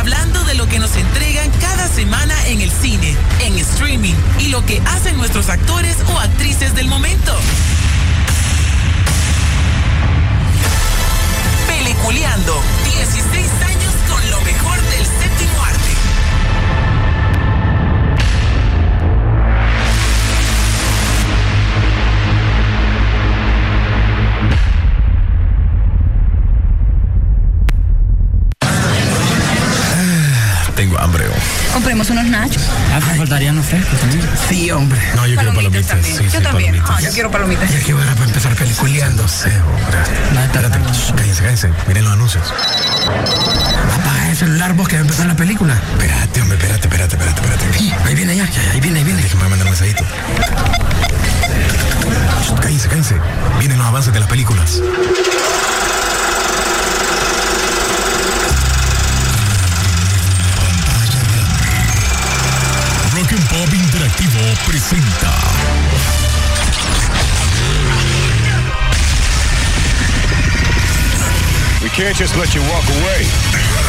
hablando 0.00 0.42
de 0.44 0.54
lo 0.54 0.66
que 0.66 0.78
nos 0.78 0.96
entregan 0.96 1.50
cada 1.60 1.86
semana 1.86 2.34
en 2.46 2.62
el 2.62 2.70
cine, 2.70 3.14
en 3.40 3.58
streaming 3.58 4.14
y 4.38 4.48
lo 4.48 4.64
que 4.64 4.80
hacen 4.86 5.18
nuestros 5.18 5.50
actores 5.50 5.94
o 6.14 6.18
actrices 6.18 6.74
del 6.74 6.88
momento. 6.88 7.36
Peliculeando, 11.68 12.62
16 12.84 13.69
nachos. 33.00 33.12
Ah, 33.12 33.16
pues 33.16 33.18
faltarían 33.18 33.56
los 33.56 33.66
frescos 33.66 33.98
también. 34.00 34.28
Sí, 34.48 34.70
hombre. 34.70 35.00
No, 35.16 35.26
yo 35.26 35.36
quiero 35.36 35.54
palomitas. 35.54 35.86
también. 35.86 36.16
Sí, 36.16 36.24
yo 36.24 36.30
sí, 36.30 36.42
también. 36.42 36.72
palomitas. 36.72 36.90
Ah, 36.96 37.00
yo 37.00 37.12
quiero 37.12 37.30
palomitas. 37.30 37.70
Ya 37.70 37.80
que 37.80 37.94
hora 37.94 38.14
para 38.14 38.26
empezar 38.26 38.54
peliculeando. 38.54 39.28
Sí, 39.28 39.48
hombre. 39.48 39.98
No, 40.34 40.40
Espérate, 40.44 40.78
cállense, 41.16 41.42
cállense. 41.42 41.70
Miren 41.88 42.04
los 42.04 42.12
anuncios. 42.12 42.44
Apaga 43.94 44.30
el 44.30 44.36
celular 44.36 44.72
vos 44.74 44.88
que 44.88 44.94
va 44.96 45.00
a 45.00 45.02
empezar 45.02 45.26
la 45.26 45.36
película. 45.36 45.74
Espérate, 45.92 46.42
hombre, 46.42 46.56
espérate, 46.58 46.86
espérate, 46.88 47.16
espérate, 47.16 47.40
espérate. 47.40 48.06
Ahí 48.06 48.14
viene 48.14 48.36
ya, 48.36 48.48
ahí 48.72 48.80
viene, 48.80 48.98
ahí 48.98 49.04
viene. 49.04 49.22
Déjame 49.22 49.48
mandar 49.48 49.66
un 49.66 49.72
mensajito. 49.72 50.04
Cállense, 52.60 52.88
cállense. 52.88 53.14
Vienen 53.58 53.78
los 53.78 53.86
avances 53.86 54.12
de 54.12 54.20
las 54.20 54.28
películas. 54.28 54.80
Presenta. 64.70 65.32
We 71.82 71.88
can't 71.88 72.16
just 72.16 72.36
let 72.36 72.54
you 72.54 72.60
walk 72.62 72.84
away. 72.88 73.79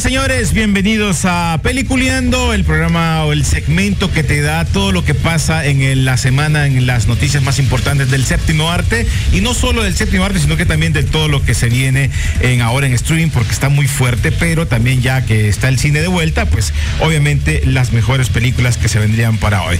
Señores. 0.00 0.54
Bienvenidos 0.54 1.26
a 1.26 1.60
Peliculeando, 1.62 2.54
el 2.54 2.64
programa 2.64 3.24
o 3.24 3.32
el 3.32 3.44
segmento 3.44 4.10
que 4.10 4.22
te 4.22 4.40
da 4.40 4.64
todo 4.64 4.92
lo 4.92 5.04
que 5.04 5.14
pasa 5.14 5.66
en 5.66 6.04
la 6.06 6.16
semana 6.16 6.66
en 6.66 6.86
las 6.86 7.06
noticias 7.06 7.42
más 7.42 7.58
importantes 7.58 8.10
del 8.10 8.24
séptimo 8.24 8.70
arte. 8.70 9.06
Y 9.32 9.42
no 9.42 9.52
solo 9.52 9.82
del 9.82 9.94
séptimo 9.94 10.24
arte, 10.24 10.38
sino 10.38 10.56
que 10.56 10.64
también 10.64 10.94
de 10.94 11.02
todo 11.02 11.28
lo 11.28 11.42
que 11.44 11.54
se 11.54 11.68
viene 11.68 12.10
en 12.40 12.62
ahora 12.62 12.86
en 12.86 12.94
streaming, 12.94 13.28
porque 13.28 13.52
está 13.52 13.68
muy 13.68 13.88
fuerte, 13.88 14.32
pero 14.32 14.66
también 14.66 15.02
ya 15.02 15.26
que 15.26 15.48
está 15.48 15.68
el 15.68 15.78
cine 15.78 16.00
de 16.00 16.08
vuelta, 16.08 16.46
pues 16.46 16.72
obviamente 17.00 17.62
las 17.66 17.92
mejores 17.92 18.30
películas 18.30 18.78
que 18.78 18.88
se 18.88 18.98
vendrían 18.98 19.36
para 19.36 19.62
hoy. 19.64 19.78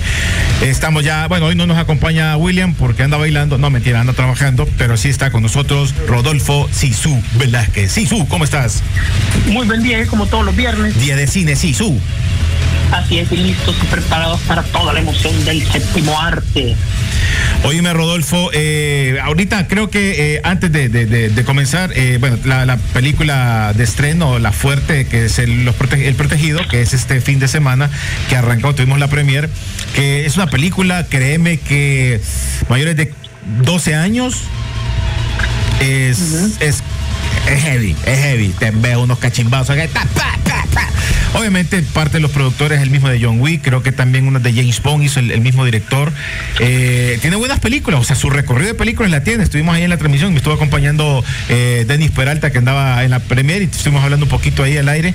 Estamos 0.61 1.03
ya, 1.03 1.29
bueno, 1.29 1.47
hoy 1.47 1.55
no 1.55 1.67
nos 1.67 1.79
acompaña 1.79 2.37
William 2.37 2.75
porque 2.75 3.05
anda 3.05 3.17
bailando, 3.17 3.57
no 3.57 3.71
mentira, 3.71 4.01
anda 4.01 4.13
trabajando, 4.13 4.69
pero 4.77 4.99
sí 4.99 5.09
está 5.09 5.31
con 5.31 5.43
nosotros 5.43 5.95
Rodolfo 6.07 6.69
Sisu 6.73 7.23
Velázquez. 7.39 7.93
Sisu, 7.93 8.29
¿cómo 8.29 8.45
estás? 8.45 8.83
Muy 9.47 9.67
buen 9.67 9.83
día. 9.83 10.10
Como 10.11 10.27
todos 10.27 10.45
los 10.45 10.55
viernes. 10.57 10.99
Día 11.01 11.17
de 11.17 11.27
cine, 11.27 11.57
Sisu. 11.57 11.99
Así 12.93 13.19
es, 13.21 13.31
y 13.31 13.37
listos 13.37 13.77
y 13.81 13.87
preparados 13.87 14.41
para 14.41 14.65
toda 14.65 14.93
la 14.93 14.99
emoción 14.99 15.45
del 15.45 15.65
séptimo 15.65 16.21
arte. 16.21 16.75
Oíme, 17.63 17.93
Rodolfo, 17.93 18.51
eh, 18.53 19.19
ahorita 19.23 19.69
creo 19.69 19.91
que 19.91 20.35
eh, 20.35 20.41
antes 20.43 20.73
de, 20.73 20.89
de- 20.89 21.07
de- 21.07 21.29
de 21.29 21.45
comenzar, 21.45 21.93
eh, 21.95 22.17
bueno, 22.19 22.37
la, 22.45 22.67
la 22.67 22.79
película 22.79 23.73
de 23.77 23.85
estreno, 23.85 24.41
La 24.41 24.51
Fuerte, 24.51 25.07
que 25.07 25.27
es 25.27 25.39
el, 25.39 25.65
Los 25.65 25.77
Prote- 25.77 26.05
el 26.05 26.15
Protegido, 26.17 26.67
que 26.67 26.81
es 26.83 26.93
este 26.93 27.21
fin 27.21 27.39
de 27.39 27.47
semana 27.47 27.89
que 28.29 28.35
arrancó, 28.37 28.75
tuvimos 28.75 28.99
la 28.99 29.07
premier, 29.09 29.49
que 29.95 30.27
es 30.27 30.35
una 30.37 30.49
película, 30.49 31.07
créeme 31.09 31.59
que 31.59 32.21
mayores 32.69 32.97
de 32.97 33.13
12 33.63 33.95
años 33.95 34.35
es, 35.81 36.57
es, 36.61 36.83
es 37.47 37.63
heavy, 37.63 37.97
es 38.07 38.19
heavy. 38.19 38.49
Te 38.59 38.71
veo 38.71 39.03
unos 39.03 39.19
cachimbazos. 39.19 39.77
Obviamente, 41.33 41.81
parte 41.83 42.15
de 42.15 42.21
los 42.21 42.33
productores 42.33 42.79
es 42.79 42.83
el 42.83 42.91
mismo 42.91 43.09
de 43.09 43.21
John 43.23 43.41
Wick. 43.41 43.63
Creo 43.63 43.83
que 43.83 43.93
también 43.93 44.27
uno 44.27 44.41
de 44.41 44.53
James 44.53 44.83
Bond 44.83 45.05
hizo 45.05 45.21
el, 45.21 45.41
mismo 45.41 45.65
director. 45.65 46.13
Eh, 46.59 47.19
tiene 47.21 47.37
buenas 47.37 47.61
películas, 47.61 48.01
o 48.01 48.05
sea, 48.05 48.17
su 48.17 48.31
recorrido 48.31 48.69
de 48.69 48.75
películas 48.75 49.13
la 49.13 49.23
tiene. 49.23 49.45
Estuvimos 49.45 49.77
ahí 49.77 49.85
en 49.85 49.91
la 49.91 49.97
transmisión, 49.97 50.33
me 50.33 50.39
estuvo 50.39 50.55
acompañando 50.55 51.25
eh, 51.49 51.85
Denis 51.87 52.11
Peralta, 52.11 52.51
que 52.51 52.59
andaba 52.59 53.05
en 53.05 53.11
la 53.11 53.21
premier, 53.21 53.63
y 53.63 53.67
estuvimos 53.67 54.03
hablando 54.03 54.27
un 54.27 54.31
poquito 54.31 54.65
ahí 54.65 54.77
al 54.77 54.89
aire. 54.89 55.15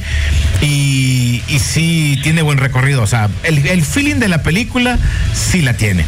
Y, 0.61 1.41
sí, 1.59 2.19
tiene 2.23 2.41
buen 2.41 2.57
recorrido. 2.59 3.01
O 3.01 3.07
sea, 3.07 3.29
el, 3.43 3.65
el 3.67 3.83
feeling 3.83 4.15
de 4.15 4.29
la 4.29 4.41
película 4.41 4.97
sí 5.33 5.61
la 5.61 5.73
tiene. 5.73 6.05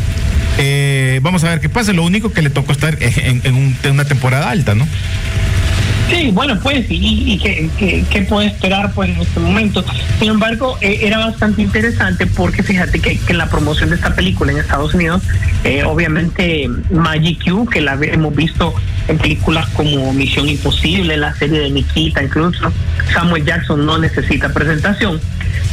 Eh, 0.57 1.19
vamos 1.21 1.43
a 1.43 1.49
ver 1.49 1.59
qué 1.59 1.69
pasa. 1.69 1.91
Lo 1.91 2.03
único 2.03 2.31
que 2.31 2.41
le 2.41 2.49
tocó 2.49 2.71
estar 2.71 2.97
en 3.01 3.77
una 3.91 4.05
temporada 4.05 4.49
alta, 4.49 4.73
¿no? 4.73 4.87
Sí, 6.09 6.31
bueno, 6.31 6.57
pues, 6.63 6.89
y, 6.89 7.33
y 7.33 7.37
qué, 7.37 7.69
qué- 7.77 8.05
qué 8.09 8.21
puede 8.21 8.47
esperar 8.47 8.93
pues 8.93 9.09
en 9.09 9.21
este 9.21 9.39
momento. 9.41 9.83
Sin 10.19 10.29
embargo, 10.29 10.77
eh, 10.81 10.99
era 11.01 11.17
bastante 11.17 11.61
interesante 11.61 12.25
porque 12.27 12.63
fíjate 12.63 12.99
que, 13.01 13.17
que 13.19 13.33
la 13.33 13.49
promoción 13.49 13.89
de 13.89 13.97
esta 13.97 14.15
película 14.15 14.53
en 14.53 14.59
Estados 14.59 14.93
Unidos, 14.93 15.21
eh, 15.65 15.83
obviamente 15.83 16.69
Magic 16.91 17.43
Q, 17.43 17.65
que 17.69 17.81
la 17.81 17.97
hemos 18.01 18.33
visto 18.33 18.73
en 19.09 19.17
películas 19.17 19.67
como 19.73 20.13
Misión 20.13 20.47
Imposible, 20.47 21.17
la 21.17 21.33
serie 21.35 21.59
de 21.59 21.69
Nikita, 21.71 22.23
incluso 22.23 22.71
Samuel 23.13 23.43
Jackson 23.45 23.85
no 23.85 23.97
necesita 23.97 24.49
presentación. 24.53 25.19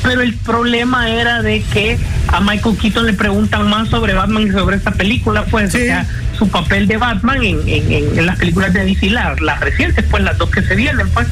Pero 0.02 0.20
el 0.20 0.34
problema 0.34 1.08
era 1.10 1.42
de 1.42 1.62
que 1.72 1.96
a 2.28 2.40
Michael 2.40 2.76
Keaton 2.76 3.06
le 3.06 3.12
preguntan 3.14 3.68
más 3.70 3.88
sobre 3.88 4.14
Batman 4.14 4.48
y 4.48 4.50
sobre 4.50 4.76
esta 4.76 4.90
película, 4.90 5.44
pues, 5.50 5.72
Sí. 5.72 5.78
o 5.78 5.84
sea, 5.84 6.06
su 6.44 6.50
papel 6.50 6.86
de 6.86 6.96
Batman 6.98 7.42
en, 7.42 7.60
en- 7.66 8.18
en- 8.18 8.26
las 8.26 8.38
películas 8.38 8.72
de 8.72 8.84
DC, 8.84 9.10
las, 9.10 9.40
las 9.40 9.60
recientes, 9.60 10.04
pues 10.10 10.22
las 10.22 10.36
dos 10.38 10.50
que 10.50 10.62
se 10.62 10.74
vienen, 10.74 11.08
pues. 11.10 11.26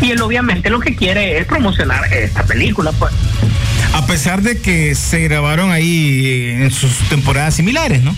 Y 0.00 0.10
él 0.10 0.20
obviamente 0.22 0.70
lo 0.70 0.80
que 0.80 0.96
quiere 0.96 1.38
es 1.38 1.46
promocionar 1.46 2.12
esta 2.12 2.44
película, 2.44 2.90
pues. 2.92 3.12
A 3.94 4.06
pesar 4.06 4.42
de 4.42 4.60
que 4.60 4.94
se 4.94 5.20
grabaron 5.20 5.70
ahí 5.70 6.50
en 6.60 6.70
sus 6.70 6.98
temporadas 7.08 7.54
similares, 7.54 8.02
¿no? 8.02 8.14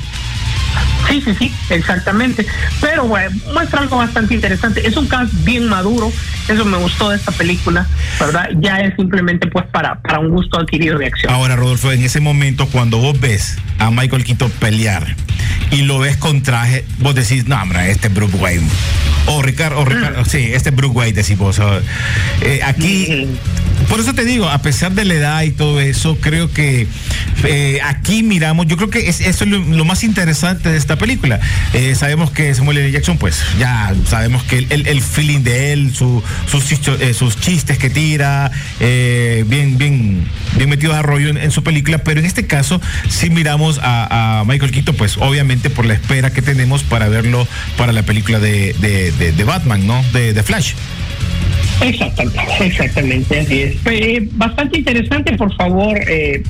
Sí, 1.08 1.22
sí, 1.24 1.34
sí, 1.38 1.52
exactamente. 1.70 2.46
Pero 2.80 3.06
bueno, 3.06 3.30
muestra 3.52 3.80
algo 3.80 3.96
bastante 3.98 4.34
interesante. 4.34 4.86
Es 4.86 4.96
un 4.96 5.06
cast 5.06 5.32
bien 5.44 5.68
maduro, 5.68 6.10
eso 6.48 6.64
me 6.64 6.76
gustó 6.78 7.10
de 7.10 7.16
esta 7.16 7.32
película, 7.32 7.86
¿verdad? 8.20 8.48
Ya 8.60 8.78
es 8.80 8.94
simplemente 8.96 9.46
pues 9.48 9.66
para, 9.66 10.00
para 10.00 10.18
un 10.20 10.30
gusto 10.30 10.58
adquirido 10.58 10.98
de 10.98 11.06
acción. 11.06 11.32
Ahora, 11.32 11.56
Rodolfo, 11.56 11.92
en 11.92 12.02
ese 12.02 12.20
momento, 12.20 12.66
cuando 12.68 12.98
vos 12.98 13.18
ves 13.20 13.56
a 13.78 13.90
Michael 13.90 14.24
Keaton 14.24 14.50
pelear 14.58 15.14
y 15.70 15.82
lo 15.82 15.98
ves 15.98 16.16
con 16.16 16.42
traje, 16.42 16.84
vos 16.98 17.14
decís, 17.14 17.46
no, 17.46 17.60
hombre, 17.60 17.90
este 17.90 18.08
es 18.08 18.14
Bruce 18.14 18.36
Wayne. 18.36 18.66
O 19.28 19.42
Ricardo, 19.42 19.80
o 19.80 19.84
Ricardo, 19.84 20.24
sí, 20.24 20.50
este 20.52 20.68
es 20.70 20.76
Bruce 20.76 20.94
Wayne, 20.94 21.12
decís 21.14 21.36
vos. 21.36 21.60
eh, 22.42 22.60
aquí, 22.64 23.26
por 23.88 23.98
eso 23.98 24.14
te 24.14 24.24
digo, 24.24 24.48
a 24.48 24.58
pesar 24.58 24.92
de 24.92 25.04
la 25.04 25.14
edad 25.14 25.42
y 25.42 25.50
todo 25.50 25.80
eso, 25.80 26.16
creo 26.20 26.52
que 26.52 26.86
eh, 27.44 27.80
aquí 27.84 28.22
miramos, 28.22 28.66
yo 28.68 28.76
creo 28.76 28.88
que 28.88 29.08
es, 29.08 29.20
eso 29.20 29.42
es 29.44 29.50
lo, 29.50 29.58
lo 29.58 29.84
más 29.84 30.04
interesante 30.04 30.70
de 30.70 30.76
esta 30.78 30.96
película. 30.96 31.40
Eh, 31.72 31.96
sabemos 31.96 32.30
que 32.30 32.54
Samuel 32.54 32.78
L. 32.78 32.92
Jackson, 32.92 33.18
pues 33.18 33.42
ya 33.58 33.92
sabemos 34.08 34.44
que 34.44 34.58
el- 34.70 34.86
el 34.86 35.00
feeling 35.02 35.40
de 35.40 35.72
él, 35.72 35.92
su- 35.92 36.22
eh, 37.00 37.14
sus 37.14 37.38
chistes 37.40 37.78
que 37.78 37.90
tira, 37.90 38.50
eh, 38.80 39.44
bien, 39.46 39.78
bien, 39.78 40.26
bien 40.56 40.68
metidos 40.68 40.94
a 40.96 41.02
rollo 41.02 41.28
en, 41.30 41.50
su 41.50 41.62
película, 41.62 41.98
pero 41.98 42.20
en 42.20 42.26
este 42.26 42.46
caso 42.46 42.80
sí 43.08 43.30
miramos 43.30 43.78
a, 43.82 44.40
a 44.40 44.44
Michael 44.44 44.70
Keaton, 44.72 44.94
pues 44.96 45.16
obviamente 45.18 45.70
por 45.70 45.86
la 45.86 45.94
espera 45.94 46.32
que 46.32 46.42
tenemos 46.42 46.82
para 46.82 47.08
verlo 47.08 47.46
para 47.76 47.92
la 47.92 48.02
película 48.02 48.38
de, 48.38 48.74
de- 48.80 49.12
de- 49.12 49.32
de 49.32 49.44
Batman, 49.44 49.86
¿no? 49.86 50.04
De, 50.12 50.32
de 50.32 50.42
Flash. 50.42 50.72
Exactamente, 51.78 52.40
exactamente, 52.60 53.40
así 53.40 53.60
es. 53.62 53.76
Eh, 53.84 54.28
bastante 54.32 54.78
interesante, 54.78 55.36
por 55.36 55.54
favor, 55.56 55.98
eh, 56.08 56.42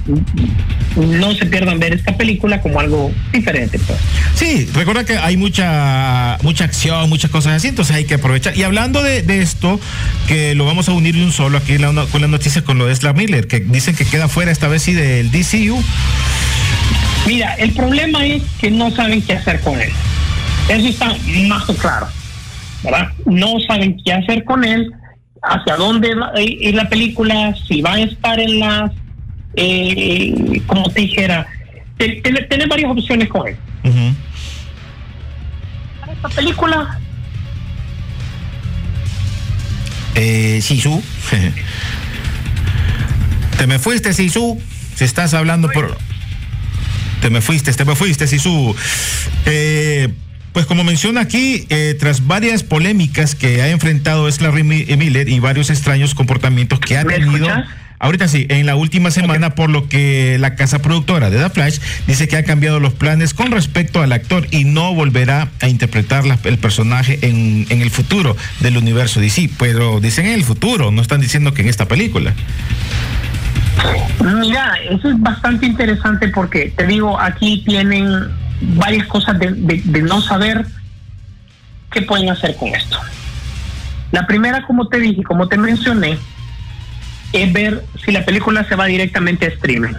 no 0.96 1.34
se 1.34 1.46
pierdan 1.46 1.80
ver 1.80 1.94
esta 1.94 2.16
película 2.16 2.60
como 2.62 2.78
algo 2.78 3.10
diferente. 3.32 3.78
Pues. 3.80 3.98
Sí, 4.36 4.68
recuerda 4.72 5.04
que 5.04 5.18
hay 5.18 5.36
mucha 5.36 6.38
mucha 6.42 6.64
acción, 6.64 7.08
muchas 7.08 7.30
cosas 7.32 7.54
así, 7.54 7.68
entonces 7.68 7.96
hay 7.96 8.04
que 8.04 8.14
aprovechar. 8.14 8.56
Y 8.56 8.62
hablando 8.62 9.02
de, 9.02 9.22
de 9.22 9.42
esto, 9.42 9.80
que 10.28 10.54
lo 10.54 10.64
vamos 10.64 10.88
a 10.88 10.92
unir 10.92 11.16
de 11.16 11.24
un 11.24 11.32
solo 11.32 11.58
aquí 11.58 11.76
la- 11.76 12.06
con 12.12 12.20
las 12.20 12.30
noticias 12.30 12.62
con 12.64 12.78
lo 12.78 12.86
de 12.86 12.92
Ezra 12.92 13.12
Miller, 13.12 13.48
que 13.48 13.58
dicen 13.60 13.96
que 13.96 14.04
queda 14.04 14.28
fuera 14.28 14.52
esta 14.52 14.68
vez 14.68 14.82
sí 14.82 14.92
del 14.92 15.32
DCU. 15.32 15.82
Mira, 17.26 17.54
el 17.54 17.72
problema 17.72 18.24
es 18.24 18.42
que 18.60 18.70
no 18.70 18.94
saben 18.94 19.20
qué 19.22 19.32
hacer 19.32 19.60
con 19.60 19.80
él. 19.80 19.90
Eso 20.68 20.86
está 20.88 21.16
más 21.48 21.64
claro, 21.80 22.06
¿verdad? 22.82 23.08
No 23.24 23.54
saben 23.66 23.96
qué 24.04 24.12
hacer 24.12 24.44
con 24.44 24.64
él, 24.64 24.92
hacia 25.42 25.76
dónde 25.76 26.14
va 26.14 26.30
a 26.34 26.40
ir 26.40 26.74
la 26.74 26.88
película, 26.88 27.54
si 27.68 27.82
va 27.82 27.94
a 27.94 28.00
estar 28.00 28.38
en 28.40 28.58
las, 28.60 28.90
eh, 29.54 30.60
como 30.66 30.88
te 30.90 31.00
dijera, 31.02 31.46
te- 31.98 32.20
te- 32.22 32.42
tenés 32.44 32.68
varias 32.68 32.90
opciones 32.90 33.28
con 33.28 33.46
él. 33.48 33.56
Ujú. 33.84 34.14
Esta 36.12 36.28
película 36.30 36.98
Eh, 40.18 40.60
Sisu. 40.62 41.02
Te 43.58 43.66
me 43.66 43.78
fuiste, 43.78 44.12
Sisu. 44.14 44.58
Si 44.94 45.04
estás 45.04 45.34
hablando 45.34 45.68
por. 45.70 45.94
Te 47.20 47.28
me 47.30 47.40
fuiste, 47.42 47.70
te 47.74 47.84
me 47.84 47.94
fuiste, 47.94 48.26
Sisu. 48.26 48.74
Eh, 49.44 50.08
pues 50.56 50.64
como 50.64 50.84
menciona 50.84 51.20
aquí, 51.20 51.66
eh, 51.68 51.94
tras 52.00 52.26
varias 52.26 52.62
polémicas 52.62 53.34
que 53.34 53.60
ha 53.60 53.68
enfrentado 53.68 54.26
Esla 54.26 54.50
Miller 54.52 55.28
y 55.28 55.38
varios 55.38 55.68
extraños 55.68 56.14
comportamientos 56.14 56.80
que 56.80 56.96
ha 56.96 57.04
¿Me 57.04 57.18
tenido. 57.18 57.46
Ahorita 57.98 58.26
sí, 58.26 58.46
en 58.48 58.64
la 58.64 58.74
última 58.74 59.10
semana, 59.10 59.54
por 59.54 59.68
lo 59.68 59.86
que 59.86 60.38
la 60.40 60.54
casa 60.54 60.78
productora 60.80 61.28
de 61.28 61.36
The 61.42 61.50
Flash 61.50 61.78
dice 62.06 62.26
que 62.26 62.38
ha 62.38 62.44
cambiado 62.44 62.80
los 62.80 62.94
planes 62.94 63.34
con 63.34 63.50
respecto 63.52 64.00
al 64.00 64.12
actor 64.12 64.46
y 64.50 64.64
no 64.64 64.94
volverá 64.94 65.50
a 65.60 65.68
interpretar 65.68 66.24
la- 66.24 66.38
el 66.44 66.56
personaje 66.56 67.18
en, 67.20 67.66
en 67.68 67.82
el 67.82 67.90
futuro 67.90 68.34
del 68.60 68.78
universo 68.78 69.20
DC. 69.20 69.50
Pero 69.58 70.00
dicen 70.00 70.24
en 70.24 70.32
el 70.32 70.42
futuro, 70.44 70.90
no 70.90 71.02
están 71.02 71.20
diciendo 71.20 71.52
que 71.52 71.60
en 71.60 71.68
esta 71.68 71.86
película. 71.86 72.32
Mira, 74.40 74.72
eso 74.90 75.10
es 75.10 75.20
bastante 75.20 75.66
interesante 75.66 76.28
porque 76.28 76.72
te 76.74 76.86
digo, 76.86 77.20
aquí 77.20 77.62
tienen 77.66 78.30
varias 78.60 79.06
cosas 79.06 79.38
de, 79.38 80.02
no 80.02 80.20
saber 80.20 80.66
qué 81.90 82.02
pueden 82.02 82.30
hacer 82.30 82.56
con 82.56 82.68
esto. 82.68 82.98
La 84.12 84.26
primera, 84.26 84.62
como 84.62 84.88
te 84.88 84.98
dije, 84.98 85.22
como 85.22 85.48
te 85.48 85.58
mencioné, 85.58 86.18
es 87.32 87.52
ver 87.52 87.84
si 88.04 88.12
la 88.12 88.24
película 88.24 88.64
se 88.64 88.76
va 88.76 88.86
directamente 88.86 89.46
a 89.46 89.48
streaming. 89.48 89.94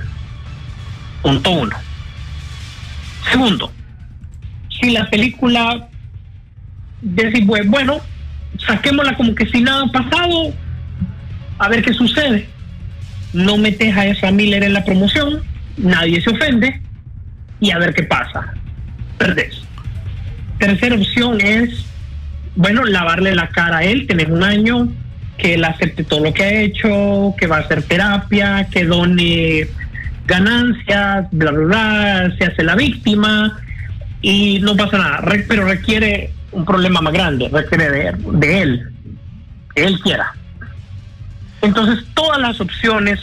Punto 1.21 1.51
uno. 1.51 1.75
Segundo, 3.30 3.71
si 4.69 4.92
la 4.92 5.09
película 5.09 5.88
pues, 7.45 7.68
bueno, 7.68 8.00
saquémosla 8.65 9.15
como 9.15 9.36
que 9.36 9.45
si 9.48 9.62
nada 9.62 9.83
ha 9.83 9.92
pasado, 9.92 10.54
a 11.59 11.68
ver 11.68 11.83
qué 11.83 11.94
sucede 11.94 12.50
no 13.33 13.57
metes 13.57 13.95
a 13.95 14.06
esa 14.06 14.31
Miller 14.31 14.63
en 14.63 14.74
la 14.74 14.83
promoción, 14.83 15.42
nadie 15.77 16.21
se 16.21 16.30
ofende 16.30 16.81
y 17.59 17.71
a 17.71 17.77
ver 17.77 17.94
qué 17.94 18.04
pasa. 18.04 18.54
Perdés. 19.18 19.62
Tercera 20.59 20.95
opción 20.95 21.39
es, 21.42 21.86
bueno, 22.56 22.83
lavarle 22.83 23.36
la 23.36 23.50
cara 23.50 23.77
a 23.77 23.83
él, 23.83 24.07
tener 24.07 24.31
un 24.31 24.44
año, 24.44 24.89
que 25.38 25.54
él 25.54 25.63
acepte 25.63 26.04
todo 26.04 26.24
lo 26.24 26.33
que 26.33 26.44
ha 26.44 26.62
hecho, 26.62 27.36
que 27.38 27.48
va 27.48 27.57
a 27.57 27.59
hacer 27.59 27.83
terapia, 27.83 28.68
que 28.71 28.86
done 28.86 29.68
ganancias, 30.25 31.27
bla, 31.31 31.51
bla, 31.51 31.65
bla, 31.65 32.36
se 32.38 32.45
hace 32.45 32.63
la 32.63 32.75
víctima 32.75 33.59
y 34.21 34.59
no 34.59 34.75
pasa 34.75 34.98
nada, 34.98 35.24
pero 35.48 35.65
requiere 35.65 36.31
un 36.51 36.65
problema 36.65 37.01
más 37.01 37.13
grande, 37.13 37.50
requiere 37.51 37.89
de, 37.89 38.15
de 38.33 38.62
él, 38.62 38.89
que 39.75 39.86
él 39.86 40.00
quiera. 40.01 40.33
Entonces, 41.62 42.04
todas 42.13 42.39
las 42.39 42.59
opciones 42.59 43.19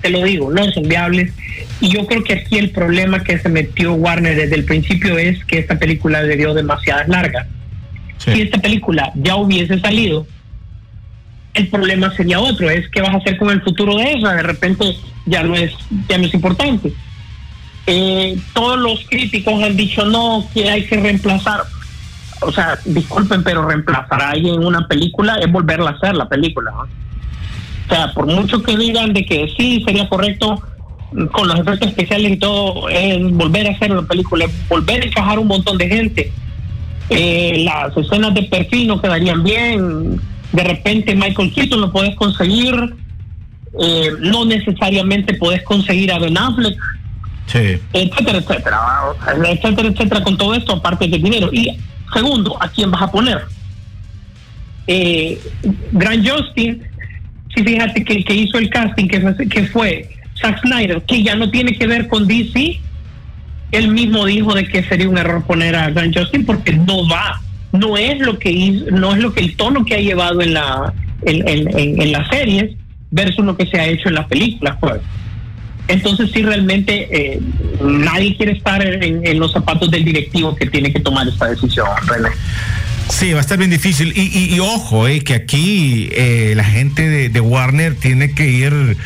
te 0.00 0.10
lo 0.10 0.22
digo, 0.22 0.50
no 0.50 0.70
son 0.72 0.88
viables. 0.88 1.32
Y 1.80 1.88
yo 1.88 2.06
creo 2.06 2.22
que 2.24 2.34
aquí 2.34 2.58
el 2.58 2.70
problema 2.70 3.22
que 3.22 3.38
se 3.38 3.48
metió 3.48 3.94
Warner 3.94 4.36
desde 4.36 4.56
el 4.56 4.64
principio 4.64 5.18
es 5.18 5.44
que 5.44 5.58
esta 5.58 5.78
película 5.78 6.22
le 6.22 6.36
dio 6.36 6.54
demasiadas 6.54 7.08
largas. 7.08 7.46
Si 8.18 8.42
esta 8.42 8.58
película 8.58 9.12
ya 9.14 9.36
hubiese 9.36 9.78
salido, 9.80 10.26
el 11.54 11.68
problema 11.68 12.14
sería 12.14 12.38
otro, 12.38 12.68
es 12.68 12.88
qué 12.90 13.00
vas 13.00 13.14
a 13.14 13.16
hacer 13.16 13.38
con 13.38 13.50
el 13.50 13.62
futuro 13.62 13.96
de 13.96 14.12
esa, 14.12 14.34
de 14.34 14.42
repente 14.42 14.96
ya 15.26 15.42
no 15.42 15.54
es, 15.56 15.72
ya 16.08 16.18
no 16.18 16.26
es 16.26 16.34
importante. 16.34 16.92
Eh, 17.86 18.36
todos 18.52 18.78
los 18.78 19.06
críticos 19.08 19.62
han 19.62 19.76
dicho 19.76 20.04
no, 20.04 20.46
que 20.52 20.68
hay 20.68 20.84
que 20.84 21.00
reemplazar 21.00 21.62
o 22.42 22.52
sea, 22.52 22.78
disculpen, 22.84 23.42
pero 23.42 23.66
reemplazar 23.66 24.22
a 24.22 24.30
alguien 24.30 24.54
en 24.54 24.66
una 24.66 24.86
película 24.88 25.36
es 25.36 25.50
volverla 25.50 25.90
a 25.90 25.92
hacer 25.94 26.14
la 26.14 26.28
película. 26.28 26.70
¿no? 26.70 26.88
O 27.90 27.94
sea, 27.94 28.12
por 28.12 28.26
mucho 28.26 28.62
que 28.62 28.76
digan 28.76 29.12
de 29.12 29.24
que 29.24 29.48
sí 29.56 29.82
sería 29.84 30.08
correcto 30.08 30.62
con 31.32 31.48
los 31.48 31.58
efectos 31.58 31.88
especiales 31.88 32.32
y 32.32 32.36
todo, 32.36 32.88
es 32.88 33.20
volver 33.32 33.66
a 33.66 33.70
hacer 33.72 33.90
la 33.90 34.02
película, 34.02 34.44
es 34.44 34.68
volver 34.68 35.02
a 35.02 35.06
encajar 35.06 35.38
un 35.40 35.48
montón 35.48 35.76
de 35.76 35.88
gente. 35.88 36.32
Eh, 37.08 37.64
las 37.64 37.96
escenas 37.96 38.32
de 38.34 38.44
perfil 38.44 38.86
no 38.86 39.00
quedarían 39.02 39.42
bien. 39.42 40.20
De 40.52 40.62
repente 40.62 41.16
Michael 41.16 41.52
Keaton 41.52 41.80
lo 41.80 41.90
puedes 41.92 42.14
conseguir. 42.14 42.74
eh, 43.80 44.10
no 44.20 44.44
necesariamente 44.44 45.34
puedes 45.34 45.62
conseguir 45.62 46.10
a 46.12 46.18
Ben 46.18 46.36
Affleck 46.36 46.76
Sí. 47.46 47.78
etcétera, 47.92 48.38
etcétera, 48.38 48.78
etcétera, 49.48 49.88
etcétera, 49.88 50.22
con 50.24 50.36
todo 50.36 50.54
esto, 50.54 50.72
aparte 50.74 51.06
del 51.06 51.22
dinero. 51.22 51.50
Y 51.52 51.76
segundo, 52.12 52.56
¿a 52.60 52.68
quién 52.68 52.90
vas 52.90 53.02
a 53.02 53.10
poner? 53.12 53.40
Eh, 54.88 55.40
Grant 55.92 56.28
Justin, 56.28 56.82
sí, 57.54 57.64
fíjate 57.64 58.04
que 58.04 58.14
el 58.14 58.24
que 58.24 58.34
hizo 58.34 58.58
el 58.58 58.70
casting, 58.70 59.08
que 59.08 59.20
fue, 59.20 59.48
que 59.48 59.64
fue 59.64 60.10
Zack 60.40 60.60
Snyder, 60.60 61.02
que 61.02 61.22
ya 61.22 61.34
no 61.34 61.50
tiene 61.50 61.72
que 61.72 61.86
ver 61.86 62.08
con 62.08 62.26
DC, 62.26 62.80
él 63.72 63.88
mismo 63.88 64.24
dijo 64.26 64.54
de 64.54 64.66
que 64.66 64.82
sería 64.82 65.08
un 65.08 65.18
error 65.18 65.44
poner 65.44 65.76
a 65.76 65.90
Grant 65.90 66.16
Justin 66.16 66.44
porque 66.44 66.72
no 66.72 67.08
va, 67.08 67.40
no 67.72 67.96
es 67.96 68.18
lo 68.18 68.38
que 68.38 68.50
hizo, 68.50 68.90
no 68.90 69.12
es 69.14 69.18
lo 69.18 69.32
que 69.32 69.40
el 69.40 69.56
tono 69.56 69.84
que 69.84 69.94
ha 69.94 70.00
llevado 70.00 70.40
en 70.40 70.54
la 70.54 70.92
en, 71.22 72.12
las 72.12 72.28
series 72.28 72.74
versus 73.10 73.44
lo 73.44 73.56
que 73.56 73.66
se 73.66 73.78
ha 73.78 73.86
hecho 73.86 74.08
en 74.08 74.14
las 74.14 74.26
películas, 74.26 74.76
pues. 74.80 75.00
Entonces 75.88 76.30
sí 76.32 76.42
realmente 76.42 77.08
eh, 77.10 77.40
nadie 77.82 78.36
quiere 78.36 78.52
estar 78.52 78.84
en, 78.84 79.26
en 79.26 79.38
los 79.38 79.52
zapatos 79.52 79.90
del 79.90 80.04
directivo 80.04 80.54
que 80.54 80.66
tiene 80.66 80.92
que 80.92 81.00
tomar 81.00 81.26
esta 81.26 81.48
decisión, 81.48 81.88
René. 82.06 82.30
Sí, 83.10 83.32
va 83.32 83.38
a 83.38 83.40
estar 83.42 83.58
bien 83.58 83.70
difícil. 83.70 84.12
Y, 84.16 84.58
ojo, 84.60 85.08
eh, 85.08 85.20
que 85.20 85.34
aquí 85.34 86.08
eh, 86.12 86.54
la 86.56 86.64
gente 86.64 87.28
de 87.28 87.40
Warner 87.40 87.94
tiene 87.94 88.32
que 88.32 88.48
ir 88.48 88.96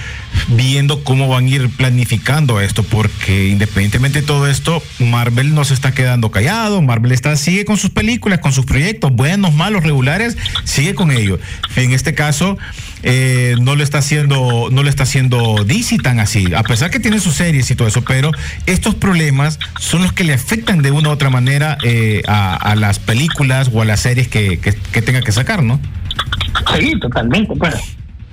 viendo 0.48 1.04
cómo 1.04 1.28
van 1.28 1.46
a 1.46 1.48
ir 1.48 1.70
planificando 1.70 2.60
esto, 2.60 2.82
porque 2.82 3.48
independientemente 3.48 4.20
de 4.20 4.26
todo 4.26 4.48
esto, 4.48 4.82
Marvel 4.98 5.55
no 5.55 5.64
se 5.64 5.74
está 5.74 5.93
quedando 5.93 6.31
callado, 6.31 6.82
Marvel 6.82 7.12
está, 7.12 7.36
sigue 7.36 7.64
con 7.64 7.76
sus 7.76 7.91
películas, 7.91 8.41
con 8.41 8.53
sus 8.53 8.67
proyectos, 8.67 9.12
buenos, 9.12 9.55
malos, 9.55 9.82
regulares, 9.84 10.36
sigue 10.64 10.94
con 10.94 11.10
ellos. 11.10 11.41
En 11.76 11.93
este 11.93 12.14
caso, 12.14 12.58
eh, 13.03 13.56
no 13.60 13.76
lo 13.76 13.82
está 13.82 13.98
haciendo, 13.98 14.69
no 14.70 14.82
lo 14.82 14.88
está 14.88 15.03
haciendo 15.03 15.64
DC 15.64 15.98
tan 15.98 16.20
así, 16.20 16.55
a 16.55 16.62
pesar 16.62 16.91
que 16.91 17.00
tiene 17.00 17.20
sus 17.20 17.34
series 17.34 17.70
y 17.70 17.74
todo 17.74 17.88
eso, 17.88 18.03
pero 18.03 18.31
estos 18.67 18.94
problemas 18.94 19.58
son 19.79 20.03
los 20.03 20.12
que 20.12 20.24
le 20.24 20.32
afectan 20.32 20.82
de 20.82 20.91
una 20.91 21.10
u 21.10 21.12
otra 21.12 21.31
manera 21.31 21.79
eh, 21.82 22.22
a, 22.26 22.74
las 22.76 22.98
películas 22.98 23.70
o 23.72 23.82
a 23.82 23.84
las 23.84 24.00
series 24.00 24.29
que, 24.29 24.58
que, 24.58 24.74
que 24.74 25.03
tenga 25.03 25.22
que 25.22 25.32
sacar, 25.32 25.62
¿no? 25.62 25.81
Sí, 26.79 26.93
totalmente. 27.00 27.53
Bueno, 27.55 27.76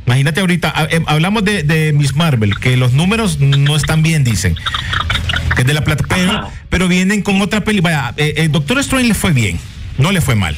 Imagínate 0.06 0.40
ahorita, 0.42 0.74
eh, 0.90 1.02
hablamos 1.08 1.44
de, 1.46 1.64
de 1.64 1.94
Miss 1.94 2.16
Marvel, 2.16 2.58
que 2.60 2.76
los 2.76 2.94
números 2.94 3.40
no 3.40 3.76
están 3.76 4.02
bien, 4.04 4.24
dicen. 4.24 4.56
Que 5.56 5.62
es 5.62 5.68
de 5.68 5.74
la 5.74 5.84
plata, 5.84 6.04
pero, 6.08 6.50
pero 6.70 6.88
vienen 6.88 7.22
con 7.22 7.40
otra 7.42 7.62
película. 7.62 8.12
Vaya, 8.12 8.14
eh, 8.18 8.34
eh, 8.38 8.48
Doctor 8.50 8.80
Strange 8.80 9.08
le 9.10 9.14
fue 9.14 9.32
bien, 9.32 9.60
no 9.98 10.12
le 10.12 10.22
fue 10.22 10.36
mal. 10.36 10.58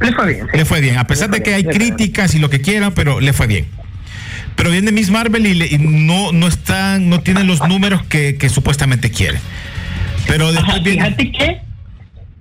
le 0.00 0.12
fue 0.12 0.34
bien. 0.34 0.46
sí. 0.52 0.58
Le 0.58 0.64
fue 0.64 0.80
bien, 0.80 0.98
a 0.98 1.06
pesar 1.06 1.30
de 1.30 1.42
que 1.42 1.54
hay 1.54 1.62
bien, 1.64 1.78
bien. 1.78 1.94
críticas 1.96 2.34
y 2.34 2.38
lo 2.38 2.48
que 2.50 2.60
quieran, 2.60 2.92
pero 2.94 3.20
le 3.20 3.32
fue 3.32 3.46
bien. 3.46 3.66
Pero 4.56 4.70
viene 4.70 4.92
Miss 4.92 5.10
Marvel 5.10 5.46
y, 5.46 5.54
le- 5.54 5.66
y 5.66 5.78
no, 5.78 6.30
no 6.32 6.46
están, 6.46 7.08
no 7.08 7.20
tienen 7.20 7.46
los 7.48 7.66
números 7.66 8.04
que, 8.04 8.36
que 8.36 8.48
supuestamente 8.48 9.10
quiere. 9.10 9.38
Pero 10.28 10.52
después 10.52 10.74
Ajá, 10.76 10.82
viene. 10.82 11.02
fíjate 11.04 11.32
que, 11.32 11.60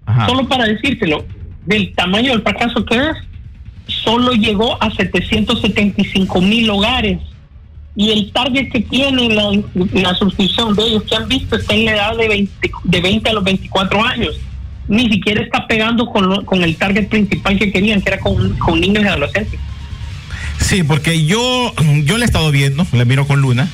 Ajá. 0.05 0.27
solo 0.27 0.48
para 0.48 0.65
decírtelo, 0.65 1.25
del 1.65 1.93
tamaño 1.96 2.34
del 2.34 2.43
fracaso 2.43 2.86
que 2.86 2.96
es, 2.98 3.17
solo 3.88 4.34
llegó 4.34 4.82
a 4.82 4.92
775 4.92 6.42
mil 6.42 6.70
hogares. 6.70 7.20
Y 7.96 8.10
el 8.10 8.32
target 8.32 8.72
que 8.72 8.80
tiene 8.82 9.30
la, 9.30 9.52
la 9.94 10.16
suscripción 10.16 10.75
de 10.75 10.84
ellos 10.84 11.04
que 11.04 11.16
han 11.16 11.28
visto 11.28 11.56
está 11.56 11.75
en 11.75 11.86
la 11.86 11.92
edad 11.94 12.18
de 12.18 12.28
20, 12.28 12.72
de 12.86 13.02
20 13.02 13.30
a 13.30 13.34
los 13.34 13.44
24 13.44 14.04
años. 14.04 14.36
Ni 14.88 15.08
siquiera 15.10 15.42
está 15.42 15.68
pegando 15.68 16.08
con, 16.08 16.44
con 16.46 16.63
el 16.63 16.75
target 16.75 17.08
principal 17.08 17.58
que 17.58 17.72
querían, 17.72 18.02
que 18.02 18.10
era 18.10 18.20
con, 18.20 18.58
con 18.58 18.82
niños 18.82 19.04
y 19.04 19.08
adolescentes. 19.08 19.60
Sí, 20.60 20.84
porque 20.84 21.25
yo, 21.25 21.74
yo 22.04 22.18
le 22.18 22.24
he 22.24 22.25
estado 22.25 22.52
viendo, 22.52 22.86
le 22.92 23.06
miro 23.06 23.28
con 23.28 23.42
Luna, 23.42 23.70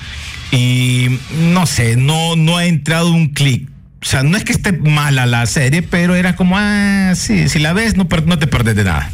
y 0.51 1.07
no 1.53 1.65
sé, 1.65 1.95
no, 1.95 2.35
no 2.35 2.57
ha 2.57 2.65
entrado 2.65 3.11
un 3.11 3.29
clic. 3.29 3.69
O 4.01 4.05
sea, 4.05 4.23
no 4.23 4.37
es 4.37 4.43
que 4.43 4.53
esté 4.53 4.71
mala 4.71 5.25
la 5.25 5.45
serie, 5.45 5.81
pero 5.81 6.15
era 6.15 6.35
como, 6.35 6.55
ah, 6.57 7.13
sí, 7.15 7.49
si 7.49 7.59
la 7.59 7.73
ves, 7.73 7.95
no, 7.95 8.07
no 8.25 8.39
te 8.39 8.47
perdes 8.47 8.75
de 8.75 8.85
nada. 8.85 9.11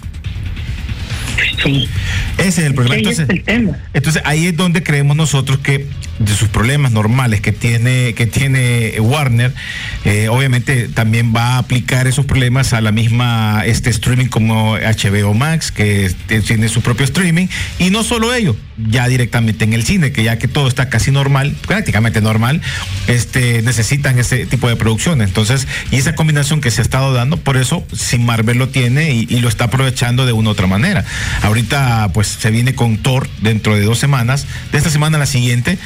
Sí. 1.63 1.89
Ese 2.37 2.47
es 2.47 2.57
el 2.67 2.73
problema. 2.75 2.95
Ahí 2.95 3.01
es 3.13 3.19
Entonces, 3.19 3.29
el 3.37 3.43
tema. 3.43 3.77
entonces 3.93 4.21
ahí 4.25 4.47
es 4.47 4.57
donde 4.57 4.83
creemos 4.83 5.15
nosotros 5.15 5.59
que 5.59 5.87
de 6.19 6.33
sus 6.33 6.47
problemas 6.49 6.91
normales 6.91 7.41
que 7.41 7.51
tiene, 7.51 8.13
que 8.13 8.25
tiene 8.25 8.95
Warner, 8.99 9.53
eh, 10.05 10.29
obviamente 10.29 10.87
también 10.87 11.33
va 11.35 11.55
a 11.55 11.57
aplicar 11.57 12.07
esos 12.07 12.25
problemas 12.25 12.73
a 12.73 12.81
la 12.81 12.91
misma 12.91 13.63
este 13.65 13.89
streaming 13.89 14.27
como 14.27 14.77
HBO 14.77 15.33
Max, 15.33 15.71
que 15.71 16.13
tiene 16.45 16.69
su 16.69 16.81
propio 16.81 17.05
streaming, 17.05 17.47
y 17.79 17.89
no 17.89 18.03
solo 18.03 18.33
ello, 18.33 18.55
ya 18.77 19.07
directamente 19.07 19.65
en 19.65 19.73
el 19.73 19.83
cine, 19.83 20.11
que 20.11 20.23
ya 20.23 20.37
que 20.37 20.47
todo 20.47 20.67
está 20.67 20.89
casi 20.89 21.11
normal, 21.11 21.55
prácticamente 21.67 22.21
normal, 22.21 22.61
este, 23.07 23.61
necesitan 23.61 24.17
ese 24.19 24.45
tipo 24.45 24.69
de 24.69 24.75
producciones. 24.75 25.27
Entonces, 25.27 25.67
y 25.91 25.97
esa 25.97 26.15
combinación 26.15 26.61
que 26.61 26.71
se 26.71 26.81
ha 26.81 26.83
estado 26.83 27.13
dando, 27.13 27.37
por 27.37 27.57
eso, 27.57 27.85
si 27.93 28.17
Marvel 28.17 28.57
lo 28.57 28.69
tiene 28.69 29.13
y, 29.13 29.27
y 29.29 29.39
lo 29.39 29.49
está 29.49 29.65
aprovechando 29.65 30.25
de 30.25 30.33
una 30.33 30.49
u 30.49 30.51
otra 30.53 30.67
manera. 30.67 31.05
Ahorita, 31.41 32.09
pues 32.13 32.27
se 32.27 32.51
viene 32.51 32.75
con 32.75 32.97
Thor 32.97 33.27
dentro 33.41 33.75
de 33.75 33.83
dos 33.83 33.99
semanas, 33.99 34.45
de 34.71 34.77
esta 34.77 34.89
semana 34.89 35.17
a 35.17 35.19
la 35.19 35.25
siguiente. 35.25 35.77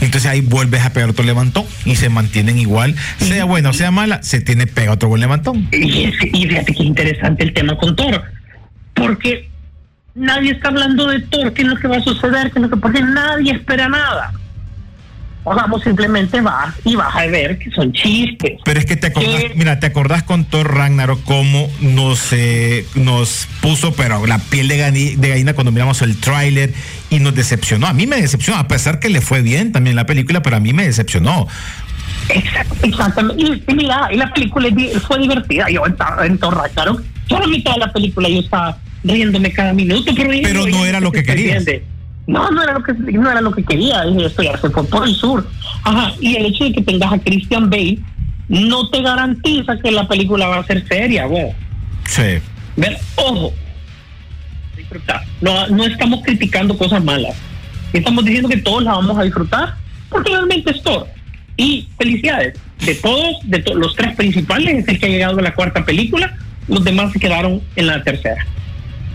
Entonces 0.00 0.26
ahí 0.26 0.40
vuelves 0.40 0.84
a 0.84 0.92
pegar 0.92 1.10
otro 1.10 1.24
levantón 1.24 1.64
y 1.84 1.96
se 1.96 2.08
mantienen 2.08 2.58
igual, 2.58 2.94
sea 3.18 3.44
buena 3.44 3.70
o 3.70 3.72
sea 3.72 3.90
mala, 3.90 4.22
se 4.22 4.40
tiene 4.40 4.66
pega 4.66 4.92
otro 4.92 5.08
buen 5.08 5.20
levantón. 5.20 5.68
Y, 5.72 6.06
y 6.06 6.46
fíjate 6.46 6.74
que 6.74 6.82
interesante 6.82 7.44
el 7.44 7.52
tema 7.52 7.76
con 7.76 7.96
Thor, 7.96 8.22
porque 8.94 9.48
nadie 10.14 10.52
está 10.52 10.68
hablando 10.68 11.08
de 11.08 11.20
Thor, 11.20 11.52
qué 11.52 11.62
es 11.62 11.68
lo 11.68 11.76
que 11.76 11.88
va 11.88 11.96
a 11.96 12.02
suceder, 12.02 12.50
qué 12.50 12.58
es 12.58 12.62
lo 12.62 12.70
que, 12.70 12.76
porque 12.76 13.00
nadie 13.00 13.52
espera 13.52 13.88
nada. 13.88 14.32
O 15.48 15.54
vamos, 15.54 15.80
simplemente 15.84 16.40
vas 16.40 16.74
y 16.84 16.96
vas 16.96 17.14
a 17.14 17.24
ver 17.26 17.56
que 17.60 17.70
son 17.70 17.92
chistes. 17.92 18.58
Pero 18.64 18.80
es 18.80 18.84
que 18.86 18.96
te 18.96 19.06
acordás, 19.06 19.44
Que- 19.44 19.52
mira, 19.54 19.78
te 19.78 19.86
acordás 19.86 20.24
con 20.24 20.44
Thor 20.44 20.74
Ragnarok 20.74 21.22
cómo 21.22 21.70
nos, 21.80 22.32
eh, 22.32 22.84
nos 22.96 23.46
puso, 23.60 23.92
pero 23.92 24.26
la 24.26 24.38
piel 24.38 24.66
de, 24.66 24.76
gani- 24.78 25.14
de 25.14 25.28
gallina 25.28 25.54
cuando 25.54 25.70
miramos 25.70 26.02
el 26.02 26.16
tráiler 26.18 26.72
y 27.10 27.20
nos 27.20 27.32
decepcionó. 27.36 27.86
A 27.86 27.92
mí 27.92 28.08
me 28.08 28.20
decepcionó, 28.20 28.58
a 28.58 28.66
pesar 28.66 28.98
que 28.98 29.08
le 29.08 29.20
fue 29.20 29.40
bien 29.42 29.70
también 29.70 29.94
la 29.94 30.04
película, 30.04 30.42
pero 30.42 30.56
a 30.56 30.60
mí 30.60 30.72
me 30.72 30.84
decepcionó. 30.84 31.46
Exact- 32.28 32.82
exactamente. 32.84 33.40
Y, 33.40 33.62
y 33.70 33.74
mira, 33.76 34.08
y 34.10 34.16
la 34.16 34.32
película 34.32 34.68
fue 35.06 35.20
divertida. 35.20 35.70
Yo 35.70 35.86
estaba 35.86 36.26
en 36.26 36.38
Thor 36.38 36.56
Ragnarok, 36.56 37.02
la 37.30 37.46
mitad 37.46 37.74
de 37.74 37.78
la 37.78 37.92
película 37.92 38.28
yo 38.28 38.40
estaba 38.40 38.78
riéndome 39.04 39.52
cada 39.52 39.72
minuto, 39.72 40.12
pero, 40.16 40.66
no 40.66 40.84
era 40.84 40.98
lo 40.98 41.12
que 41.12 41.22
querías. 41.22 41.58
entiende. 41.58 41.84
No, 42.26 42.50
no 42.50 42.62
era 42.62 42.72
lo 42.72 42.82
que 42.82 42.92
no 42.94 43.30
era 43.30 43.40
lo 43.40 43.52
que 43.52 43.62
quería. 43.64 44.02
Dije, 44.04 44.26
esto 44.26 44.42
ya 44.42 44.56
se 44.58 44.68
fue 44.70 44.84
por 44.84 45.06
el 45.06 45.14
sur. 45.14 45.46
Ajá. 45.84 46.12
Y 46.20 46.36
el 46.36 46.46
hecho 46.46 46.64
de 46.64 46.72
que 46.72 46.82
tengas 46.82 47.12
a 47.12 47.18
Christian 47.18 47.70
Bale 47.70 47.98
no 48.48 48.88
te 48.90 49.00
garantiza 49.02 49.78
que 49.78 49.90
la 49.92 50.06
película 50.08 50.48
va 50.48 50.58
a 50.58 50.64
ser 50.66 50.86
seria, 50.88 51.26
güey. 51.26 51.52
Sí. 52.08 52.38
Ver, 52.76 52.98
ojo, 53.16 53.52
disfrutar. 54.76 55.22
No, 55.40 55.66
no 55.68 55.84
estamos 55.84 56.22
criticando 56.24 56.76
cosas 56.76 57.02
malas. 57.02 57.34
Estamos 57.92 58.24
diciendo 58.24 58.48
que 58.48 58.58
todos 58.58 58.82
la 58.82 58.92
vamos 58.92 59.18
a 59.18 59.22
disfrutar 59.22 59.74
porque 60.08 60.30
realmente 60.30 60.70
es 60.72 60.82
todo. 60.82 61.06
Y 61.56 61.88
felicidades. 61.98 62.58
De 62.84 62.94
todos, 62.96 63.36
de 63.44 63.60
to- 63.60 63.74
los 63.74 63.94
tres 63.96 64.14
principales, 64.16 64.80
es 64.82 64.88
el 64.88 64.98
que 65.00 65.06
ha 65.06 65.08
llegado 65.08 65.38
a 65.38 65.42
la 65.42 65.54
cuarta 65.54 65.84
película. 65.84 66.36
Los 66.68 66.84
demás 66.84 67.12
se 67.12 67.18
quedaron 67.18 67.62
en 67.76 67.86
la 67.86 68.02
tercera. 68.02 68.44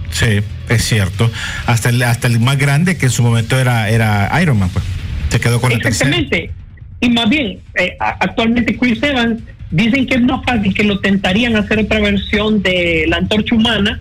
Sí, 0.09 0.39
es 0.71 0.83
cierto. 0.83 1.29
Hasta 1.65 1.89
el, 1.89 2.01
hasta 2.03 2.27
el 2.27 2.39
más 2.39 2.57
grande 2.57 2.97
que 2.97 3.07
en 3.07 3.11
su 3.11 3.23
momento 3.23 3.59
era, 3.59 3.89
era 3.89 4.29
Iron 4.41 4.59
Man, 4.59 4.69
pues. 4.69 4.85
Se 5.29 5.39
quedó 5.39 5.61
con 5.61 5.71
la 5.71 5.79
tercera. 5.79 6.09
Exactamente. 6.09 6.51
Y 6.99 7.09
más 7.09 7.29
bien, 7.29 7.59
eh, 7.75 7.95
actualmente 7.99 8.77
Chris 8.77 9.01
Evans 9.01 9.41
dicen 9.71 10.05
que 10.05 10.15
es 10.15 10.21
más 10.21 10.43
fácil 10.45 10.73
que 10.73 10.83
lo 10.83 10.99
tentarían 10.99 11.55
hacer 11.55 11.79
otra 11.79 11.99
versión 11.99 12.61
de 12.61 13.05
la 13.07 13.17
antorcha 13.17 13.55
humana 13.55 13.99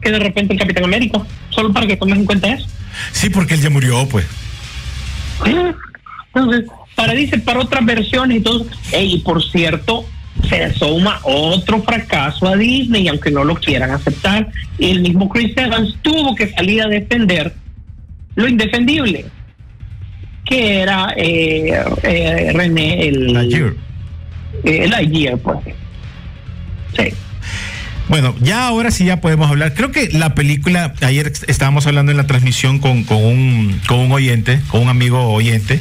que 0.00 0.10
de 0.10 0.18
repente 0.18 0.54
el 0.54 0.58
Capitán 0.58 0.84
América. 0.84 1.20
Solo 1.50 1.72
para 1.72 1.86
que 1.86 1.96
tomes 1.96 2.18
en 2.18 2.24
cuenta 2.24 2.48
eso. 2.48 2.66
Sí, 3.12 3.30
porque 3.30 3.54
él 3.54 3.60
ya 3.60 3.70
murió, 3.70 4.08
pues. 4.08 4.26
Entonces, 5.44 6.70
para 6.94 7.12
dice 7.12 7.38
para 7.38 7.60
otras 7.60 7.84
versiones 7.84 8.38
y 8.38 8.40
todo. 8.40 8.66
Y 8.98 9.18
por 9.18 9.42
cierto, 9.42 10.04
se 10.48 10.72
suma 10.74 11.20
otro 11.24 11.82
fracaso 11.82 12.46
a 12.46 12.56
Disney, 12.56 13.08
aunque 13.08 13.30
no 13.30 13.44
lo 13.44 13.54
quieran 13.56 13.90
aceptar. 13.90 14.48
Y 14.78 14.90
el 14.90 15.00
mismo 15.00 15.28
Chris 15.28 15.56
Evans 15.56 15.96
tuvo 16.02 16.34
que 16.34 16.48
salir 16.50 16.82
a 16.82 16.88
defender 16.88 17.52
lo 18.34 18.46
indefendible, 18.46 19.26
que 20.44 20.80
era 20.80 21.12
eh, 21.16 21.72
eh, 22.02 22.52
René 22.54 23.08
el 23.08 23.32
Lightyear. 23.32 23.74
eh, 24.64 24.84
el 24.84 24.90
Lightyear, 24.90 25.38
pues. 25.38 25.58
Sí. 26.96 27.14
Bueno, 28.08 28.34
ya 28.40 28.66
ahora 28.66 28.90
sí 28.90 29.04
ya 29.04 29.20
podemos 29.20 29.50
hablar. 29.50 29.74
Creo 29.74 29.90
que 29.92 30.08
la 30.08 30.34
película, 30.34 30.94
ayer 31.02 31.30
estábamos 31.46 31.86
hablando 31.86 32.10
en 32.10 32.16
la 32.16 32.26
transmisión 32.26 32.78
con, 32.78 33.04
con 33.04 33.22
un, 33.22 33.80
con 33.86 33.98
un 33.98 34.12
oyente, 34.12 34.60
con 34.68 34.80
un 34.82 34.88
amigo 34.88 35.28
oyente, 35.30 35.78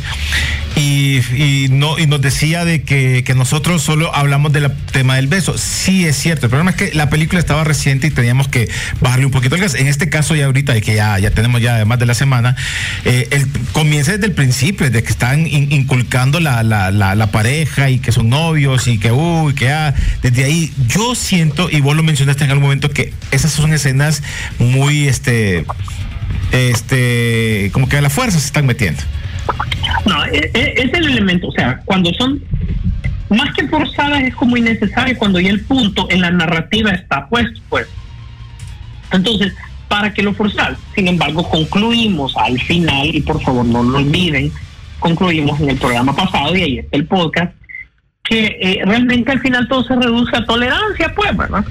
y, 0.76 1.68
no, 1.72 1.98
y 1.98 2.06
nos 2.06 2.22
decía 2.22 2.66
de 2.66 2.84
que, 2.84 3.24
que 3.26 3.34
nosotros 3.34 3.82
solo 3.82 4.14
hablamos 4.14 4.52
del 4.52 4.70
tema 4.92 5.16
del 5.16 5.28
beso. 5.28 5.58
Sí, 5.58 6.06
es 6.06 6.18
cierto. 6.18 6.48
El 6.48 6.50
problema 6.50 6.72
es 6.72 6.78
que 6.78 6.94
la 6.94 7.10
película 7.10 7.40
estaba 7.40 7.64
reciente 7.64 8.08
y 8.08 8.12
teníamos 8.12 8.50
que 8.50 8.70
bajarle 9.00 9.26
un 9.26 9.32
poquito. 9.32 9.56
En 9.56 9.88
este 9.88 10.10
caso, 10.10 10.36
ya 10.36 10.46
ahorita, 10.46 10.80
que 10.82 10.96
ya, 10.96 11.18
ya 11.20 11.32
tenemos 11.32 11.62
ya 11.62 11.84
más 11.86 11.98
de 11.98 12.06
la 12.06 12.14
semana, 12.14 12.56
eh, 13.06 13.28
el, 13.32 13.48
comienza 13.72 14.12
desde 14.12 14.26
el 14.26 14.34
principio, 14.34 14.86
desde 14.86 15.02
que 15.02 15.10
están 15.10 15.48
in- 15.48 15.72
inculcando 15.72 16.42
la, 16.42 16.62
la 16.62 17.32
pareja 17.32 17.90
y 17.90 18.00
que 18.00 18.12
son 18.12 18.30
novios 18.30 18.88
y 18.88 18.98
que, 19.00 19.12
uy, 19.14 19.56
que 19.56 19.70
ah, 19.72 19.96
desde 20.22 20.44
ahí 20.44 20.74
yo 20.90 21.16
siento, 21.16 21.70
y 21.72 21.80
vos 21.80 21.96
lo 21.96 22.04
mencionaste 22.04 22.17
en 22.22 22.50
algún 22.52 22.64
momento, 22.64 22.90
que 22.90 23.14
esas 23.32 23.52
son 23.52 23.74
escenas 23.74 24.24
muy, 24.60 25.08
este, 25.08 25.66
este, 26.52 27.70
como 27.74 27.88
que 27.88 27.98
a 27.98 28.02
la 28.02 28.10
fuerza 28.10 28.40
se 28.40 28.48
están 28.48 28.66
metiendo. 28.66 29.02
No, 30.06 30.26
e- 30.26 30.52
e- 30.54 30.74
es 30.78 30.94
el 30.94 31.08
elemento, 31.08 31.48
o 31.48 31.52
sea, 31.52 31.82
cuando 31.86 32.12
son 32.14 32.42
más 33.30 33.54
que 33.54 33.68
forzadas 33.68 34.24
es 34.24 34.36
como 34.36 34.56
innecesario 34.58 35.18
cuando 35.18 35.40
ya 35.40 35.50
el 35.50 35.62
punto 35.62 36.08
en 36.10 36.22
la 36.22 36.32
narrativa 36.32 36.92
está 36.92 37.28
puesto, 37.28 37.60
pues. 37.70 37.88
Entonces, 39.12 39.54
¿para 39.88 40.14
qué 40.14 40.22
lo 40.22 40.34
forzar? 40.34 40.78
Sin 40.96 41.08
embargo, 41.08 41.48
concluimos 41.50 42.36
al 42.38 42.60
final, 42.60 43.08
y 43.14 43.22
por 43.22 43.42
favor 43.42 43.66
no 43.66 43.84
lo 43.84 43.98
olviden, 44.00 44.52
concluimos 45.00 45.60
en 45.60 45.70
el 45.70 45.78
programa 45.78 46.16
pasado 46.16 46.56
y 46.56 46.62
ahí 46.62 46.80
está 46.80 46.98
el 46.98 47.06
podcast, 47.06 47.54
que 48.24 48.58
eh, 48.62 48.82
realmente 48.86 49.32
al 49.32 49.40
final 49.40 49.68
todo 49.68 49.84
se 49.84 49.96
reduce 49.96 50.36
a 50.36 50.46
tolerancia, 50.46 51.14
pues, 51.16 51.36
¿verdad? 51.36 51.66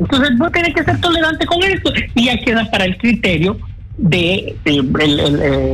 Entonces, 0.00 0.38
vos 0.38 0.50
tenés 0.50 0.74
que 0.74 0.82
ser 0.82 0.98
tolerante 0.98 1.44
con 1.44 1.62
esto 1.62 1.92
y 2.14 2.24
ya 2.24 2.38
queda 2.38 2.64
para 2.70 2.86
el 2.86 2.96
criterio 2.96 3.58
de, 3.98 4.56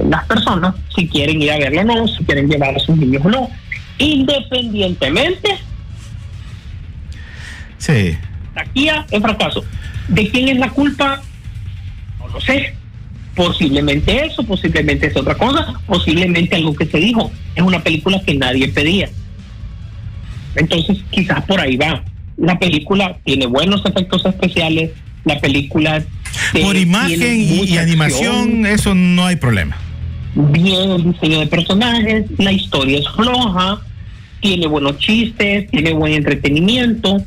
las 0.09 0.26
personas 0.26 0.75
si 0.95 1.09
quieren 1.09 1.40
ir 1.40 1.52
a 1.52 1.59
verlo 1.59 1.80
o 1.80 1.85
no, 1.85 2.09
si 2.09 2.25
quieren 2.25 2.49
llevar 2.49 2.75
a 2.75 2.78
sus 2.80 2.97
niños 2.97 3.25
o 3.25 3.30
no. 3.30 3.49
Independientemente, 3.99 5.59
Sí. 7.78 8.16
taquilla 8.52 9.06
es 9.12 9.23
fracaso. 9.23 9.64
¿De 10.09 10.28
quién 10.28 10.49
es 10.49 10.59
la 10.59 10.71
culpa? 10.71 11.23
No 12.18 12.26
lo 12.28 12.40
sé. 12.40 12.75
Posiblemente 13.37 14.26
eso, 14.26 14.42
posiblemente 14.42 15.06
es 15.06 15.16
otra 15.16 15.35
cosa, 15.37 15.75
posiblemente 15.87 16.56
algo 16.56 16.75
que 16.75 16.87
se 16.87 16.99
dijo. 16.99 17.30
Es 17.54 17.62
una 17.62 17.80
película 17.80 18.21
que 18.26 18.35
nadie 18.35 18.68
pedía. 18.68 19.09
Entonces, 20.56 20.99
quizás 21.11 21.45
por 21.45 21.61
ahí 21.61 21.76
va. 21.76 22.02
La 22.37 22.59
película 22.59 23.16
tiene 23.25 23.47
buenos 23.47 23.85
efectos 23.85 24.25
especiales, 24.25 24.90
la 25.25 25.38
película... 25.40 26.05
Por 26.52 26.76
imagen 26.76 27.40
y, 27.40 27.78
animación, 27.78 28.66
eso 28.66 28.95
no 28.95 29.26
hay 29.26 29.37
problema. 29.37 29.76
bien 30.35 30.90
el 30.90 31.12
diseño 31.12 31.40
de 31.40 31.47
personajes, 31.47 32.26
la 32.37 32.52
historia 32.52 32.99
es 32.99 33.09
floja, 33.09 33.81
tiene 34.40 34.66
buenos 34.66 34.99
chistes, 34.99 35.71
tiene 35.71 35.95
buen 35.95 36.12
entretenimiento, 36.12 37.23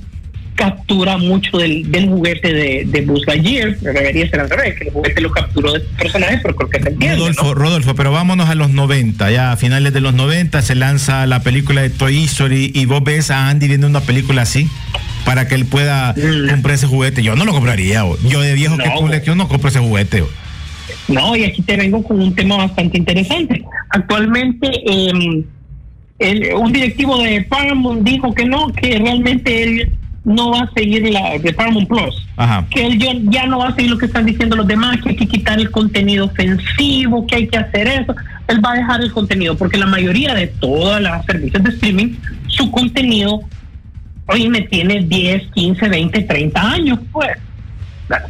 captura 0.60 1.18
mucho 1.18 1.58
del, 1.58 1.90
del 1.90 2.10
juguete 2.10 2.52
de, 2.54 2.84
de 2.86 3.02
Buzz 3.02 3.26
Lightyear, 3.26 3.78
debería 3.80 4.30
ser 4.30 4.42
al 4.42 4.50
revés, 4.50 4.76
que 4.78 4.84
el 4.90 4.94
juguete 4.94 5.22
lo 5.22 5.32
capturó 5.32 5.72
de 5.72 5.80
personajes, 5.98 6.42
pero 6.44 6.54
creo 6.56 6.70
que 6.70 6.82
se 6.82 6.90
entiende, 6.90 7.16
Rodolfo, 7.18 7.44
¿no? 7.46 7.54
Rodolfo, 7.54 7.96
pero 7.96 8.12
vámonos 8.12 8.50
a 8.50 8.56
los 8.56 8.70
90, 8.70 9.32
ya 9.32 9.54
a 9.54 9.58
finales 9.58 9.94
de 9.94 10.02
los 10.02 10.14
90 10.14 10.62
se 10.62 10.76
lanza 10.76 11.26
la 11.28 11.42
película 11.44 11.82
de 11.82 11.90
Toy 11.90 12.26
Story 12.26 12.72
y 12.76 12.84
vos 12.86 13.02
ves 13.04 13.32
a 13.32 13.48
Andy 13.50 13.70
viendo 13.70 13.88
una 13.88 14.02
película 14.02 14.42
así 14.42 14.68
para 15.26 15.48
que 15.48 15.56
él 15.56 15.66
pueda 15.66 16.14
Mm. 16.18 16.50
comprar 16.50 16.76
ese 16.76 16.88
juguete. 16.88 17.24
Yo 17.24 17.36
no 17.38 17.46
lo 17.46 17.54
compraría, 17.54 18.04
yo 18.28 18.42
de 18.42 18.54
viejo 18.54 18.78
que 18.78 18.88
No. 18.90 18.96
colección 18.96 19.38
no 19.38 19.48
compro 19.48 19.70
ese 19.70 19.80
juguete. 19.80 20.24
No, 21.08 21.36
y 21.36 21.46
aquí 21.46 21.62
te 21.62 21.78
vengo 21.78 22.04
con 22.04 22.20
un 22.22 22.36
tema 22.36 22.58
bastante 22.58 22.98
interesante. 22.98 23.64
Actualmente, 23.92 24.68
eh, 24.86 25.44
el- 26.20 26.54
un 26.56 26.74
directivo 26.74 27.18
de 27.24 27.44
Paramount 27.44 28.04
dijo 28.04 28.34
que 28.34 28.46
no, 28.46 28.68
que 28.74 28.98
realmente 29.00 29.64
él 29.64 29.90
no 30.24 30.52
va 30.52 30.62
a 30.62 30.72
seguir 30.72 31.10
la 31.10 31.38
de 31.38 31.54
Paramount 31.54 31.88
Plus. 31.88 32.26
Ajá. 32.38 32.66
que 32.70 32.86
él 32.86 32.98
ya, 33.30 33.46
no 33.48 33.60
va 33.60 33.68
a 33.68 33.76
seguir 33.76 33.92
lo 33.92 33.98
que 33.98 34.06
están 34.06 34.26
diciendo 34.26 34.56
los 34.56 34.68
demás, 34.68 34.98
que 35.02 35.10
hay 35.10 35.16
que 35.16 35.28
quitar 35.28 35.60
el 35.60 35.70
contenido 35.72 36.26
ofensivo, 36.26 37.28
que 37.28 37.36
hay 37.36 37.48
que 37.48 37.58
hacer 37.58 37.88
eso. 37.88 38.16
Él 38.48 38.64
va 38.64 38.72
a 38.72 38.76
dejar 38.76 39.02
el 39.02 39.12
contenido, 39.12 39.58
porque 39.58 39.78
la 39.78 39.86
mayoría 39.86 40.34
de 40.34 40.48
todas 40.48 41.02
las 41.02 41.26
servicios 41.26 41.64
de 41.64 41.70
streaming, 41.72 42.16
su 42.48 42.72
contenido, 42.72 43.42
hoy 44.28 44.48
me 44.48 44.62
tiene 44.62 45.02
10, 45.04 45.52
15, 45.54 45.90
20, 45.90 46.22
30 46.22 46.72
años, 46.72 47.00
pues. 47.12 47.38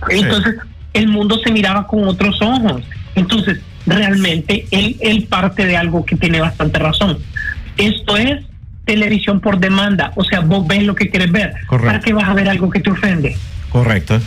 Entonces, 0.09 0.55
el 0.93 1.07
mundo 1.07 1.39
se 1.43 1.51
miraba 1.51 1.85
con 1.85 2.07
otros 2.07 2.41
ojos. 2.41 2.81
Entonces, 3.15 3.59
realmente 3.85 4.65
él, 4.71 4.97
él 5.01 5.27
parte 5.29 5.65
de 5.65 5.77
algo 5.77 6.03
que 6.03 6.15
tiene 6.15 6.41
bastante 6.41 6.79
razón. 6.79 7.19
Esto 7.77 8.17
es 8.17 8.48
televisión 8.93 9.39
por 9.39 9.59
demanda, 9.59 10.11
o 10.15 10.23
sea, 10.23 10.39
vos 10.39 10.65
ves 10.67 10.83
lo 10.83 10.95
que 10.95 11.09
quieres 11.11 11.31
ver. 11.31 11.53
Correcto. 11.67 11.85
¿Para 11.87 11.99
qué 11.99 12.11
vas 12.13 12.27
a 12.27 12.33
ver 12.33 12.49
algo 12.49 12.69
que 12.71 12.79
te 12.79 12.89
ofende? 12.89 13.37
Correcto. 13.69 14.19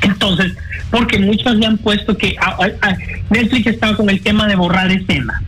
Entonces, 0.00 0.54
porque 0.90 1.18
muchos 1.18 1.54
le 1.56 1.66
han 1.66 1.76
puesto 1.76 2.16
que 2.16 2.36
a- 2.40 2.56
a- 2.64 2.88
a- 2.88 2.96
Netflix 3.28 3.66
estaba 3.66 3.94
con 3.96 4.08
el 4.08 4.20
tema 4.22 4.46
de 4.46 4.56
borrar 4.56 4.90
escenas. 4.90 5.42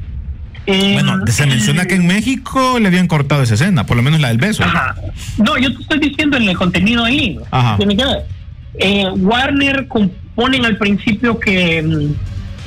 Eh, 0.66 0.92
Bueno, 0.94 1.26
se 1.28 1.46
menciona 1.46 1.86
que 1.86 1.94
en 1.94 2.06
México 2.06 2.78
le 2.78 2.88
habían 2.88 3.06
cortado 3.06 3.42
esa 3.42 3.54
escena, 3.54 3.86
por 3.86 3.96
lo 3.96 4.02
menos 4.02 4.20
la 4.20 4.28
del 4.28 4.36
beso. 4.36 4.62
Ajá. 4.64 4.94
No, 5.38 5.56
yo 5.56 5.74
te 5.74 5.80
estoy 5.82 5.98
diciendo 6.00 6.36
en 6.36 6.42
el 6.50 6.56
contenido 6.56 7.04
ahí. 7.04 7.38
Ajá. 7.50 7.78
Eh, 8.80 9.06
Warner 9.16 9.88
componen 9.88 10.66
al 10.66 10.76
principio 10.76 11.38
que, 11.40 11.82
mm, 11.82 12.12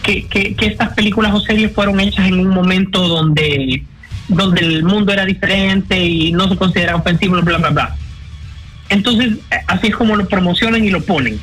que, 0.02 0.26
que, 0.26 0.56
que 0.56 0.66
estas 0.66 0.90
películas 0.94 1.32
o 1.34 1.40
series 1.42 1.72
fueron 1.74 2.00
hechas 2.00 2.28
en 2.28 2.40
un 2.40 2.48
momento 2.48 3.08
donde, 3.08 3.84
donde 4.32 4.62
el 4.62 4.84
mundo 4.84 5.12
era 5.14 5.26
diferente 5.26 6.00
y 6.04 6.32
no 6.32 6.48
se 6.50 6.56
consideraba 6.56 7.00
ofensivo, 7.00 7.42
bla, 7.42 7.58
bla, 7.58 7.70
bla. 7.70 7.96
Entonces, 8.90 9.34
eh, 9.52 9.56
así 9.68 9.88
es 9.88 9.96
como 9.96 10.16
lo 10.16 10.28
promocionan 10.28 10.84
y 10.84 10.90
lo 10.90 11.02
ponen. 11.02 11.40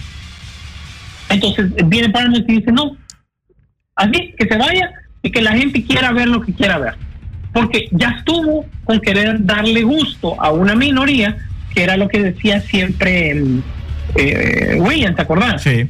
Entonces, 1.29 1.71
viene 1.87 2.09
Paramount 2.11 2.49
y 2.49 2.57
dice, 2.57 2.73
no, 2.73 2.97
así, 3.97 4.35
que 4.39 4.47
se 4.47 4.57
vaya 4.57 4.91
y 5.23 5.31
que 5.31 5.43
la 5.43 5.53
gente 5.53 5.85
quiera 5.85 6.13
ver 6.13 6.29
lo 6.29 6.41
que 6.41 6.53
quiera 6.55 6.79
ver. 6.79 6.95
Porque 7.53 7.89
ya 7.93 8.11
estuvo 8.19 8.67
con 8.85 9.01
querer 9.01 9.45
darle 9.45 9.83
gusto 9.83 10.41
a 10.43 10.53
una 10.53 10.75
minoría, 10.75 11.37
que 11.75 11.83
era 11.83 11.97
lo 11.97 12.09
que 12.09 12.23
decía 12.23 12.61
siempre 12.61 13.35
mm, 13.35 13.63
eh, 14.17 14.77
William, 14.81 15.15
¿te 15.15 15.23
acordás? 15.23 15.63
Sí. 15.63 15.89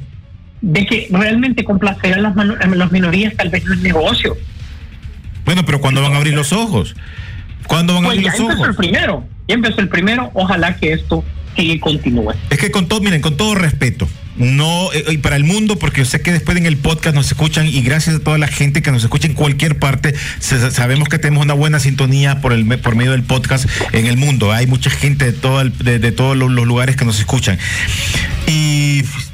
De 0.61 0.87
que 0.87 1.09
realmente 1.11 1.62
complacer 1.64 2.14
a 2.14 2.19
las, 2.21 2.35
mano- 2.35 2.57
a 2.61 2.67
las 2.67 2.90
minorías 2.90 3.35
tal 3.37 3.49
vez 3.49 3.64
no 3.64 3.75
es 3.75 3.81
negocio. 3.81 4.37
Bueno, 5.49 5.64
pero 5.64 5.81
¿cuándo 5.81 6.02
van 6.02 6.12
a 6.12 6.19
abrir 6.19 6.35
los 6.35 6.52
ojos? 6.52 6.95
¿Cuándo 7.67 7.95
van 7.95 8.05
a 8.05 8.09
Pues 8.09 8.19
abrir 8.19 8.31
ya 8.31 8.33
los 8.33 8.40
empezó 8.50 8.64
el 8.64 8.71
ojos? 8.71 8.76
primero, 8.76 9.25
ya 9.49 9.55
empezó 9.55 9.81
el 9.81 9.88
primero, 9.88 10.31
ojalá 10.35 10.76
que 10.76 10.93
esto 10.93 11.25
siga 11.57 11.73
y 11.73 11.78
continúe. 11.78 12.35
Es 12.50 12.59
que 12.59 12.71
con 12.71 12.87
todo, 12.87 13.00
miren, 13.00 13.23
con 13.23 13.38
todo 13.38 13.55
respeto, 13.55 14.07
no, 14.37 14.93
eh, 14.93 15.05
y 15.09 15.17
para 15.17 15.37
el 15.37 15.45
mundo, 15.45 15.78
porque 15.78 16.02
yo 16.02 16.05
sé 16.05 16.21
que 16.21 16.33
después 16.33 16.59
en 16.59 16.67
el 16.67 16.76
podcast 16.76 17.17
nos 17.17 17.28
escuchan 17.28 17.67
y 17.67 17.81
gracias 17.81 18.17
a 18.17 18.19
toda 18.19 18.37
la 18.37 18.47
gente 18.47 18.83
que 18.83 18.93
nos 18.93 19.02
escucha 19.05 19.26
en 19.26 19.33
cualquier 19.33 19.78
parte, 19.78 20.14
se- 20.38 20.71
sabemos 20.71 21.09
que 21.09 21.19
tenemos 21.19 21.43
una 21.47 21.55
buena 21.55 21.81
sintonía 21.81 22.43
por 22.43 22.52
el 22.52 22.67
por 22.81 22.95
medio 22.95 23.12
del 23.12 23.23
podcast 23.23 23.67
en 23.93 24.07
el 24.07 24.19
mundo. 24.19 24.52
Hay 24.52 24.67
mucha 24.67 24.90
gente 24.90 25.25
de, 25.25 25.33
todo 25.33 25.62
el- 25.62 25.73
de, 25.78 25.99
de 25.99 26.12
todos 26.12 26.37
los, 26.37 26.50
los 26.50 26.67
lugares 26.67 26.95
que 26.97 27.07
nos 27.07 27.19
escuchan. 27.19 27.59
Y 28.47 28.68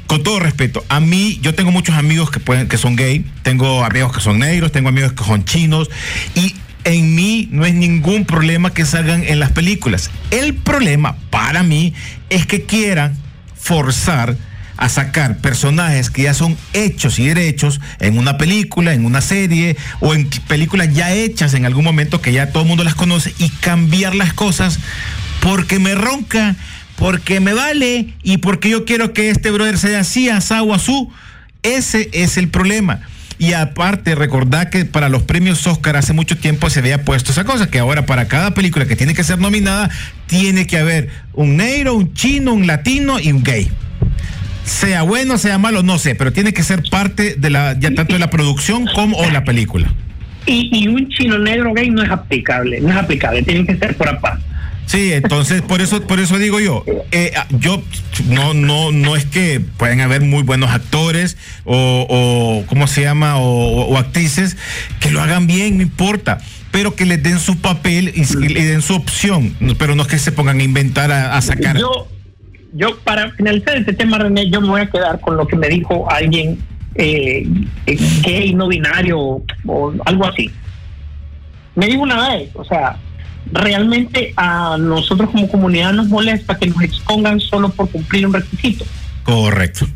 con 0.07 0.23
todo 0.23 0.39
respeto, 0.39 0.83
a 0.89 0.99
mí, 0.99 1.39
yo 1.41 1.55
tengo 1.55 1.71
muchos 1.71 1.95
amigos 1.95 2.29
que 2.29 2.39
pueden, 2.39 2.67
que 2.67 2.77
son 2.77 2.95
gay, 2.95 3.25
tengo 3.43 3.83
amigos 3.83 4.13
que 4.13 4.21
son 4.21 4.39
negros, 4.39 4.71
tengo 4.71 4.89
amigos 4.89 5.13
que 5.13 5.23
son 5.23 5.45
chinos, 5.45 5.89
y 6.35 6.55
en 6.83 7.15
mí 7.15 7.49
no 7.51 7.65
es 7.65 7.73
ningún 7.73 8.25
problema 8.25 8.73
que 8.73 8.85
salgan 8.85 9.23
en 9.23 9.39
las 9.39 9.51
películas. 9.51 10.11
El 10.31 10.53
problema 10.53 11.17
para 11.31 11.63
mí 11.63 11.93
es 12.29 12.45
que 12.45 12.63
quieran 12.65 13.17
forzar 13.55 14.37
a 14.77 14.89
sacar 14.89 15.37
personajes 15.37 16.09
que 16.09 16.23
ya 16.23 16.33
son 16.33 16.57
hechos 16.73 17.17
y 17.19 17.27
derechos 17.27 17.79
en 17.99 18.17
una 18.17 18.37
película, 18.37 18.93
en 18.93 19.05
una 19.05 19.21
serie 19.21 19.77
o 20.01 20.13
en 20.13 20.29
películas 20.47 20.93
ya 20.93 21.13
hechas 21.13 21.53
en 21.53 21.65
algún 21.65 21.83
momento 21.83 22.21
que 22.21 22.33
ya 22.33 22.51
todo 22.51 22.63
el 22.63 22.69
mundo 22.69 22.83
las 22.83 22.95
conoce 22.95 23.33
y 23.39 23.49
cambiar 23.49 24.15
las 24.15 24.33
cosas 24.33 24.79
porque 25.39 25.79
me 25.79 25.95
ronca, 25.95 26.55
porque 26.97 27.39
me 27.39 27.53
vale 27.53 28.13
y 28.23 28.37
porque 28.37 28.69
yo 28.69 28.85
quiero 28.85 29.13
que 29.13 29.29
este 29.29 29.51
brother 29.51 29.77
sea 29.77 29.99
así, 29.99 30.29
asá 30.29 30.63
o 30.63 30.73
azú. 30.73 31.11
Ese 31.63 32.09
es 32.13 32.37
el 32.37 32.49
problema. 32.49 33.01
Y 33.37 33.53
aparte, 33.53 34.15
recordad 34.15 34.69
que 34.69 34.85
para 34.85 35.09
los 35.09 35.23
premios 35.23 35.65
Oscar 35.67 35.97
hace 35.97 36.13
mucho 36.13 36.37
tiempo 36.37 36.69
se 36.69 36.79
había 36.79 37.03
puesto 37.03 37.31
esa 37.31 37.43
cosa, 37.43 37.69
que 37.69 37.79
ahora 37.79 38.05
para 38.05 38.27
cada 38.27 38.53
película 38.53 38.85
que 38.85 38.95
tiene 38.95 39.13
que 39.13 39.23
ser 39.23 39.39
nominada, 39.39 39.89
tiene 40.27 40.67
que 40.67 40.77
haber 40.77 41.09
un 41.33 41.57
negro, 41.57 41.95
un 41.95 42.13
chino, 42.13 42.53
un 42.53 42.65
latino 42.65 43.19
y 43.19 43.31
un 43.31 43.43
gay. 43.43 43.69
Sea 44.63 45.01
bueno, 45.01 45.37
sea 45.37 45.57
malo, 45.57 45.83
no 45.83 45.99
sé, 45.99 46.15
pero 46.15 46.31
tiene 46.31 46.53
que 46.53 46.63
ser 46.63 46.83
parte 46.89 47.35
de 47.37 47.49
la, 47.49 47.77
ya 47.77 47.93
tanto 47.93 48.13
de 48.13 48.19
la 48.19 48.29
producción 48.29 48.87
como 48.95 49.17
o 49.17 49.29
la 49.29 49.43
película. 49.43 49.93
Y, 50.45 50.69
y 50.71 50.87
un 50.87 51.09
chino 51.09 51.37
negro 51.37 51.73
gay 51.73 51.89
no 51.89 52.03
es 52.03 52.09
aplicable, 52.09 52.79
no 52.79 52.89
es 52.89 52.95
aplicable, 52.95 53.43
tiene 53.43 53.65
que 53.65 53.75
ser 53.75 53.97
por 53.97 54.07
aparte. 54.07 54.54
Sí, 54.85 55.13
entonces 55.13 55.61
por 55.61 55.81
eso, 55.81 56.01
por 56.05 56.19
eso 56.19 56.37
digo 56.37 56.59
yo, 56.59 56.83
eh, 57.11 57.31
ah, 57.35 57.47
yo 57.49 57.81
no, 58.27 58.53
no, 58.53 58.91
no 58.91 59.15
es 59.15 59.25
que 59.25 59.59
pueden 59.59 60.01
haber 60.01 60.21
muy 60.21 60.43
buenos 60.43 60.69
actores 60.69 61.37
o, 61.63 62.05
o 62.07 62.65
¿cómo 62.67 62.85
se 62.87 63.01
llama? 63.01 63.37
O, 63.37 63.97
actrices 63.97 64.57
que 64.99 65.09
lo 65.09 65.21
hagan 65.21 65.47
bien, 65.47 65.77
no 65.77 65.83
importa, 65.83 66.37
pero 66.71 66.95
que 66.95 67.05
les 67.05 67.21
den 67.23 67.39
su 67.39 67.59
papel 67.61 68.13
y, 68.15 68.23
den 68.53 68.81
su 68.81 68.95
opción, 68.95 69.55
pero 69.79 69.95
no 69.95 70.03
es 70.03 70.07
que 70.07 70.19
se 70.19 70.31
pongan 70.31 70.59
a 70.59 70.63
inventar 70.63 71.11
a, 71.11 71.41
sacar. 71.41 71.77
Yo, 72.73 72.97
para 73.03 73.31
finalizar 73.31 73.77
este 73.77 73.93
tema, 73.93 74.17
René, 74.17 74.49
yo 74.49 74.61
me 74.61 74.67
voy 74.67 74.81
a 74.81 74.89
quedar 74.89 75.19
con 75.21 75.37
lo 75.37 75.47
que 75.47 75.55
me 75.55 75.69
dijo 75.69 76.11
alguien 76.11 76.59
eh, 76.95 77.47
eh, 77.85 77.97
gay, 78.21 78.53
no 78.53 78.67
binario 78.67 79.41
o 79.65 79.93
algo 80.05 80.27
así. 80.27 80.51
Me 81.75 81.87
dijo 81.87 82.01
una 82.01 82.29
vez, 82.29 82.49
o 82.53 82.63
sea, 82.65 82.97
realmente 83.51 84.33
a 84.35 84.77
nosotros 84.77 85.29
como 85.29 85.47
comunidad 85.47 85.93
nos 85.93 86.07
molesta 86.07 86.57
que 86.57 86.67
nos 86.67 86.81
expongan 86.81 87.39
solo 87.39 87.69
por 87.69 87.89
cumplir 87.89 88.25
un 88.27 88.33
requisito, 88.33 88.85
Correcto. 89.23 89.87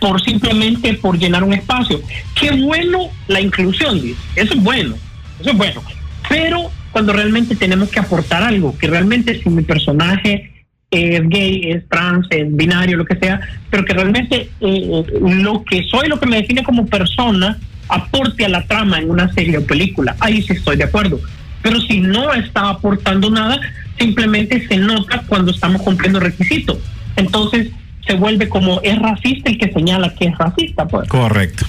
por 0.00 0.22
simplemente 0.22 0.94
por 0.94 1.18
llenar 1.18 1.42
un 1.44 1.52
espacio. 1.52 2.00
Qué 2.34 2.50
bueno 2.52 3.08
la 3.26 3.40
inclusión, 3.40 4.00
dice. 4.00 4.20
Eso 4.36 4.54
es 4.54 4.62
bueno, 4.62 4.96
eso 5.40 5.50
es 5.50 5.56
bueno. 5.56 5.82
Pero 6.28 6.70
cuando 6.92 7.12
realmente 7.12 7.56
tenemos 7.56 7.88
que 7.88 8.00
aportar 8.00 8.42
algo, 8.42 8.76
que 8.76 8.86
realmente 8.86 9.40
si 9.42 9.48
mi 9.50 9.62
personaje 9.62 10.52
es 10.90 11.28
gay, 11.28 11.70
es 11.70 11.88
trans, 11.88 12.26
es 12.30 12.54
binario, 12.54 12.96
lo 12.96 13.04
que 13.04 13.16
sea, 13.16 13.40
pero 13.70 13.84
que 13.84 13.92
realmente 13.92 14.50
eh, 14.60 15.04
lo 15.20 15.64
que 15.64 15.84
soy, 15.84 16.08
lo 16.08 16.18
que 16.18 16.26
me 16.26 16.38
define 16.38 16.62
como 16.62 16.86
persona, 16.86 17.58
aporte 17.88 18.44
a 18.44 18.48
la 18.48 18.66
trama 18.66 18.98
en 18.98 19.10
una 19.10 19.32
serie 19.32 19.58
o 19.58 19.66
película. 19.66 20.16
Ahí 20.20 20.42
sí 20.42 20.54
estoy 20.54 20.76
de 20.76 20.84
acuerdo. 20.84 21.20
Pero 21.62 21.80
si 21.80 22.00
no 22.00 22.32
está 22.34 22.70
aportando 22.70 23.30
nada, 23.30 23.60
simplemente 23.98 24.66
se 24.68 24.76
nota 24.76 25.22
cuando 25.26 25.50
estamos 25.50 25.82
cumpliendo 25.82 26.20
requisitos. 26.20 26.78
Entonces 27.16 27.68
se 28.06 28.14
vuelve 28.14 28.48
como 28.48 28.80
es 28.82 28.98
racista 28.98 29.50
el 29.50 29.58
que 29.58 29.72
señala 29.72 30.14
que 30.14 30.26
es 30.26 30.38
racista, 30.38 30.86
pues. 30.86 31.08
Correcto. 31.08 31.66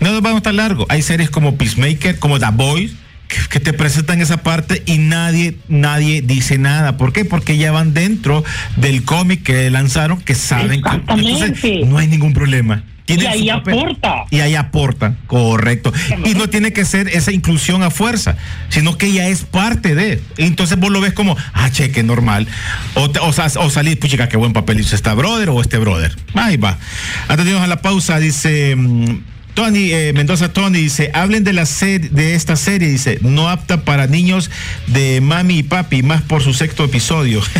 No 0.00 0.12
nos 0.12 0.22
vamos 0.22 0.42
tan 0.42 0.56
largo. 0.56 0.86
Hay 0.88 1.02
series 1.02 1.30
como 1.30 1.56
Peacemaker, 1.56 2.18
como 2.18 2.38
The 2.38 2.46
Boys, 2.52 2.94
que, 3.50 3.60
te 3.60 3.72
presentan 3.72 4.20
esa 4.20 4.38
parte 4.38 4.82
y 4.86 4.98
nadie, 4.98 5.56
nadie 5.68 6.22
dice 6.22 6.58
nada. 6.58 6.96
¿Por 6.96 7.12
qué? 7.12 7.24
Porque 7.24 7.56
ya 7.56 7.70
van 7.70 7.94
dentro 7.94 8.44
del 8.76 9.04
cómic 9.04 9.42
que 9.42 9.70
lanzaron, 9.70 10.20
que 10.20 10.34
saben 10.34 10.82
que 10.82 10.88
Exactamente. 10.88 11.30
entonces, 11.30 11.86
no 11.86 11.98
hay 11.98 12.08
ningún 12.08 12.32
problema. 12.32 12.82
Y 13.18 13.26
ahí 13.26 13.40
su 13.40 13.46
papel. 13.48 13.74
aporta. 13.78 14.14
Y 14.30 14.40
ahí 14.40 14.54
aporta, 14.54 15.14
correcto. 15.26 15.92
Y 16.24 16.34
no 16.34 16.48
tiene 16.48 16.72
que 16.72 16.84
ser 16.84 17.08
esa 17.08 17.32
inclusión 17.32 17.82
a 17.82 17.90
fuerza, 17.90 18.36
sino 18.68 18.96
que 18.98 19.12
ya 19.12 19.26
es 19.28 19.44
parte 19.44 19.94
de. 19.94 20.22
Y 20.36 20.44
entonces 20.44 20.78
vos 20.78 20.90
lo 20.90 21.00
ves 21.00 21.12
como, 21.12 21.36
ah, 21.52 21.70
cheque, 21.70 22.02
normal. 22.02 22.46
O, 22.94 23.10
te- 23.10 23.18
o, 23.20 23.28
o 23.28 23.70
salir, 23.70 23.98
puchica, 23.98 24.28
qué 24.28 24.36
buen 24.36 24.52
papel 24.52 24.80
hizo 24.80 24.94
esta 24.94 25.14
brother 25.14 25.48
o 25.50 25.60
este 25.60 25.78
brother. 25.78 26.14
Ahí 26.34 26.56
va. 26.56 26.78
Antes 27.28 27.44
de 27.46 27.50
irnos 27.52 27.64
a 27.64 27.68
la 27.68 27.80
pausa, 27.82 28.18
dice. 28.18 28.76
Tony 29.54 29.92
eh, 29.92 30.12
Mendoza 30.14 30.52
Tony 30.52 30.78
dice, 30.78 31.10
hablen 31.14 31.44
de 31.44 31.52
la 31.52 31.66
serie 31.66 32.08
de 32.10 32.34
esta 32.34 32.56
serie, 32.56 32.88
dice, 32.88 33.18
no 33.22 33.48
apta 33.48 33.84
para 33.84 34.06
niños 34.06 34.50
de 34.86 35.20
mami 35.20 35.58
y 35.58 35.62
papi, 35.62 36.02
más 36.02 36.22
por 36.22 36.42
su 36.42 36.54
sexto 36.54 36.84
episodio. 36.84 37.42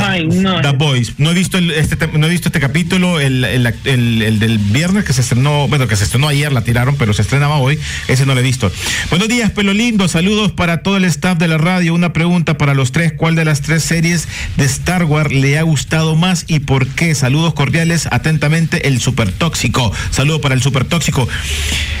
Ay, 0.00 0.26
no. 0.26 0.60
The 0.60 0.70
Boys. 0.72 1.14
No 1.18 1.30
he 1.30 1.34
visto 1.34 1.58
el- 1.58 1.70
este 1.72 1.96
te- 1.96 2.06
no 2.18 2.26
he 2.26 2.30
visto 2.30 2.48
este 2.48 2.60
capítulo, 2.60 3.20
el, 3.20 3.44
el- 3.44 3.66
el- 3.84 4.22
el 4.22 4.38
del 4.38 4.58
viernes 4.58 5.04
que 5.04 5.12
se 5.12 5.20
estrenó, 5.20 5.68
bueno, 5.68 5.86
que 5.88 5.96
se 5.96 6.04
estrenó 6.04 6.28
ayer, 6.28 6.52
la 6.52 6.62
tiraron, 6.62 6.96
pero 6.96 7.12
se 7.12 7.22
estrenaba 7.22 7.56
hoy. 7.58 7.78
Ese 8.08 8.26
no 8.26 8.34
lo 8.34 8.40
he 8.40 8.42
visto. 8.44 8.70
Buenos 9.10 9.28
días, 9.28 9.50
pelo 9.50 9.72
lindo. 9.72 10.08
Saludos 10.08 10.52
para 10.52 10.82
todo 10.82 10.96
el 10.96 11.04
staff 11.04 11.38
de 11.38 11.48
la 11.48 11.58
radio. 11.58 11.94
Una 11.94 12.12
pregunta 12.12 12.56
para 12.56 12.74
los 12.74 12.92
tres. 12.92 13.12
¿Cuál 13.16 13.34
de 13.34 13.44
las 13.44 13.60
tres 13.62 13.82
series 13.82 14.28
de 14.56 14.64
Star 14.64 15.04
Wars 15.04 15.32
le 15.32 15.58
ha 15.58 15.62
gustado 15.62 16.16
más 16.16 16.44
y 16.48 16.60
por 16.60 16.86
qué? 16.88 17.14
Saludos 17.14 17.54
cordiales. 17.54 18.08
Atentamente, 18.10 18.88
el 18.88 19.00
super 19.00 19.30
tóxico. 19.32 19.92
Saludo 20.10 20.40
para 20.40 20.54
el 20.54 20.62
super 20.62 20.69
tóxico. 20.84 21.28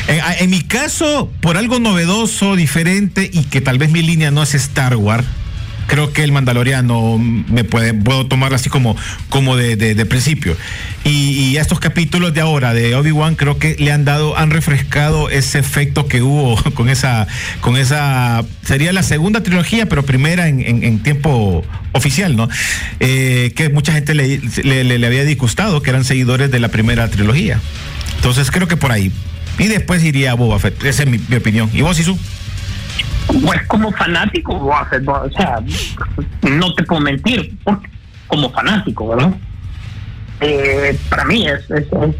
En, 0.08 0.20
a- 0.20 0.34
en 0.38 0.50
mi 0.50 0.62
caso, 0.62 1.30
por 1.40 1.56
algo 1.56 1.78
novedoso, 1.78 2.56
diferente 2.56 3.30
y 3.32 3.44
que 3.44 3.60
tal 3.60 3.78
vez 3.78 3.90
mi 3.90 4.02
línea 4.02 4.30
no 4.30 4.42
es 4.42 4.54
Star 4.54 4.96
Wars 4.96 5.26
creo 5.90 6.12
que 6.12 6.22
el 6.22 6.30
Mandaloriano 6.30 7.18
me 7.18 7.64
puede, 7.64 7.92
puedo 7.92 8.24
tomarlo 8.26 8.54
así 8.54 8.70
como, 8.70 8.96
como 9.28 9.56
de, 9.56 10.06
principio. 10.06 10.56
Y, 11.02 11.10
y 11.32 11.56
estos 11.56 11.80
capítulos 11.80 12.32
de 12.32 12.40
ahora 12.40 12.72
de 12.72 12.94
Obi-Wan 12.94 13.34
creo 13.34 13.58
que 13.58 13.74
le 13.76 13.90
han 13.90 14.04
dado, 14.04 14.38
han 14.38 14.50
refrescado 14.50 15.30
ese 15.30 15.58
efecto 15.58 16.06
que 16.06 16.22
hubo 16.22 16.62
con 16.74 16.88
esa, 16.88 17.26
con 17.60 17.76
esa, 17.76 18.44
sería 18.64 18.92
la 18.92 19.02
segunda 19.02 19.42
trilogía, 19.42 19.86
pero 19.86 20.04
primera 20.04 20.46
en, 20.46 21.00
tiempo 21.00 21.64
oficial, 21.90 22.36
¿no? 22.36 22.48
Eh, 23.00 23.52
que 23.56 23.68
mucha 23.68 23.92
gente 23.92 24.14
le 24.14 25.06
había 25.06 25.24
disgustado, 25.24 25.82
que 25.82 25.90
eran 25.90 26.04
seguidores 26.04 26.52
de 26.52 26.60
la 26.60 26.68
primera 26.68 27.08
trilogía. 27.08 27.58
Entonces 28.20 28.50
creo 28.50 28.68
que 28.68 28.76
por 28.76 28.92
ahí. 28.92 29.10
Y 29.58 29.66
después 29.68 30.04
iría 30.04 30.32
a 30.32 30.34
Boba 30.34 30.58
Fett. 30.58 30.82
Esa 30.84 31.04
es 31.04 31.08
mi, 31.08 31.18
mi 31.18 31.36
opinión. 31.36 31.70
¿Y 31.72 31.80
vos, 31.80 31.98
Isu? 31.98 32.18
Pues 33.44 33.62
como 33.66 33.90
fanático, 33.92 34.52
o 34.54 35.30
sea, 35.30 35.60
no 36.42 36.74
te 36.74 36.82
puedo 36.82 37.00
mentir, 37.00 37.54
porque 37.64 37.88
como 38.26 38.50
fanático, 38.50 39.08
¿verdad? 39.08 39.32
Eh, 40.40 40.98
para 41.08 41.24
mí 41.24 41.46
es, 41.46 41.60
es, 41.70 41.86
es 41.86 42.14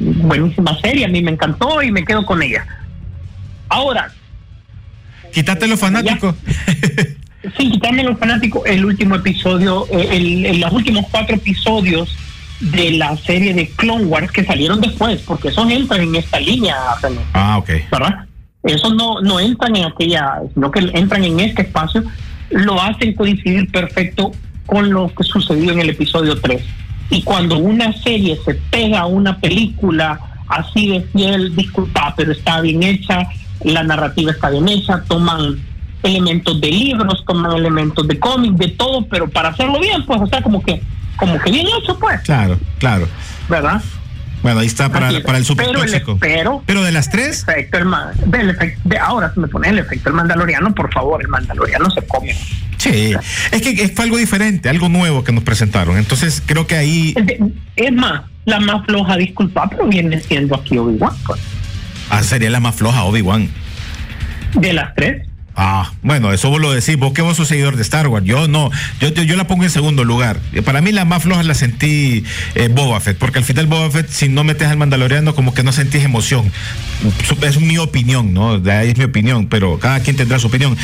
buenísima 0.00 0.78
serie, 0.80 1.04
a 1.04 1.08
mí 1.08 1.22
me 1.22 1.30
encantó 1.30 1.82
y 1.82 1.90
me 1.92 2.04
quedo 2.04 2.26
con 2.26 2.42
ella. 2.42 2.66
Ahora, 3.68 4.12
Quítate 5.32 5.66
los 5.68 5.78
fanáticos. 5.78 6.34
sin 7.56 7.70
quitarme 7.70 8.02
los 8.02 8.18
fanáticos, 8.18 8.62
el 8.66 8.84
último 8.84 9.14
episodio, 9.16 9.86
eh, 9.92 10.08
el, 10.12 10.46
el- 10.46 10.60
los 10.60 10.72
últimos 10.72 11.06
cuatro 11.10 11.36
episodios 11.36 12.16
de 12.60 12.92
la 12.92 13.16
serie 13.16 13.54
de 13.54 13.68
Clone 13.70 14.04
Wars 14.04 14.32
que 14.32 14.44
salieron 14.44 14.80
después, 14.80 15.20
porque 15.22 15.48
esos 15.48 15.70
entran 15.70 16.02
en 16.02 16.16
esta 16.16 16.40
línea, 16.40 16.76
ah, 17.34 17.58
ok. 17.58 17.70
¿verdad? 17.90 18.26
Esos 18.62 18.94
no, 18.94 19.20
no 19.20 19.38
entran 19.38 19.76
en 19.76 19.84
aquella, 19.84 20.40
sino 20.54 20.70
que 20.70 20.80
entran 20.94 21.24
en 21.24 21.40
este 21.40 21.62
espacio, 21.62 22.02
lo 22.50 22.80
hacen 22.80 23.14
coincidir 23.14 23.70
perfecto 23.70 24.32
con 24.66 24.90
lo 24.90 25.12
que 25.14 25.24
sucedió 25.24 25.72
en 25.72 25.80
el 25.80 25.90
episodio 25.90 26.40
3. 26.40 26.62
Y 27.10 27.22
cuando 27.22 27.58
una 27.58 27.92
serie 27.92 28.38
se 28.44 28.54
pega 28.54 29.00
a 29.00 29.06
una 29.06 29.38
película 29.38 30.18
así 30.48 30.88
de 30.88 31.00
fiel, 31.02 31.54
disculpa, 31.54 32.14
pero 32.16 32.32
está 32.32 32.60
bien 32.60 32.82
hecha, 32.82 33.28
la 33.62 33.82
narrativa 33.82 34.32
está 34.32 34.50
bien 34.50 34.68
hecha, 34.68 35.02
toman 35.06 35.58
elementos 36.02 36.60
de 36.60 36.68
libros, 36.68 37.24
toman 37.26 37.56
elementos 37.56 38.06
de 38.06 38.18
cómics, 38.18 38.58
de 38.58 38.68
todo, 38.68 39.06
pero 39.06 39.28
para 39.28 39.50
hacerlo 39.50 39.80
bien, 39.80 40.04
pues, 40.04 40.20
o 40.20 40.26
sea, 40.26 40.42
como 40.42 40.62
que, 40.62 40.82
como 41.16 41.38
que 41.40 41.50
bien 41.50 41.66
hecho, 41.82 41.98
pues, 41.98 42.20
Claro, 42.22 42.58
claro. 42.78 43.08
¿verdad? 43.48 43.82
Bueno, 44.42 44.60
ahí 44.60 44.66
está 44.66 44.90
para, 44.90 45.10
es. 45.10 45.20
para 45.24 45.38
el 45.38 45.44
super 45.44 45.66
Pero 45.66 45.82
el- 45.82 45.90
tóxico. 45.90 46.18
pero- 46.20 46.62
Pero 46.66 46.82
de 46.84 46.92
las 46.92 47.10
tres, 47.10 47.42
efecto, 47.48 47.78
el 47.78 47.86
del 48.30 48.50
efecto, 48.50 48.80
de 48.84 48.98
ahora 48.98 49.32
se 49.34 49.40
me 49.40 49.48
pone 49.48 49.68
el 49.70 49.78
efecto 49.78 50.08
el 50.10 50.14
mandaloriano, 50.14 50.72
por 50.74 50.92
favor, 50.92 51.20
el 51.22 51.28
mandaloriano 51.28 51.90
se 51.90 52.02
come. 52.06 52.36
sí. 52.78 53.14
Es 53.50 53.62
que 53.62 53.88
fue 53.88 54.04
algo 54.04 54.18
diferente, 54.18 54.68
algo 54.68 54.88
nuevo 54.88 55.24
que 55.24 55.32
nos 55.32 55.42
presentaron. 55.42 55.96
Entonces 55.96 56.42
creo 56.44 56.66
que 56.66 56.76
ahí. 56.76 57.14
Es 57.74 57.92
más, 57.92 58.22
la 58.44 58.60
más 58.60 58.84
floja, 58.86 59.16
disculpa, 59.16 59.68
pero 59.68 59.86
viene 59.86 60.20
siendo 60.20 60.54
aquí 60.54 60.78
Obi-Wan, 60.78 61.14
pues, 61.26 61.40
Ah, 62.10 62.22
sería 62.22 62.50
la 62.50 62.60
más 62.60 62.76
floja, 62.76 63.02
Obi-Wan. 63.04 63.48
de 64.54 64.72
las 64.74 64.94
tres. 64.94 65.26
Ah, 65.58 65.90
bueno, 66.02 66.34
eso 66.34 66.50
vos 66.50 66.60
lo 66.60 66.70
decís, 66.72 66.98
vos 66.98 67.14
que 67.14 67.22
vos 67.22 67.36
sos 67.36 67.48
seguidor 67.48 67.76
de 67.76 67.82
Star 67.82 68.08
Wars. 68.08 68.26
Yo 68.26 68.46
no, 68.46 68.70
yo, 69.00 69.08
yo, 69.08 69.22
yo 69.22 69.36
la 69.36 69.46
pongo 69.46 69.64
en 69.64 69.70
segundo 69.70 70.04
lugar. 70.04 70.38
Eh, 70.52 70.60
Para 70.60 70.82
mí 70.82 70.92
la 70.92 71.06
más 71.06 71.22
floja 71.22 71.42
la 71.44 71.54
sentí 71.54 72.24
eh, 72.54 72.68
Boba 72.68 73.00
Fett, 73.00 73.16
porque 73.16 73.38
al 73.38 73.44
final 73.44 73.66
Boba 73.66 73.90
Fett, 73.90 74.10
si 74.10 74.28
no 74.28 74.44
metes 74.44 74.68
al 74.68 74.76
Mandaloriano, 74.76 75.34
como 75.34 75.54
que 75.54 75.62
no 75.62 75.72
sentís 75.72 76.04
emoción. 76.04 76.52
Es 77.40 77.58
mi 77.60 77.78
opinión, 77.78 78.34
¿no? 78.34 78.58
De 78.60 78.70
ahí 78.72 78.90
es 78.90 78.98
mi 78.98 79.04
opinión, 79.04 79.46
pero 79.46 79.78
cada 79.78 80.00
quien 80.00 80.16
tendrá 80.16 80.38
su 80.38 80.48
opinión. 80.48 80.76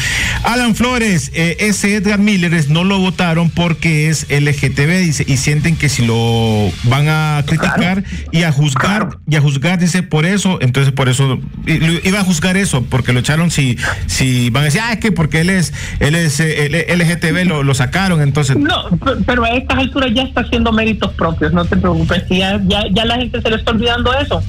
Alan 0.44 0.74
Flores, 0.74 1.30
eh, 1.34 1.56
ese 1.60 1.96
Edgar 1.96 2.18
Miller 2.18 2.52
no 2.70 2.84
lo 2.84 2.98
votaron 2.98 3.50
porque 3.50 4.08
es 4.08 4.26
LGTB 4.30 4.98
dice, 5.00 5.24
y 5.26 5.36
sienten 5.36 5.76
que 5.76 5.88
si 5.88 6.04
lo 6.04 6.70
van 6.84 7.08
a 7.08 7.44
criticar 7.46 8.04
y 8.30 8.42
a 8.42 8.52
juzgar, 8.52 9.18
y 9.28 9.36
a 9.36 9.40
juzgar, 9.40 9.78
dice, 9.78 10.02
por 10.02 10.24
eso, 10.24 10.58
entonces 10.60 10.92
por 10.92 11.08
eso, 11.08 11.40
iba 11.66 12.20
a 12.20 12.24
juzgar 12.24 12.56
eso, 12.56 12.82
porque 12.84 13.12
lo 13.12 13.20
echaron 13.20 13.50
si, 13.50 13.76
si 14.06 14.50
van 14.50 14.61
a 14.62 14.64
decir, 14.66 14.80
ah, 14.82 14.92
es 14.92 14.98
que 15.00 15.12
porque 15.12 15.40
él 15.40 15.50
es, 15.50 15.72
él 16.00 16.14
es 16.14 16.38
eh, 16.40 16.86
LGTB, 16.96 17.46
lo, 17.46 17.62
lo 17.62 17.74
sacaron, 17.74 18.20
entonces, 18.22 18.56
No, 18.56 18.88
pe- 18.90 19.22
pero 19.26 19.44
a 19.44 19.50
estas 19.50 19.78
alturas 19.78 20.10
ya 20.14 20.22
está 20.22 20.40
haciendo 20.42 20.72
méritos 20.72 21.12
propios, 21.14 21.52
no 21.52 21.64
te 21.64 21.76
preocupes, 21.76 22.24
ya, 22.30 22.60
ya, 22.66 22.84
ya 22.90 23.04
la 23.04 23.16
gente 23.16 23.40
se 23.42 23.50
le 23.50 23.56
está 23.56 23.70
olvidando 23.72 24.12
eso. 24.18 24.42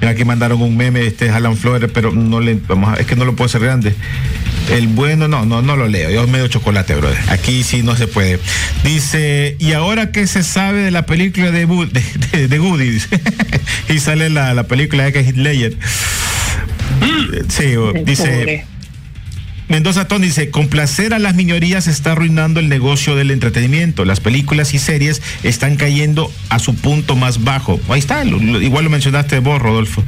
mira, 0.00 0.12
aquí 0.12 0.24
mandaron 0.24 0.60
un 0.62 0.76
meme, 0.76 1.06
este 1.06 1.26
es 1.26 1.32
Alan 1.32 1.56
Flores, 1.56 1.90
pero 1.92 2.12
no 2.12 2.40
le, 2.40 2.54
vamos 2.68 2.92
a, 2.92 3.00
es 3.00 3.06
que 3.06 3.16
no 3.16 3.24
lo 3.24 3.34
puedo 3.36 3.46
hacer 3.46 3.60
grande. 3.60 3.94
El 4.70 4.86
bueno, 4.88 5.26
no, 5.26 5.44
no, 5.46 5.62
no 5.62 5.74
lo 5.74 5.88
leo, 5.88 6.10
yo 6.10 6.26
medio 6.28 6.46
chocolate, 6.46 6.94
brother. 6.94 7.18
Aquí 7.30 7.64
sí 7.64 7.82
no 7.82 7.96
se 7.96 8.06
puede. 8.06 8.38
Dice, 8.84 9.56
¿y 9.58 9.72
ahora 9.72 10.12
qué 10.12 10.26
se 10.28 10.44
sabe 10.44 10.82
de 10.82 10.90
la 10.92 11.06
película 11.06 11.50
de, 11.50 11.66
de, 11.66 12.02
de, 12.32 12.46
de 12.48 12.60
Woody? 12.60 12.90
Dice. 12.90 13.20
y 13.88 13.98
sale 13.98 14.30
la, 14.30 14.54
la 14.54 14.64
película 14.64 15.04
de 15.04 15.12
que 15.12 15.20
es 15.20 15.28
Hitler. 15.28 15.76
Sí, 17.48 17.74
dice... 18.04 18.64
Mendoza 19.70 20.08
Tony 20.08 20.26
dice, 20.26 20.50
complacer 20.50 21.14
a 21.14 21.20
las 21.20 21.36
minorías 21.36 21.86
está 21.86 22.10
arruinando 22.10 22.58
el 22.58 22.68
negocio 22.68 23.14
del 23.14 23.30
entretenimiento. 23.30 24.04
Las 24.04 24.18
películas 24.18 24.74
y 24.74 24.80
series 24.80 25.22
están 25.44 25.76
cayendo 25.76 26.28
a 26.48 26.58
su 26.58 26.74
punto 26.74 27.14
más 27.14 27.44
bajo. 27.44 27.80
Ahí 27.88 28.00
está, 28.00 28.24
igual 28.24 28.82
lo 28.82 28.90
mencionaste 28.90 29.38
vos, 29.38 29.62
Rodolfo. 29.62 30.02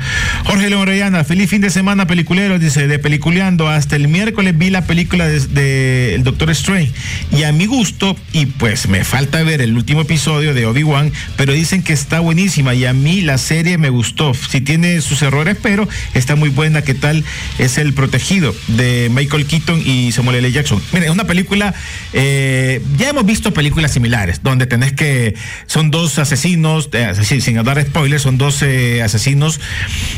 Jorge 0.47 0.69
León 0.69 0.89
feliz 1.25 1.49
fin 1.49 1.61
de 1.61 1.71
semana, 1.71 2.09
peliculero, 2.09 2.59
dice, 2.59 2.89
de 2.89 2.99
peliculeando. 2.99 3.69
Hasta 3.69 3.95
el 3.95 4.09
miércoles 4.09 4.59
vi 4.59 4.69
la 4.69 4.85
película 4.85 5.29
de, 5.29 5.39
de 5.39 6.17
El 6.17 6.25
Doctor 6.25 6.51
Strange. 6.51 6.91
Y 7.31 7.45
a 7.45 7.53
mi 7.53 7.67
gusto, 7.67 8.17
y 8.33 8.47
pues 8.47 8.89
me 8.89 9.05
falta 9.05 9.45
ver 9.45 9.61
el 9.61 9.77
último 9.77 10.01
episodio 10.01 10.55
de 10.55 10.67
Obi-Wan, 10.67 11.13
pero 11.37 11.53
dicen 11.53 11.85
que 11.85 11.93
está 11.93 12.19
buenísima 12.19 12.75
y 12.75 12.85
a 12.85 12.93
mí 12.95 13.21
la 13.21 13.39
serie 13.39 13.79
me 13.79 13.91
gustó. 13.91 14.35
Si 14.35 14.61
tiene 14.61 15.01
sus 15.03 15.23
errores, 15.23 15.57
pero 15.63 15.89
está 16.15 16.35
muy 16.35 16.49
buena. 16.49 16.83
¿Qué 16.83 16.95
tal? 16.95 17.23
Es 17.61 17.79
El 17.79 17.93
Protegido 17.93 18.53
de 18.67 19.09
Michael 19.13 19.47
Keaton 19.53 19.83
y 19.85 20.13
Samuel 20.13 20.37
L. 20.39 20.51
Jackson. 20.51 20.83
Mira, 20.95 21.05
es 21.05 21.11
una 21.13 21.25
película, 21.25 21.75
eh, 22.15 22.81
ya 22.97 23.11
hemos 23.11 23.27
visto 23.27 23.53
películas 23.53 23.93
similares, 23.93 24.41
donde 24.43 24.65
tenés 24.67 24.95
que, 24.95 25.35
son 25.67 25.91
dos 25.91 26.19
asesinos, 26.19 26.89
eh, 26.93 27.13
sin 27.23 27.63
dar 27.63 27.83
spoilers, 27.83 28.23
son 28.23 28.39
dos 28.39 28.63
eh, 28.63 29.03
asesinos 29.03 29.61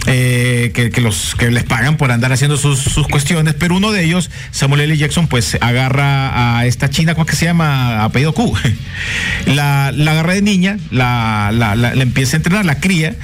eh, 0.07 0.71
que, 0.73 1.01
los, 1.01 1.35
que 1.35 1.51
les 1.51 1.65
pagan 1.65 1.97
por 1.97 2.13
andar 2.13 2.33
haciendo 2.33 2.57
sus, 2.57 2.79
sus 2.79 3.09
cuestiones, 3.09 3.55
pero 3.59 3.75
uno 3.75 3.91
de 3.91 4.05
ellos, 4.05 4.31
Samuel 4.53 4.83
L. 4.83 4.97
Jackson, 4.97 5.27
pues 5.27 5.59
agarra 5.61 6.59
a 6.59 6.67
esta 6.67 6.89
china, 6.91 7.15
¿cómo 7.15 7.25
es 7.25 7.31
que 7.31 7.37
se 7.37 7.47
llama? 7.47 8.05
Apellido 8.05 8.33
Q. 8.35 8.55
La, 9.47 9.91
la 9.93 10.13
agarra 10.13 10.35
de 10.35 10.43
niña, 10.43 10.79
la, 10.93 11.51
la, 11.53 11.75
la- 11.75 11.93
empieza 12.03 12.37
a 12.37 12.39
entrenar, 12.39 12.65
la 12.65 12.79
cría, 12.79 13.15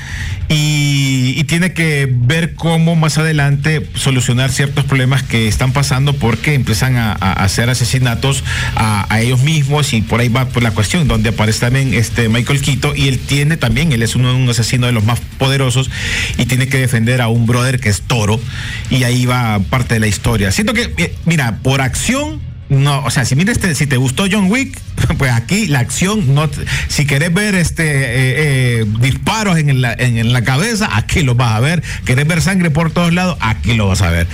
y 0.49 1.44
tiene 1.44 1.73
que 1.73 2.09
ver 2.11 2.55
cómo 2.55 2.96
más 2.96 3.18
adelante 3.18 3.87
solucionar 3.94 4.51
ciertos 4.51 4.85
problemas 4.85 5.23
que 5.23 5.46
están 5.49 5.73
pasando 5.73 5.99
porque 6.14 6.54
empiezan 6.54 6.96
a, 6.96 7.12
hacer 7.12 7.70
asesinatos 7.70 8.44
a, 8.76 9.06
ellos 9.20 9.42
mismos 9.42 9.92
y 9.92 10.00
por 10.00 10.20
ahí 10.20 10.28
va 10.28 10.48
por 10.48 10.62
la 10.62 10.70
cuestión 10.70 11.06
donde 11.06 11.30
aparece 11.30 11.60
también 11.60 11.92
este 11.94 12.28
Michael 12.28 12.60
Quito 12.60 12.94
y 12.94 13.08
él 13.08 13.18
tiene 13.18 13.56
también, 13.56 13.92
él 13.92 14.02
es 14.02 14.14
uno, 14.14 14.34
un 14.34 14.48
asesino 14.48 14.86
de 14.86 14.92
los 14.92 15.04
más 15.04 15.20
poderosos 15.38 15.90
y 16.38 16.46
tiene 16.46 16.68
que 16.68 16.78
defender 16.78 17.20
a 17.20 17.28
un 17.28 17.46
brother 17.46 17.80
que 17.80 17.90
es 17.90 18.02
toro 18.02 18.40
y 18.88 19.04
ahí 19.04 19.26
va 19.26 19.58
parte 19.58 19.94
de 19.94 20.00
la 20.00 20.06
historia. 20.06 20.52
Siento 20.52 20.72
que, 20.72 20.92
eh, 20.96 21.14
mira, 21.24 21.58
por 21.62 21.80
acción 21.80 22.40
no, 22.70 23.04
o 23.04 23.11
sea, 23.11 23.24
si 23.24 23.35
mira 23.35 23.50
este, 23.50 23.74
si 23.74 23.88
te 23.88 23.96
gustó 23.96 24.26
John 24.30 24.48
Wick, 24.48 24.78
pues 25.18 25.33
aquí 25.33 25.66
la 25.66 25.80
acción, 25.80 26.35
no, 26.35 26.48
si 26.87 27.04
querés 27.04 27.35
ver 27.35 27.56
este 27.56 27.83
eh, 27.85 28.80
eh, 28.80 28.87
disparos 29.00 29.59
en 29.59 29.83
la, 29.83 29.92
en, 29.92 30.33
la 30.33 30.42
cabeza, 30.42 30.88
aquí 30.92 31.22
lo 31.22 31.35
vas 31.35 31.52
a 31.52 31.61
ver. 31.61 31.83
Querés 32.04 32.28
ver 32.28 32.40
sangre 32.40 32.70
por 32.70 32.92
todos 32.92 33.12
lados, 33.12 33.37
aquí 33.40 33.74
lo 33.74 33.88
vas 33.88 34.02
a 34.02 34.11
ver. 34.11 34.28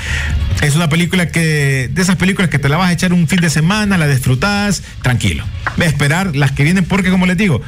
Es 0.60 0.76
una 0.76 0.90
película 0.90 1.30
que, 1.30 1.88
de 1.90 2.02
esas 2.02 2.16
películas 2.16 2.50
que 2.50 2.58
te 2.58 2.68
la 2.68 2.76
vas 2.76 2.90
a 2.90 2.92
echar 2.92 3.14
un 3.14 3.26
fin 3.26 3.40
de 3.40 3.48
semana, 3.48 3.96
la 3.96 4.06
disfrutás, 4.06 4.82
tranquilo. 5.00 5.44
Ve 5.78 5.86
a 5.86 5.88
esperar 5.88 6.36
las 6.36 6.52
que 6.52 6.62
vienen, 6.62 6.84
porque 6.84 7.10
como 7.10 7.24
les 7.24 7.38
digo, 7.38 7.62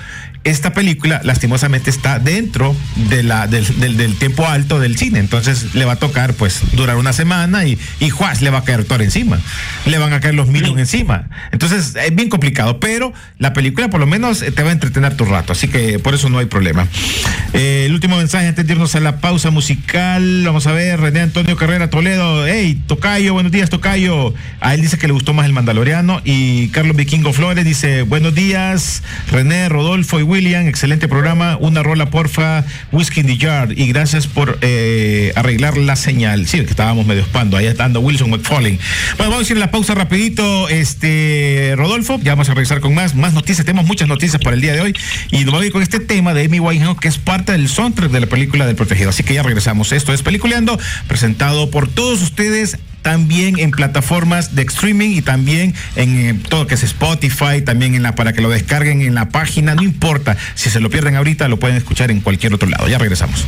esta 0.50 0.72
película 0.72 1.20
lastimosamente 1.24 1.90
está 1.90 2.18
dentro 2.18 2.74
de 3.08 3.22
la, 3.22 3.46
del, 3.46 3.64
del- 3.80 3.96
del 3.96 4.14
tiempo 4.16 4.46
alto 4.46 4.78
del 4.80 4.96
cine, 4.96 5.18
entonces 5.18 5.74
le 5.74 5.84
va 5.84 5.92
a 5.94 5.96
tocar 5.96 6.34
pues 6.34 6.61
durar 6.72 6.96
una 6.96 7.12
semana 7.12 7.64
y, 7.66 7.78
y 8.00 8.11
Juaz 8.11 8.40
le 8.42 8.50
va 8.50 8.58
a 8.58 8.64
caer 8.64 8.84
todo 8.84 9.00
encima, 9.02 9.38
le 9.87 9.98
van 9.98 10.12
a 10.12 10.20
caer 10.20 10.34
los 10.34 10.48
Minions 10.48 10.78
encima, 10.78 11.28
entonces 11.52 11.94
es 11.96 12.14
bien 12.14 12.28
complicado, 12.28 12.80
pero 12.80 13.12
la 13.38 13.52
película 13.52 13.88
por 13.90 14.00
lo 14.00 14.06
menos 14.06 14.42
eh, 14.42 14.50
te 14.50 14.62
va 14.62 14.70
a 14.70 14.72
entretener 14.72 15.16
tu 15.16 15.24
rato, 15.24 15.52
así 15.52 15.68
que 15.68 15.98
por 15.98 16.14
eso 16.14 16.28
no 16.28 16.38
hay 16.38 16.46
problema. 16.46 16.87
Eh, 17.52 17.84
el 17.87 17.92
último 17.94 18.16
mensaje 18.16 18.46
antes 18.48 18.66
de 18.66 18.72
irnos 18.72 18.94
a 18.94 19.00
la 19.00 19.20
pausa 19.20 19.50
musical, 19.50 20.42
vamos 20.44 20.66
a 20.66 20.72
ver, 20.72 21.00
René 21.00 21.20
Antonio 21.20 21.56
Carrera 21.56 21.90
Toledo, 21.90 22.46
hey, 22.46 22.80
Tocayo, 22.87 23.32
buenos 23.34 23.52
días 23.52 23.70
Tocayo, 23.70 24.34
a 24.61 24.74
él 24.74 24.80
dice 24.82 24.98
que 24.98 25.06
le 25.06 25.12
gustó 25.12 25.34
más 25.34 25.46
el 25.46 25.52
Mandaloriano 25.52 26.20
y 26.24 26.68
Carlos 26.68 26.96
Vikingo 26.96 27.32
Flores 27.32 27.64
dice, 27.64 28.02
buenos 28.02 28.34
días 28.34 29.02
René, 29.30 29.68
Rodolfo 29.68 30.18
y 30.20 30.22
William, 30.38 30.68
excelente 30.68 31.09
programa, 31.09 31.57
una 31.61 31.83
rola 31.83 32.11
porfa, 32.11 32.64
Whiskey 32.92 33.22
in 33.22 33.27
the 33.27 33.38
Yard 33.38 33.72
y 33.77 33.88
gracias 33.88 34.29
por 34.29 34.57
eh, 34.61 35.33
arreglar 35.35 35.77
la 35.77 35.96
señal. 35.96 36.46
Sí, 36.46 36.61
que 36.61 36.70
estábamos 36.70 37.07
medio 37.07 37.22
espando, 37.22 37.57
ahí 37.57 37.66
está 37.66 37.87
ando 37.87 37.98
Wilson 37.98 38.31
McFarlane. 38.31 38.79
Bueno, 39.16 39.33
vamos 39.33 39.51
a 39.51 39.53
ir 39.53 39.57
a 39.57 39.61
la 39.61 39.72
pausa 39.72 39.96
rapidito, 39.96 40.68
este 40.68 41.74
Rodolfo, 41.77 42.20
ya 42.22 42.35
vamos 42.35 42.48
a 42.48 42.55
regresar 42.55 42.79
con 42.79 42.94
más, 42.94 43.16
más 43.16 43.35
noticias, 43.35 43.66
tenemos 43.66 43.88
muchas 43.88 44.07
noticias 44.07 44.40
para 44.40 44.55
el 44.55 44.62
día 44.62 44.74
de 44.74 44.81
hoy 44.81 44.94
y 45.33 45.38
nos 45.38 45.46
vamos 45.46 45.62
a 45.62 45.66
ir 45.66 45.72
con 45.72 45.83
este 45.83 45.98
tema 45.98 46.35
de 46.35 46.44
Amy 46.44 46.61
Winehouse 46.61 47.01
que 47.01 47.09
es 47.09 47.18
parte 47.18 47.51
del 47.51 47.68
soundtrack 47.68 48.12
de 48.12 48.20
la 48.20 48.27
película 48.29 48.64
del 48.64 48.77
protegido. 48.77 49.11
Así 49.11 49.24
que 49.24 49.35
ya 49.35 49.42
regresamos. 49.42 49.90
Esto 49.90 50.12
es 50.12 50.22
Peliculeando, 50.22 50.79
presentado 51.09 51.68
por 51.68 51.88
todos 51.88 52.22
ustedes 52.22 52.79
también 53.02 53.58
en 53.58 53.70
plataformas 53.70 54.54
de 54.54 54.62
streaming 54.62 55.11
y 55.11 55.22
también 55.22 55.74
en 55.96 56.16
eh, 56.16 56.40
todo 56.48 56.66
que 56.66 56.74
es 56.74 56.82
Spotify, 56.82 57.62
también 57.64 57.94
en 57.94 58.02
la 58.02 58.14
para 58.14 58.32
que 58.32 58.40
lo 58.40 58.50
descarguen 58.50 59.02
en 59.02 59.14
la 59.14 59.28
página, 59.30 59.74
no 59.74 59.82
importa, 59.82 60.37
si 60.54 60.70
se 60.70 60.80
lo 60.80 60.90
pierden 60.90 61.16
ahorita 61.16 61.48
lo 61.48 61.58
pueden 61.58 61.76
escuchar 61.76 62.11
en 62.11 62.20
cualquier 62.20 62.54
otro 62.54 62.68
lado. 62.68 62.88
Ya 62.88 62.98
regresamos. 62.98 63.44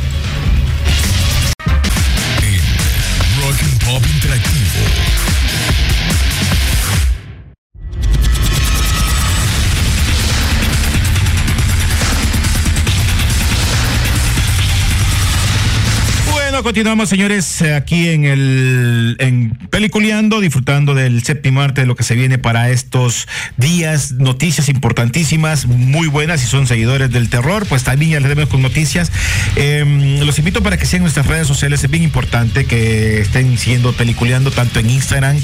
Continuamos, 16.63 17.09
señores, 17.09 17.61
eh, 17.61 17.73
aquí 17.73 18.09
en 18.09 18.25
el 18.25 19.15
en 19.19 19.49
Peliculeando, 19.71 20.39
disfrutando 20.41 20.93
del 20.93 21.23
séptimo 21.23 21.61
arte 21.61 21.81
de 21.81 21.87
lo 21.87 21.95
que 21.95 22.03
se 22.03 22.13
viene 22.13 22.37
para 22.37 22.69
estos 22.69 23.27
días. 23.57 24.11
Noticias 24.13 24.69
importantísimas, 24.69 25.65
muy 25.65 26.07
buenas. 26.07 26.41
Si 26.41 26.47
son 26.47 26.67
seguidores 26.67 27.11
del 27.11 27.29
terror, 27.29 27.65
pues 27.67 27.83
también 27.83 28.11
ya 28.11 28.19
les 28.19 28.29
debemos 28.29 28.49
con 28.49 28.61
noticias. 28.61 29.11
Eh, 29.55 30.19
los 30.23 30.37
invito 30.39 30.61
para 30.61 30.77
que 30.77 30.85
sigan 30.85 31.01
nuestras 31.01 31.25
redes 31.25 31.47
sociales. 31.47 31.83
Es 31.83 31.89
bien 31.89 32.03
importante 32.03 32.65
que 32.65 33.21
estén 33.21 33.57
siguiendo 33.57 33.93
Peliculeando 33.93 34.51
tanto 34.51 34.79
en 34.79 34.89
Instagram 34.89 35.37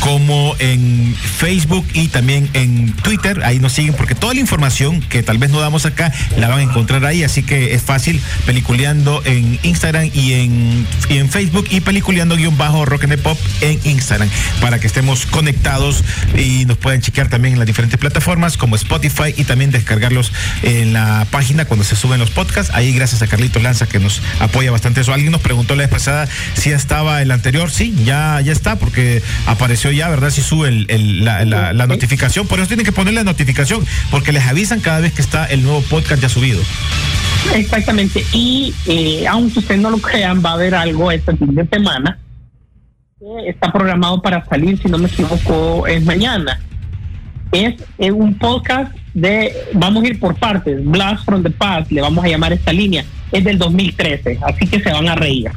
como 0.00 0.54
en 0.58 1.14
Facebook 1.14 1.86
y 1.94 2.08
también 2.08 2.48
en 2.52 2.92
Twitter. 2.92 3.42
Ahí 3.44 3.58
nos 3.58 3.72
siguen 3.72 3.94
porque 3.94 4.14
toda 4.14 4.34
la 4.34 4.40
información 4.40 5.00
que 5.00 5.22
tal 5.22 5.38
vez 5.38 5.50
no 5.50 5.60
damos 5.60 5.86
acá 5.86 6.12
la 6.36 6.48
van 6.48 6.58
a 6.58 6.62
encontrar 6.62 7.04
ahí. 7.06 7.22
Así 7.22 7.42
que 7.42 7.74
es 7.74 7.82
fácil 7.82 8.20
Peliculeando 8.44 9.22
en 9.24 9.58
Instagram 9.62 10.10
y 10.12 10.34
en, 10.34 10.57
y 11.08 11.18
en 11.18 11.28
Facebook 11.30 11.66
y 11.70 11.80
Peliculeando 11.80 12.36
guion 12.36 12.56
bajo 12.56 12.84
Rock 12.84 13.04
and 13.04 13.18
Pop 13.18 13.38
en 13.60 13.78
Instagram 13.84 14.28
para 14.60 14.78
que 14.78 14.86
estemos 14.86 15.26
conectados 15.26 16.02
y 16.36 16.64
nos 16.66 16.76
puedan 16.78 17.00
chequear 17.00 17.28
también 17.28 17.54
en 17.54 17.58
las 17.58 17.66
diferentes 17.66 17.98
plataformas 17.98 18.56
como 18.56 18.76
Spotify 18.76 19.34
y 19.36 19.44
también 19.44 19.70
descargarlos 19.70 20.32
en 20.62 20.92
la 20.92 21.26
página 21.30 21.64
cuando 21.64 21.84
se 21.84 21.96
suben 21.96 22.20
los 22.20 22.30
podcasts. 22.30 22.72
Ahí 22.74 22.92
gracias 22.92 23.22
a 23.22 23.26
Carlitos 23.26 23.62
Lanza 23.62 23.86
que 23.86 23.98
nos 23.98 24.20
apoya 24.40 24.70
bastante 24.70 25.00
eso. 25.00 25.12
Alguien 25.12 25.32
nos 25.32 25.40
preguntó 25.40 25.74
la 25.74 25.82
vez 25.82 25.90
pasada 25.90 26.28
si 26.54 26.70
ya 26.70 26.76
estaba 26.76 27.22
el 27.22 27.30
anterior. 27.30 27.70
Sí, 27.70 27.94
ya, 28.04 28.40
ya 28.40 28.52
está 28.52 28.76
porque 28.76 29.22
apareció 29.46 29.90
ya, 29.90 30.08
¿verdad? 30.08 30.30
Si 30.30 30.42
sube 30.42 30.68
el- 30.68 30.86
el- 30.88 31.24
la, 31.24 31.44
la- 31.44 31.72
la 31.72 31.86
notificación. 31.86 32.46
Por 32.46 32.58
eso 32.60 32.68
tienen 32.68 32.84
que 32.84 32.92
poner 32.92 33.14
la 33.14 33.24
notificación 33.24 33.84
porque 34.10 34.32
les 34.32 34.46
avisan 34.46 34.80
cada 34.80 35.00
vez 35.00 35.12
que 35.12 35.22
está 35.22 35.46
el 35.46 35.62
nuevo 35.62 35.82
podcast 35.82 36.20
ya 36.22 36.28
subido. 36.28 36.60
Exactamente. 37.54 38.24
Y 38.32 38.74
eh, 38.86 39.26
aunque 39.28 39.60
ustedes 39.60 39.80
no 39.80 39.90
lo 39.90 39.98
crean, 39.98 40.42
va 40.44 40.50
a 40.50 40.54
haber 40.54 40.74
algo 40.74 41.10
este 41.10 41.36
fin 41.36 41.54
de 41.54 41.66
semana. 41.66 42.18
que 43.18 43.48
está 43.48 43.72
programado 43.72 44.20
para 44.22 44.44
salir, 44.46 44.80
si 44.80 44.88
no 44.88 44.98
me 44.98 45.08
equivoco, 45.08 45.86
es 45.86 46.04
mañana. 46.04 46.60
Es 47.52 47.76
un 47.98 48.34
podcast 48.34 48.94
de, 49.14 49.52
vamos 49.72 50.04
a 50.04 50.08
ir 50.08 50.20
por 50.20 50.34
partes, 50.36 50.84
Blast 50.84 51.24
from 51.24 51.42
the 51.42 51.50
Past, 51.50 51.90
le 51.90 52.00
vamos 52.00 52.24
a 52.24 52.28
llamar 52.28 52.52
esta 52.52 52.72
línea. 52.72 53.04
Es 53.32 53.44
del 53.44 53.58
2013, 53.58 54.38
así 54.42 54.66
que 54.66 54.80
se 54.80 54.90
van 54.90 55.08
a 55.08 55.14
reír. 55.14 55.50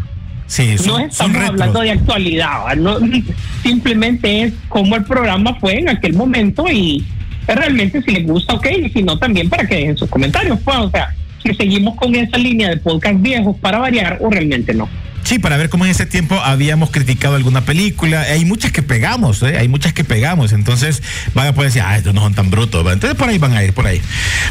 Sí, 0.48 0.78
son, 0.78 0.88
no 0.88 1.00
estamos 1.00 1.38
hablando 1.38 1.80
de 1.80 1.92
actualidad, 1.92 2.76
no, 2.76 2.98
simplemente 3.64 4.44
es 4.44 4.54
cómo 4.68 4.98
el 4.98 5.06
programa 5.06 5.56
fue 5.56 5.80
en 5.80 5.88
aquel 5.88 6.14
momento 6.14 6.66
y 6.70 7.06
realmente 7.48 8.02
si 8.02 8.12
les 8.12 8.28
gusta, 8.28 8.56
ok, 8.56 8.68
y 8.84 8.90
si 8.90 9.04
no, 9.04 9.18
también 9.18 9.50
para 9.50 9.66
que 9.66 9.76
dejen 9.76 9.98
sus 9.98 10.10
comentarios, 10.10 10.60
pues, 10.64 10.78
o 10.78 10.90
sea, 10.90 11.16
si 11.44 11.54
seguimos 11.54 11.96
con 11.96 12.16
esa 12.16 12.38
línea 12.38 12.70
de 12.70 12.78
podcast 12.78 13.22
viejos 13.22 13.58
para 13.58 13.80
variar 13.80 14.18
o 14.22 14.30
realmente 14.30 14.74
no. 14.74 14.88
Sí, 15.24 15.40
para 15.40 15.58
ver 15.58 15.70
cómo 15.70 15.86
en 15.86 15.92
ese 15.92 16.06
tiempo 16.06 16.36
habíamos 16.36 16.92
criticado 16.92 17.36
alguna 17.36 17.62
película. 17.62 18.22
Hay 18.22 18.46
muchas 18.46 18.72
que 18.72 18.82
pegamos, 18.82 19.44
¿eh? 19.44 19.58
hay 19.58 19.68
muchas 19.68 19.94
que 19.94 20.04
pegamos. 20.04 20.52
Entonces 20.52 21.02
van 21.34 21.48
a 21.48 21.54
poder 21.54 21.70
decir, 21.70 21.84
ah, 21.86 21.98
estos 21.98 22.14
no 22.14 22.22
son 22.22 22.34
tan 22.34 22.50
brutos. 22.50 22.82
Entonces 22.92 23.18
por 23.18 23.30
ahí 23.30 23.38
van 23.38 23.54
a 23.54 23.64
ir, 23.64 23.74
por 23.74 23.88
ahí. 23.88 24.02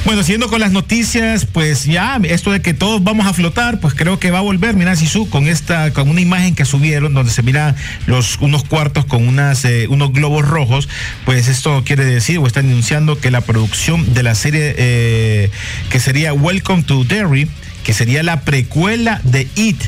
Bueno, 0.05 0.23
siguiendo 0.23 0.49
con 0.49 0.61
las 0.61 0.73
noticias, 0.73 1.45
pues 1.45 1.85
ya 1.85 2.21
esto 2.25 2.53
de 2.53 2.63
que 2.63 2.75
todos 2.75 3.03
vamos 3.03 3.27
a 3.27 3.33
flotar, 3.33 3.81
pues 3.81 3.95
creo 3.95 4.19
que 4.19 4.31
va 4.31 4.39
a 4.39 4.43
volver. 4.43 4.77
Mira, 4.77 4.97
Sisu, 4.97 5.29
con 5.29 5.49
esta, 5.49 5.93
con 5.93 6.09
una 6.09 6.21
imagen 6.21 6.55
que 6.55 6.65
subieron 6.65 7.15
donde 7.15 7.33
se 7.33 7.43
mira 7.43 7.75
los 8.07 8.39
unos 8.41 8.65
cuartos 8.65 9.05
con 9.05 9.21
eh, 9.41 9.87
unos 9.89 10.13
globos 10.13 10.47
rojos, 10.47 10.89
pues 11.25 11.49
esto 11.49 11.83
quiere 11.85 12.05
decir 12.05 12.39
o 12.39 12.47
están 12.47 12.67
anunciando 12.67 13.19
que 13.19 13.31
la 13.31 13.41
producción 13.41 14.13
de 14.13 14.23
la 14.23 14.35
serie 14.35 14.75
eh, 14.77 15.51
que 15.89 16.01
sería 16.01 16.33
Welcome 16.33 16.83
to 16.83 17.05
Derry, 17.05 17.49
que 17.85 17.93
sería 17.93 18.23
la 18.23 18.43
precuela 18.43 19.21
de 19.25 19.49
It 19.55 19.83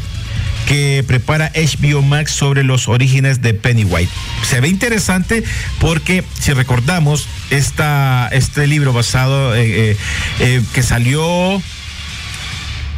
que 0.66 1.04
prepara 1.06 1.50
HBO 1.54 2.02
Max 2.02 2.30
sobre 2.32 2.62
los 2.64 2.88
orígenes 2.88 3.42
de 3.42 3.54
Pennywise. 3.54 4.10
Se 4.42 4.60
ve 4.60 4.68
interesante 4.68 5.42
porque 5.80 6.24
si 6.38 6.52
recordamos 6.52 7.26
esta, 7.50 8.28
este 8.32 8.66
libro 8.66 8.92
basado 8.92 9.54
eh, 9.54 9.90
eh, 9.92 9.96
eh, 10.40 10.62
que 10.72 10.82
salió 10.82 11.60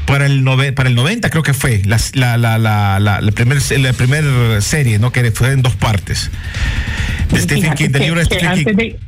para 0.07 0.27
el, 0.27 0.45
nove- 0.45 0.73
para 0.75 0.89
el 0.89 0.95
90 0.95 1.31
creo 1.31 1.43
que 1.43 1.55
fue 1.55 1.81
la, 1.87 1.99
la, 2.13 2.37
la, 2.37 2.59
la, 2.59 2.99
la, 3.01 3.33
primer, 3.33 3.59
primer 3.97 4.63
serie, 4.63 4.99
¿no? 4.99 5.11
que 5.13 5.31
fue 5.33 5.53
en 5.53 5.63
dos 5.63 5.75
partes. 5.77 6.31
De 7.31 7.41
Stephen 7.41 7.75
King, 7.75 7.89
del 7.89 8.03
libro 8.03 8.21
de 8.21 8.27
Stephen 8.27 8.53
King. 8.53 8.59
antes 8.59 8.77
de, 8.77 8.99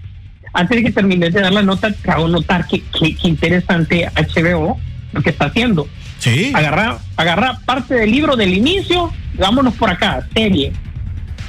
antes 0.55 0.77
de 0.79 0.83
que 0.83 0.93
termines 0.93 1.35
de 1.35 1.41
dar 1.43 1.53
la 1.53 1.63
nota, 1.63 1.93
te 1.93 2.11
hago 2.11 2.29
notar 2.29 2.67
que, 2.67 2.83
que, 2.99 3.15
que 3.15 3.29
interesante 3.29 4.09
HBO 4.17 4.81
lo 5.13 5.23
que 5.23 5.31
está 5.31 5.47
haciendo. 5.47 5.87
Sí. 6.27 6.51
Agarra, 6.53 6.99
agarra 7.17 7.61
parte 7.65 7.95
del 7.95 8.11
libro 8.11 8.35
del 8.35 8.53
inicio, 8.53 9.13
vámonos 9.39 9.75
por 9.75 9.91
acá, 9.91 10.27
serie. 10.35 10.73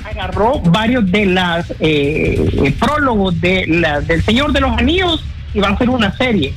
Agarró 0.07 0.59
varios 0.59 1.11
de 1.11 1.25
las 1.25 1.71
eh, 1.79 2.47
eh, 2.63 2.75
prólogos 2.79 3.41
de 3.41 3.65
la, 3.65 4.01
del 4.01 4.23
Señor 4.23 4.53
de 4.53 4.61
los 4.61 4.77
Anillos 4.77 5.25
y 5.55 5.59
va 5.61 5.69
a 5.69 5.71
hacer 5.71 5.89
una 5.89 6.15
serie. 6.15 6.53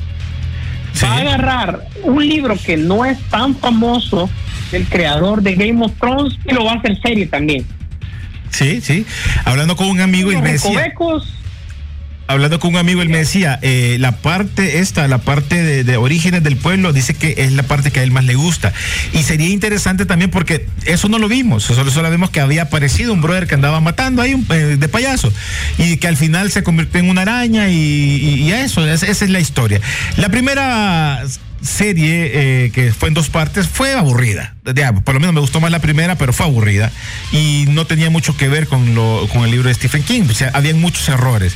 Sí. 0.93 1.07
Va 1.07 1.15
a 1.15 1.21
agarrar 1.21 1.81
un 2.03 2.29
libro 2.29 2.57
que 2.63 2.77
no 2.77 3.07
es 3.07 3.19
tan 3.31 3.57
famoso 3.57 4.29
del 4.71 4.87
creador 4.87 5.41
de 5.41 5.55
Game 5.55 5.83
of 5.83 5.93
Thrones 5.99 6.39
y 6.45 6.53
lo 6.53 6.67
va 6.67 6.73
a 6.73 6.75
hacer 6.75 7.01
serie 7.01 7.25
también. 7.25 7.65
Sí, 8.51 8.83
sí. 8.83 9.07
Hablando 9.47 9.77
con 9.77 9.89
un 9.89 10.03
amigo 10.03 10.31
y 10.31 10.37
me 10.37 10.53
decía. 10.53 10.71
recovecos, 10.73 11.33
hablando 12.31 12.61
con 12.61 12.71
un 12.71 12.77
amigo, 12.77 13.03
él 13.03 13.09
me 13.09 13.19
decía, 13.19 13.59
eh, 13.63 13.97
la 13.99 14.13
parte 14.19 14.79
esta, 14.79 15.09
la 15.09 15.19
parte 15.19 15.85
de, 15.85 15.97
orígenes 15.97 16.43
del 16.43 16.57
pueblo, 16.57 16.93
dice 16.93 17.15
que 17.15 17.35
es 17.39 17.53
la 17.53 17.65
parte 17.65 17.91
que 17.91 18.01
a 18.01 18.03
él 18.03 18.13
más 18.13 18.25
le 18.25 18.35
gusta. 18.35 18.73
Y 19.13 19.23
sería 19.25 19.49
interesante 19.49 20.07
también 20.07 20.31
porque 20.31 20.67
eso 20.87 21.09
no 21.09 21.19
lo 21.19 21.29
vimos, 21.29 21.65
solo, 21.65 21.91
solo 21.91 22.11
vimos 22.11 22.31
que 22.31 22.41
había 22.41 22.63
aparecido 22.63 23.13
un 23.13 23.21
brother 23.21 23.47
que 23.47 23.57
andaba 23.57 23.81
matando 23.81 24.23
ahí 24.23 24.37
eh, 24.51 24.77
de 24.79 24.89
payaso 24.89 25.33
y 25.79 25.97
que 25.97 26.07
al 26.07 26.17
final 26.17 26.51
se 26.51 26.63
convirtió 26.63 27.01
en 27.01 27.11
una 27.11 27.23
araña 27.23 27.69
y, 27.69 28.51
eso, 28.53 28.87
esa 28.87 29.07
es 29.07 29.31
la 29.31 29.41
historia. 29.41 29.81
La 30.17 30.29
primera 30.29 31.25
serie 31.63 32.31
eh, 32.65 32.71
que 32.73 32.93
fue 32.93 33.09
en 33.09 33.15
dos 33.15 33.29
partes 33.29 33.69
fue 33.69 33.95
aburrida. 33.95 34.55
Por 35.05 35.15
lo 35.15 35.21
menos 35.21 35.35
me 35.35 35.41
gustó 35.41 35.61
más 35.61 35.71
la 35.71 35.81
primera, 35.81 36.17
pero 36.17 36.33
fue 36.33 36.47
aburrida 36.47 36.91
y 37.33 37.67
no 37.69 37.87
tenía 37.87 38.11
mucho 38.11 38.37
que 38.37 38.49
ver 38.49 38.67
con, 38.67 38.95
lo, 38.95 39.29
con 39.33 39.45
el 39.45 39.51
libro 39.51 39.69
de 39.69 39.75
Stephen 39.75 40.03
King. 40.03 40.23
O 40.23 40.57
habían 40.57 40.81
muchos 40.81 41.09
errores 41.09 41.55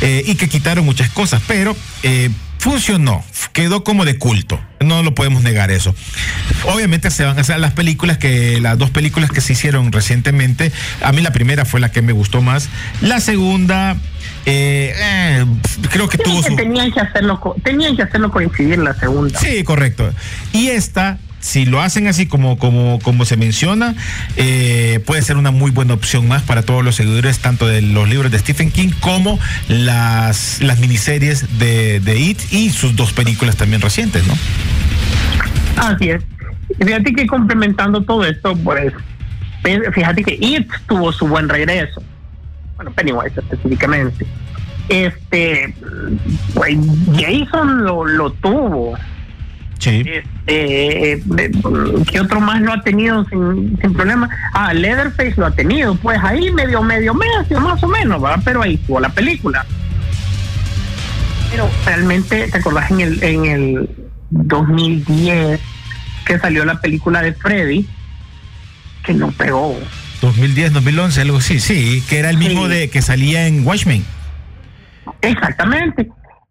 eh, 0.00 0.22
y 0.26 0.34
que 0.34 0.48
quitaron 0.48 0.84
muchas 0.84 1.10
cosas, 1.10 1.42
pero 1.46 1.76
eh, 2.02 2.30
funcionó, 2.58 3.24
quedó 3.52 3.84
como 3.84 4.04
de 4.04 4.18
culto. 4.18 4.60
No 4.80 5.02
lo 5.02 5.14
podemos 5.14 5.42
negar 5.42 5.70
eso. 5.70 5.94
Obviamente 6.64 7.10
se 7.10 7.24
van 7.24 7.38
a 7.38 7.40
hacer 7.40 7.58
las 7.60 7.72
películas 7.72 8.18
que 8.18 8.60
las 8.60 8.76
dos 8.76 8.90
películas 8.90 9.30
que 9.30 9.40
se 9.40 9.54
hicieron 9.54 9.90
recientemente. 9.90 10.70
A 11.02 11.12
mí 11.12 11.22
la 11.22 11.32
primera 11.32 11.64
fue 11.64 11.80
la 11.80 11.90
que 11.90 12.02
me 12.02 12.12
gustó 12.12 12.42
más. 12.42 12.68
La 13.00 13.20
segunda 13.20 13.96
eh, 14.46 14.94
eh, 14.96 15.44
creo 15.90 16.08
que 16.08 16.18
tuvo 16.18 16.40
que 16.40 16.50
su 16.50 16.56
tenían 16.56 16.92
que 16.92 17.00
hacerlo, 17.00 17.56
tenían 17.64 17.96
que 17.96 18.02
hacerlo 18.02 18.30
coincidir 18.30 18.78
la 18.78 18.94
segunda. 18.94 19.38
Sí, 19.40 19.64
correcto. 19.64 20.08
Y 20.52 20.68
esta, 20.68 21.18
si 21.40 21.66
lo 21.66 21.80
hacen 21.80 22.06
así 22.06 22.26
como, 22.26 22.56
como, 22.56 23.00
como 23.00 23.24
se 23.24 23.36
menciona, 23.36 23.96
eh, 24.36 25.00
puede 25.04 25.22
ser 25.22 25.36
una 25.36 25.50
muy 25.50 25.72
buena 25.72 25.94
opción 25.94 26.28
más 26.28 26.42
para 26.42 26.62
todos 26.62 26.84
los 26.84 26.94
seguidores, 26.94 27.40
tanto 27.40 27.66
de 27.66 27.82
los 27.82 28.08
libros 28.08 28.30
de 28.30 28.38
Stephen 28.38 28.70
King 28.70 28.90
como 29.00 29.40
las, 29.66 30.62
las 30.62 30.78
miniseries 30.78 31.58
de, 31.58 31.98
de 31.98 32.16
It 32.16 32.38
y 32.52 32.70
sus 32.70 32.94
dos 32.94 33.12
películas 33.12 33.56
también 33.56 33.82
recientes, 33.82 34.24
¿no? 34.28 34.34
Así 35.76 36.10
es. 36.10 36.22
Fíjate 36.78 37.12
que 37.12 37.26
complementando 37.26 38.00
todo 38.02 38.24
esto, 38.24 38.56
pues, 38.58 38.92
fíjate 39.92 40.22
que 40.22 40.38
It 40.40 40.70
tuvo 40.86 41.12
su 41.12 41.26
buen 41.26 41.48
regreso. 41.48 42.00
Bueno, 42.76 42.92
Pennywise 42.92 43.40
específicamente. 43.40 44.26
Este, 44.88 45.74
pues, 46.54 46.76
Jason 47.14 47.84
lo, 47.84 48.04
lo 48.04 48.30
tuvo. 48.32 48.96
Sí. 49.78 50.04
Este, 50.06 50.24
eh, 50.46 51.22
¿qué 52.10 52.20
otro 52.20 52.40
más 52.40 52.60
lo 52.60 52.72
ha 52.72 52.82
tenido 52.82 53.24
sin, 53.26 53.78
sin 53.80 53.92
problema? 53.92 54.28
Ah, 54.52 54.72
Leatherface 54.72 55.34
lo 55.36 55.46
ha 55.46 55.50
tenido, 55.50 55.94
pues 55.96 56.18
ahí 56.22 56.50
medio, 56.50 56.82
medio, 56.82 57.14
medio, 57.14 57.60
más 57.60 57.82
o 57.82 57.88
menos, 57.88 58.20
¿verdad? 58.20 58.40
Pero 58.44 58.62
ahí 58.62 58.76
tuvo 58.78 59.00
la 59.00 59.08
película. 59.08 59.66
Pero 61.50 61.68
realmente, 61.84 62.48
¿te 62.48 62.58
acordás 62.58 62.90
en 62.90 63.00
el, 63.00 63.22
en 63.22 63.44
el 63.44 63.90
2010 64.30 65.60
que 66.24 66.38
salió 66.38 66.64
la 66.64 66.80
película 66.80 67.22
de 67.22 67.32
Freddy? 67.32 67.86
Que 69.04 69.14
no 69.14 69.30
pegó. 69.32 69.76
2010, 70.20 70.72
2011, 70.72 71.20
algo 71.20 71.38
así, 71.38 71.60
sí, 71.60 72.02
que 72.08 72.18
era 72.18 72.30
el 72.30 72.38
mismo 72.38 72.64
Sí. 72.66 72.72
de 72.72 72.90
que 72.90 73.02
salía 73.02 73.46
en 73.46 73.66
Watchmen. 73.66 74.04
Exactamente. 75.22 76.08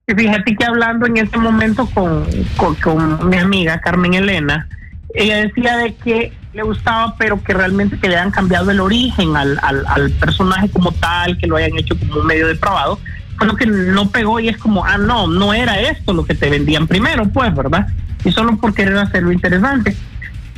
Y 0.08 0.14
fíjate 0.14 0.56
que 0.56 0.66
hablando 0.66 1.08
en 1.08 1.18
ese 1.18 1.38
momento 1.38 1.88
con, 1.88 2.26
con, 2.58 2.76
con 2.76 3.30
mi 3.30 3.38
amiga 3.38 3.80
Carmen 3.82 4.14
Elena, 4.14 4.68
ella 5.14 5.38
decía 5.38 5.78
de 5.78 5.96
que 5.96 6.34
le 6.54 6.64
gustaba, 6.64 7.16
pero 7.18 7.42
que 7.44 7.54
realmente 7.54 7.98
que 7.98 8.08
le 8.08 8.16
hayan 8.16 8.32
cambiado 8.32 8.72
el 8.72 8.80
origen 8.80 9.36
al, 9.36 9.60
al, 9.62 9.86
al 9.88 10.12
personaje 10.12 10.70
como 10.70 10.92
tal, 10.92 11.38
que 11.38 11.48
lo 11.48 11.58
hayan 11.58 11.78
hecho 11.78 11.98
como 11.98 12.22
un 12.22 12.28
medio 12.28 12.48
depravado, 12.48 13.00
fue 13.38 13.48
lo 13.48 13.56
que 13.56 13.66
no 13.66 14.10
pegó 14.10 14.40
y 14.40 14.48
es 14.48 14.58
como, 14.58 14.86
ah, 14.86 14.98
no, 14.98 15.28
no 15.28 15.54
era 15.54 15.80
esto 15.82 16.14
lo 16.14 16.26
que 16.26 16.36
te 16.36 16.50
vendían 16.50 16.88
primero, 16.88 17.28
pues, 17.30 17.54
¿verdad? 17.54 17.88
Y 18.24 18.32
solo 18.32 18.58
por 18.58 18.74
querer 18.74 18.98
hacerlo 18.98 19.32
interesante. 19.32 19.96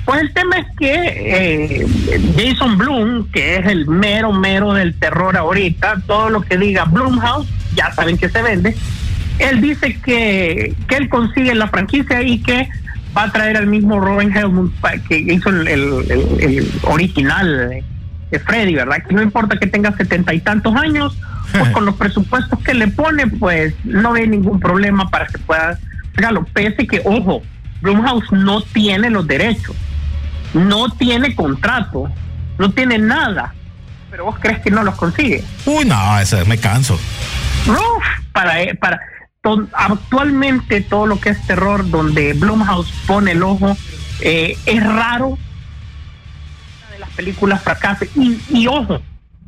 Pues 0.07 0.21
el 0.21 0.33
tema 0.33 0.57
es 0.57 0.65
que 0.79 0.93
eh, 0.95 1.87
Jason 2.37 2.77
Bloom, 2.77 3.29
que 3.31 3.57
es 3.57 3.65
el 3.67 3.85
mero, 3.87 4.31
mero 4.31 4.73
del 4.73 4.95
terror 4.97 5.35
ahorita, 5.37 6.01
todo 6.07 6.29
lo 6.29 6.41
que 6.41 6.57
diga 6.57 6.85
Bloomhouse, 6.85 7.45
ya 7.75 7.91
saben 7.91 8.17
que 8.17 8.29
se 8.29 8.41
vende, 8.41 8.73
él 9.37 9.59
dice 9.61 9.99
que, 10.03 10.73
que 10.87 10.95
él 10.95 11.09
consigue 11.09 11.53
la 11.53 11.67
franquicia 11.67 12.21
y 12.23 12.41
que 12.41 12.69
va 13.15 13.23
a 13.25 13.31
traer 13.33 13.57
al 13.57 13.67
mismo 13.67 13.99
Robin 13.99 14.35
Helmut 14.35 14.73
que 15.09 15.17
hizo 15.19 15.49
el, 15.49 15.67
el- 15.67 16.05
el- 16.09 16.37
el 16.55 16.71
original 16.83 17.83
de 18.31 18.39
Freddy, 18.39 18.75
¿verdad? 18.75 19.03
Que 19.07 19.13
no 19.13 19.21
importa 19.21 19.57
que 19.57 19.67
tenga 19.67 19.91
setenta 19.97 20.33
y 20.33 20.39
tantos 20.39 20.73
años, 20.75 21.17
pues 21.51 21.67
con 21.73 21.85
los 21.85 21.95
presupuestos 21.95 22.59
que 22.63 22.73
le 22.73 22.87
pone, 22.87 23.27
pues 23.27 23.73
no 23.83 24.13
ve 24.13 24.25
ningún 24.25 24.59
problema 24.61 25.09
para 25.09 25.27
que 25.27 25.37
pueda 25.39 25.77
sacarlo. 26.15 26.45
Pese 26.53 26.87
que, 26.87 27.01
ojo, 27.03 27.43
Blumhouse 27.81 28.31
no 28.31 28.61
tiene 28.61 29.09
los 29.09 29.27
derechos, 29.27 29.75
no 30.53 30.89
tiene 30.89 31.35
contrato, 31.35 32.09
no 32.57 32.71
tiene 32.71 32.97
nada, 32.97 33.53
pero 34.09 34.25
vos 34.25 34.35
crees 34.39 34.59
que 34.59 34.71
no 34.71 34.83
los 34.83 34.95
consigue. 34.95 35.43
Uy, 35.65 35.85
no, 35.85 36.19
eso, 36.19 36.43
me 36.45 36.57
canso. 36.57 36.95
Uf, 36.95 38.03
para, 38.31 38.61
eh, 38.61 38.75
para 38.75 38.99
to- 39.41 39.67
actualmente 39.73 40.81
todo 40.81 41.05
lo 41.07 41.19
que 41.19 41.29
es 41.29 41.47
terror 41.47 41.89
donde 41.89 42.33
Blumhouse 42.33 42.91
pone 43.05 43.31
el 43.31 43.43
ojo 43.43 43.75
eh, 44.21 44.57
es 44.65 44.83
raro 44.85 45.37
de 46.91 46.99
las 46.99 47.09
películas 47.11 47.61
fracase 47.61 48.09
y, 48.15 48.39
y 48.49 48.67
ojo 48.67 48.99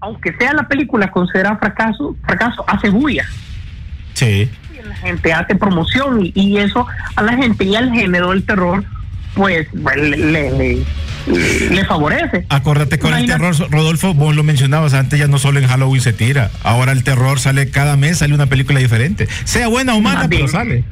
aunque 0.01 0.33
sea 0.37 0.53
la 0.53 0.67
película 0.67 1.09
considerada 1.11 1.57
fracaso 1.57 2.15
fracaso 2.25 2.63
hace 2.67 2.89
bulla 2.89 3.25
Sí. 4.13 4.49
y 4.73 4.85
la 4.87 4.95
gente 4.95 5.33
hace 5.33 5.55
promoción 5.55 6.25
y, 6.25 6.31
y 6.35 6.57
eso 6.57 6.85
a 7.15 7.21
la 7.23 7.33
gente 7.37 7.63
y 7.63 7.75
al 7.75 7.91
género 7.91 8.29
del 8.31 8.45
terror 8.45 8.83
pues 9.39 9.67
le, 9.97 10.17
le, 10.17 10.77
le- 11.71 11.85
favorece 11.85 12.45
Acordate 12.49 12.97
con 12.99 13.13
el 13.13 13.25
terror, 13.25 13.55
Rodolfo, 13.71 14.13
vos 14.13 14.35
lo 14.35 14.43
mencionabas 14.43 14.93
antes, 14.93 15.19
ya 15.19 15.27
no 15.27 15.37
solo 15.39 15.59
en 15.59 15.67
Halloween 15.67 16.01
se 16.01 16.13
tira. 16.13 16.49
Ahora 16.63 16.91
el 16.91 17.03
terror 17.03 17.39
sale 17.39 17.69
cada 17.71 17.97
mes, 17.97 18.19
sale 18.19 18.33
una 18.33 18.45
película 18.47 18.79
diferente. 18.79 19.27
Sea 19.45 19.67
buena 19.67 19.95
o 19.95 20.01
mala, 20.01 20.27
pero 20.29 20.47
sale. 20.47 20.83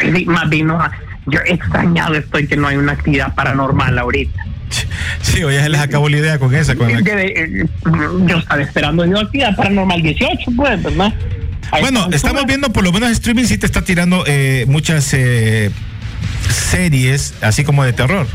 Sí, 0.00 0.24
más 0.26 0.48
bien 0.48 0.66
no, 0.68 0.78
yo 1.26 1.40
extrañado 1.46 2.14
estoy 2.14 2.46
que 2.46 2.56
no 2.56 2.68
hay 2.68 2.76
una 2.76 2.92
actividad 2.92 3.34
paranormal 3.34 3.98
ahorita 3.98 4.44
Sí, 5.22 5.42
oye, 5.44 5.60
se 5.62 5.68
les 5.70 5.80
acabó 5.80 6.08
la 6.08 6.18
idea 6.18 6.38
con 6.38 6.54
esa. 6.54 6.74
Con 6.76 6.92
la- 6.92 6.98
eh, 7.00 7.64
yo 8.26 8.36
estaba 8.38 8.62
esperando 8.62 9.04
yo 9.06 9.18
actividad 9.18 9.56
paranormal 9.56 10.02
18, 10.02 10.50
pues, 10.56 10.82
¿verdad? 10.82 11.12
Bueno, 11.80 12.04
esta 12.04 12.16
estamos 12.16 12.46
viendo, 12.46 12.70
por 12.72 12.82
lo 12.84 12.92
menos 12.92 13.10
streaming 13.10 13.44
sí 13.44 13.58
te 13.58 13.66
está 13.66 13.82
tirando 13.82 14.24
eh, 14.26 14.64
muchas 14.68 15.12
eh, 15.14 15.70
series, 16.50 17.34
así 17.42 17.64
como 17.64 17.84
de 17.84 17.92
terror. 17.92 18.26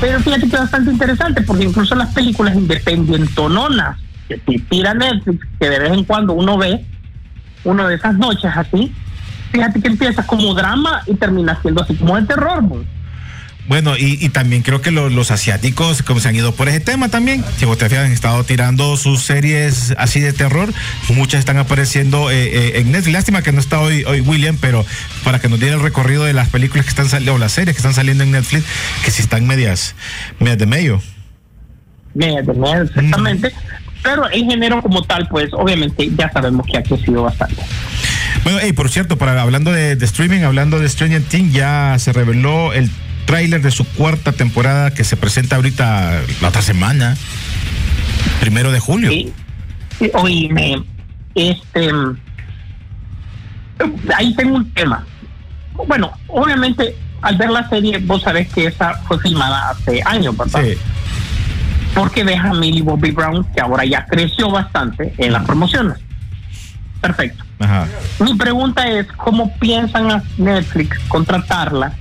Pero 0.00 0.20
fíjate 0.20 0.40
que 0.48 0.54
es 0.54 0.60
bastante 0.60 0.90
interesante, 0.90 1.42
porque 1.42 1.64
incluso 1.64 1.94
las 1.94 2.12
películas 2.12 2.54
independientononas 2.54 3.98
que 4.28 4.38
te 4.38 4.58
tira 4.70 4.94
Netflix, 4.94 5.46
que 5.58 5.70
de 5.70 5.78
vez 5.78 5.92
en 5.92 6.04
cuando 6.04 6.32
uno 6.32 6.58
ve, 6.58 6.84
uno 7.64 7.88
de 7.88 7.94
esas 7.96 8.14
noches 8.14 8.50
así, 8.54 8.92
fíjate 9.52 9.80
que 9.80 9.88
empieza 9.88 10.26
como 10.26 10.54
drama 10.54 11.02
y 11.06 11.14
termina 11.14 11.58
siendo 11.62 11.82
así 11.82 11.94
como 11.94 12.16
de 12.16 12.26
terror. 12.26 12.66
pues. 12.68 12.86
Bueno, 13.66 13.96
y, 13.96 14.18
y 14.22 14.28
también 14.28 14.60
creo 14.62 14.82
que 14.82 14.90
lo- 14.90 15.08
los 15.08 15.30
asiáticos, 15.30 16.02
como 16.02 16.20
se 16.20 16.28
han 16.28 16.36
ido 16.36 16.54
por 16.54 16.68
ese 16.68 16.80
tema 16.80 17.08
también, 17.08 17.42
si 17.56 17.64
vos 17.64 17.78
te 17.78 17.88
fijas, 17.88 18.04
han 18.04 18.12
estado 18.12 18.44
tirando 18.44 18.98
sus 18.98 19.22
series 19.22 19.94
así 19.96 20.20
de 20.20 20.34
terror, 20.34 20.70
muchas 21.08 21.38
están 21.40 21.56
apareciendo 21.56 22.30
eh, 22.30 22.44
eh, 22.44 22.72
en 22.80 22.92
Netflix. 22.92 23.12
Lástima 23.14 23.40
que 23.40 23.52
no 23.52 23.60
está 23.60 23.80
hoy, 23.80 24.04
hoy 24.04 24.20
William, 24.20 24.58
pero 24.60 24.84
para 25.24 25.38
que 25.38 25.48
nos 25.48 25.60
diera 25.60 25.76
el 25.76 25.80
recorrido 25.82 26.24
de 26.24 26.34
las 26.34 26.50
películas 26.50 26.84
que 26.84 26.90
están 26.90 27.08
saliendo, 27.08 27.34
o 27.34 27.38
las 27.38 27.52
series 27.52 27.74
que 27.74 27.78
están 27.78 27.94
saliendo 27.94 28.22
en 28.22 28.32
Netflix, 28.32 28.64
que 29.02 29.10
si 29.10 29.22
están 29.22 29.46
medias, 29.46 29.94
medias 30.40 30.58
de 30.58 30.66
medio. 30.66 31.02
Mira, 32.12 32.42
de 32.42 32.52
nuevo, 32.54 32.82
exactamente. 32.82 33.50
Pero 34.02 34.28
el 34.28 34.44
género 34.44 34.82
como 34.82 35.02
tal, 35.04 35.26
pues 35.28 35.48
obviamente 35.54 36.10
ya 36.18 36.30
sabemos 36.30 36.66
que 36.70 36.76
ha 36.76 36.82
crecido 36.82 37.22
bastante. 37.22 37.62
Bueno, 38.42 38.58
hey, 38.60 38.74
por 38.74 38.90
cierto, 38.90 39.16
para, 39.16 39.40
hablando 39.40 39.72
de, 39.72 39.96
de 39.96 40.04
streaming, 40.04 40.42
hablando 40.42 40.78
de 40.78 40.86
Stranger 40.86 41.22
Things, 41.22 41.54
ya 41.54 41.96
se 41.98 42.12
reveló 42.12 42.74
el 42.74 42.90
tráiler 43.24 43.62
de 43.62 43.70
su 43.70 43.84
cuarta 43.84 44.32
temporada 44.32 44.92
que 44.92 45.04
se 45.04 45.16
presenta 45.16 45.56
ahorita 45.56 46.22
la 46.40 46.48
otra 46.48 46.62
semana, 46.62 47.16
primero 48.40 48.70
de 48.72 48.80
julio. 48.80 49.10
Sí. 49.10 49.32
Oíme, 50.14 50.82
este. 51.34 51.90
Ahí 54.16 54.34
tengo 54.34 54.56
un 54.56 54.70
tema. 54.72 55.04
Bueno, 55.88 56.12
obviamente, 56.28 56.96
al 57.22 57.36
ver 57.36 57.50
la 57.50 57.68
serie, 57.68 57.98
vos 57.98 58.22
sabés 58.22 58.48
que 58.52 58.66
esa 58.66 58.94
fue 59.06 59.18
filmada 59.18 59.70
hace 59.70 60.02
años, 60.04 60.36
¿verdad? 60.36 60.62
Sí. 60.62 60.78
Porque 61.94 62.24
deja 62.24 62.50
a 62.50 62.54
Millie 62.54 62.82
Bobby 62.82 63.10
Brown, 63.10 63.44
que 63.54 63.60
ahora 63.60 63.84
ya 63.84 64.04
creció 64.06 64.50
bastante 64.50 65.14
en 65.18 65.32
las 65.32 65.44
promociones. 65.44 65.98
Perfecto. 67.00 67.44
Ajá. 67.60 67.86
Mi 68.18 68.34
pregunta 68.34 68.88
es, 68.88 69.06
¿cómo 69.12 69.54
piensan 69.58 70.10
a 70.10 70.22
Netflix 70.38 70.98
contratarla 71.08 71.92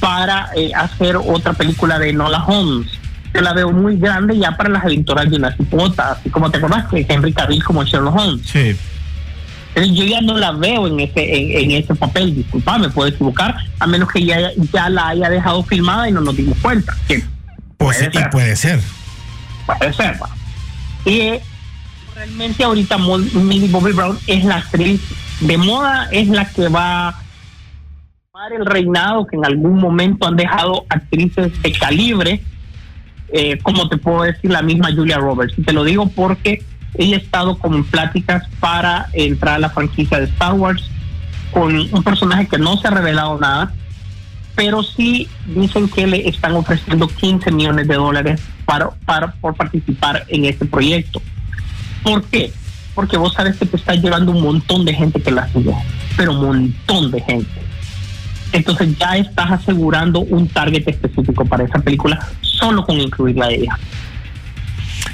para 0.00 0.50
eh, 0.56 0.72
hacer 0.74 1.16
otra 1.16 1.52
película 1.52 1.98
de 1.98 2.12
Nola 2.12 2.44
Holmes? 2.44 2.90
Yo 3.34 3.40
la 3.42 3.52
veo 3.52 3.70
muy 3.72 3.96
grande 3.98 4.38
ya 4.38 4.56
para 4.56 4.70
las 4.70 4.84
aventuras 4.84 5.30
de 5.30 5.36
una 5.36 5.54
cipota, 5.56 6.12
así 6.12 6.30
como 6.30 6.50
te 6.50 6.56
acuerdas 6.58 6.86
que 6.88 7.04
Henry 7.08 7.32
Cavill 7.32 7.62
como 7.62 7.84
Sherlock 7.84 8.16
Holmes. 8.16 8.46
Sí. 8.46 8.74
Entonces, 9.74 9.96
Yo 9.96 10.04
ya 10.06 10.20
no 10.22 10.36
la 10.38 10.52
veo 10.52 10.86
en 10.88 10.98
ese 11.00 11.20
en, 11.36 11.70
en 11.70 11.82
ese 11.82 11.94
papel, 11.94 12.34
disculpa, 12.34 12.78
me 12.78 12.88
puedo 12.88 13.08
equivocar, 13.08 13.54
a 13.78 13.86
menos 13.86 14.10
que 14.10 14.24
ya, 14.24 14.38
ya 14.72 14.88
la 14.88 15.08
haya 15.08 15.28
dejado 15.28 15.62
filmada 15.62 16.08
y 16.08 16.12
no 16.12 16.20
nos 16.22 16.36
dimos 16.36 16.56
cuenta. 16.62 16.96
Que 17.06 17.22
Pues, 17.76 17.98
Puede 17.98 18.10
y 18.10 18.12
ser. 18.18 18.30
puede 18.30 18.56
ser. 18.56 18.80
puede 19.66 19.92
ser. 19.92 20.18
¿va? 20.22 20.30
Y 21.04 21.20
eh, 21.20 21.42
realmente 22.16 22.64
ahorita 22.64 22.96
Millie 22.98 23.68
Bobby 23.68 23.92
Brown 23.92 24.18
es 24.26 24.42
la 24.44 24.56
actriz 24.56 25.00
de 25.40 25.56
moda, 25.58 26.08
es 26.10 26.28
la 26.28 26.46
que 26.46 26.66
va 26.68 27.14
el 28.46 28.64
reinado 28.64 29.26
que 29.26 29.36
en 29.36 29.44
algún 29.44 29.78
momento 29.78 30.26
han 30.26 30.36
dejado 30.36 30.86
actrices 30.88 31.60
de 31.60 31.72
calibre, 31.72 32.42
eh, 33.32 33.58
como 33.62 33.88
te 33.88 33.96
puedo 33.98 34.22
decir 34.22 34.50
la 34.50 34.62
misma 34.62 34.92
Julia 34.94 35.18
Roberts. 35.18 35.58
Y 35.58 35.62
te 35.62 35.72
lo 35.72 35.84
digo 35.84 36.08
porque 36.08 36.62
ha 36.98 37.02
estado 37.02 37.58
como 37.58 37.76
en 37.76 37.84
pláticas 37.84 38.48
para 38.60 39.08
entrar 39.12 39.56
a 39.56 39.58
la 39.58 39.70
franquicia 39.70 40.18
de 40.18 40.24
Star 40.24 40.54
Wars 40.54 40.88
con 41.52 41.76
un 41.76 42.02
personaje 42.02 42.46
que 42.46 42.58
no 42.58 42.76
se 42.76 42.88
ha 42.88 42.90
revelado 42.90 43.38
nada, 43.38 43.72
pero 44.54 44.82
sí 44.82 45.28
dicen 45.46 45.88
que 45.88 46.06
le 46.06 46.28
están 46.28 46.52
ofreciendo 46.54 47.08
15 47.08 47.50
millones 47.52 47.88
de 47.88 47.94
dólares 47.94 48.40
para, 48.64 48.90
para 49.04 49.32
por 49.32 49.54
participar 49.54 50.24
en 50.28 50.44
este 50.44 50.64
proyecto. 50.64 51.20
¿Por 52.02 52.24
qué? 52.24 52.52
Porque 52.94 53.16
vos 53.16 53.34
sabes 53.34 53.56
que 53.56 53.66
te 53.66 53.76
está 53.76 53.94
llevando 53.94 54.32
un 54.32 54.42
montón 54.42 54.84
de 54.84 54.94
gente 54.94 55.20
que 55.20 55.30
la 55.30 55.48
sigue, 55.48 55.74
pero 56.16 56.32
un 56.32 56.44
montón 56.44 57.10
de 57.10 57.20
gente. 57.20 57.67
Entonces 58.52 58.96
ya 58.98 59.16
estás 59.16 59.50
asegurando 59.50 60.20
un 60.20 60.48
target 60.48 60.88
específico 60.88 61.44
para 61.44 61.64
esa 61.64 61.78
película 61.78 62.18
solo 62.40 62.84
con 62.84 63.00
incluirla 63.00 63.46
a 63.46 63.50
ella. 63.50 63.78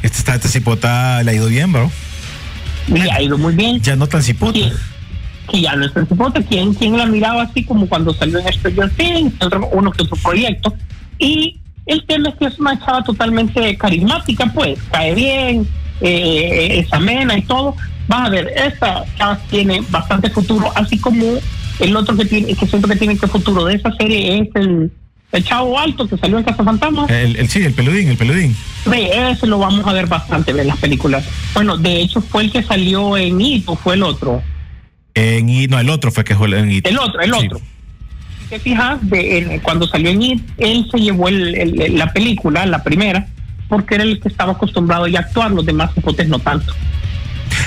Está, 0.02 0.34
este 0.34 0.48
cipota 0.48 1.22
le 1.22 1.30
ha 1.30 1.34
ido 1.34 1.46
bien, 1.46 1.72
bro. 1.72 1.90
Y 2.88 2.98
ha 3.00 3.22
ido 3.22 3.38
muy 3.38 3.54
bien. 3.54 3.80
Ya 3.80 3.96
no 3.96 4.06
tan 4.06 4.22
cipota. 4.22 4.52
Sí. 4.58 4.72
que 5.50 5.60
ya 5.60 5.76
no 5.76 5.84
es 5.84 5.94
el 5.96 6.06
cipote, 6.06 6.42
¿quién, 6.44 6.72
quién 6.74 6.96
la 6.96 7.06
miraba 7.06 7.42
así 7.42 7.64
como 7.64 7.86
cuando 7.86 8.14
salió 8.14 8.38
en 8.38 8.52
Stranger 8.52 8.90
Things, 8.90 9.34
uno 9.72 9.90
que 9.90 10.02
otro 10.02 10.16
proyecto? 10.16 10.74
Y 11.18 11.58
el 11.86 12.04
tema 12.06 12.30
es 12.30 12.34
que 12.36 12.46
es 12.46 12.58
una 12.58 12.78
chava 12.78 13.02
totalmente 13.02 13.76
carismática, 13.76 14.46
pues, 14.54 14.78
cae 14.90 15.14
bien, 15.14 15.68
eh, 16.00 16.80
es 16.80 16.92
amena 16.92 17.36
y 17.36 17.42
todo. 17.42 17.76
Vas 18.08 18.26
a 18.26 18.30
ver, 18.30 18.52
esta 18.56 19.04
chava 19.16 19.38
tiene 19.50 19.82
bastante 19.90 20.30
futuro, 20.30 20.72
así 20.74 20.98
como 20.98 21.24
el 21.80 21.96
otro 21.96 22.16
que 22.16 22.24
tiene, 22.24 22.54
que 22.54 22.66
siento 22.66 22.88
que 22.88 22.96
tiene 22.96 23.16
que 23.18 23.26
futuro 23.26 23.64
de 23.64 23.74
esa 23.74 23.92
serie 23.96 24.38
es 24.40 24.48
el, 24.54 24.90
el 25.32 25.44
chavo 25.44 25.78
alto 25.78 26.06
que 26.08 26.16
salió 26.16 26.38
en 26.38 26.44
Casa 26.44 26.62
Fantasma. 26.64 27.06
El, 27.08 27.36
el- 27.36 27.48
sí, 27.48 27.62
el 27.62 27.72
peludín, 27.74 28.08
el 28.08 28.16
peludín. 28.16 28.56
De 28.86 29.30
ese 29.30 29.46
lo 29.46 29.58
vamos 29.58 29.86
a 29.86 29.92
ver 29.92 30.06
bastante 30.06 30.50
en 30.52 30.66
las 30.66 30.76
películas. 30.78 31.24
Bueno, 31.54 31.76
de 31.76 32.00
hecho 32.00 32.20
fue 32.20 32.44
el 32.44 32.52
que 32.52 32.62
salió 32.62 33.16
en 33.16 33.40
It 33.40 33.64
o 33.66 33.76
fue 33.76 33.94
el 33.94 34.02
otro. 34.02 34.42
En, 35.14 35.46
no, 35.70 35.78
el 35.78 35.90
otro 35.90 36.10
fue 36.10 36.24
que 36.24 36.34
fue 36.34 36.48
en 36.58 36.70
It. 36.70 36.86
El 36.86 36.98
otro, 36.98 37.20
el 37.20 37.32
Sí. 37.32 37.46
otro. 37.46 37.60
Te 38.50 38.58
fijas, 38.60 38.98
de, 39.08 39.38
en- 39.38 39.60
cuando 39.60 39.86
salió 39.88 40.10
en 40.10 40.22
It, 40.22 40.42
él 40.58 40.86
se 40.90 40.98
llevó 40.98 41.28
el- 41.28 41.54
el- 41.54 41.96
la 41.98 42.12
película, 42.12 42.66
la 42.66 42.82
primera, 42.82 43.26
porque 43.68 43.94
era 43.94 44.04
el 44.04 44.20
que 44.20 44.28
estaba 44.28 44.52
acostumbrado 44.52 45.06
ya 45.08 45.20
a 45.20 45.22
actuar, 45.22 45.50
los 45.50 45.64
demás 45.64 45.90
hipotes 45.96 46.28
no 46.28 46.38
tanto. 46.38 46.72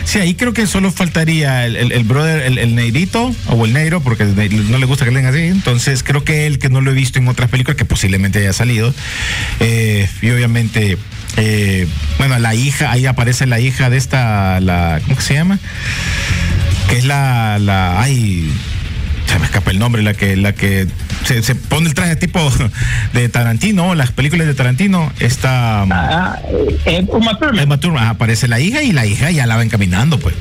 Sí, 0.08 0.20
ahí 0.20 0.36
creo 0.36 0.54
que 0.54 0.66
solo 0.68 0.90
faltaría 0.90 1.66
el, 1.66 2.04
brother, 2.06 2.42
el, 2.44 2.58
el 2.58 3.10
o 3.50 3.66
el 3.66 3.74
negro, 3.74 4.00
porque 4.00 4.24
no 4.24 4.78
le 4.78 4.86
gusta 4.86 5.04
que 5.04 5.12
le 5.12 5.20
digan 5.20 5.34
así. 5.34 5.48
Entonces 5.48 6.02
creo 6.02 6.24
que 6.24 6.48
él, 6.48 6.60
que 6.60 6.70
no 6.70 6.80
lo 6.80 6.92
he 6.92 6.94
visto 6.94 7.20
en 7.20 7.28
otras 7.28 7.50
películas, 7.50 7.76
que 7.76 7.84
posiblemente 7.84 8.40
haya 8.40 8.54
salido. 8.54 8.94
eh, 9.60 10.08
y 10.22 10.30
obviamente, 10.30 10.98
eh, 11.36 11.88
bueno, 12.20 12.40
la 12.40 12.56
hija, 12.56 12.90
ahí 12.90 13.06
aparece 13.06 13.48
la 13.48 13.60
hija 13.60 13.90
de 13.90 13.98
esta, 13.98 14.62
la, 14.62 15.02
¿cómo 15.04 15.18
que 15.18 15.22
se 15.24 15.34
llama? 15.34 15.60
Que 16.88 17.00
es 17.00 17.04
la, 17.04 17.60
la, 17.60 18.02
ay, 18.02 18.50
se 19.28 19.40
me 19.40 19.46
escapa 19.46 19.72
el 19.72 19.80
nombre, 19.80 20.02
la 20.02 20.14
que, 20.14 20.36
la 20.36 20.54
que 20.54 20.88
se, 21.26 21.44
se 21.44 21.56
pone 21.56 21.88
el 21.88 21.94
traje 21.94 22.16
tipo 22.16 22.40
de 23.14 23.30
Tarantino, 23.30 23.94
las 23.96 24.12
películas 24.12 24.48
de 24.48 24.54
Tarantino, 24.54 25.12
esta... 25.20 25.84
Ah, 25.84 26.40
eh, 26.50 26.78
eh, 26.86 27.06
Uma 27.10 27.38
Thurman. 27.38 27.60
Emma 27.60 27.78
Thurman, 27.80 28.08
aparece 28.08 28.48
la 28.48 28.60
hija 28.60 28.82
y 28.84 28.92
la 28.92 29.06
hija 29.06 29.30
ya 29.32 29.46
la 29.46 29.56
va 29.58 29.64
encaminando, 29.64 30.20
pues. 30.20 30.36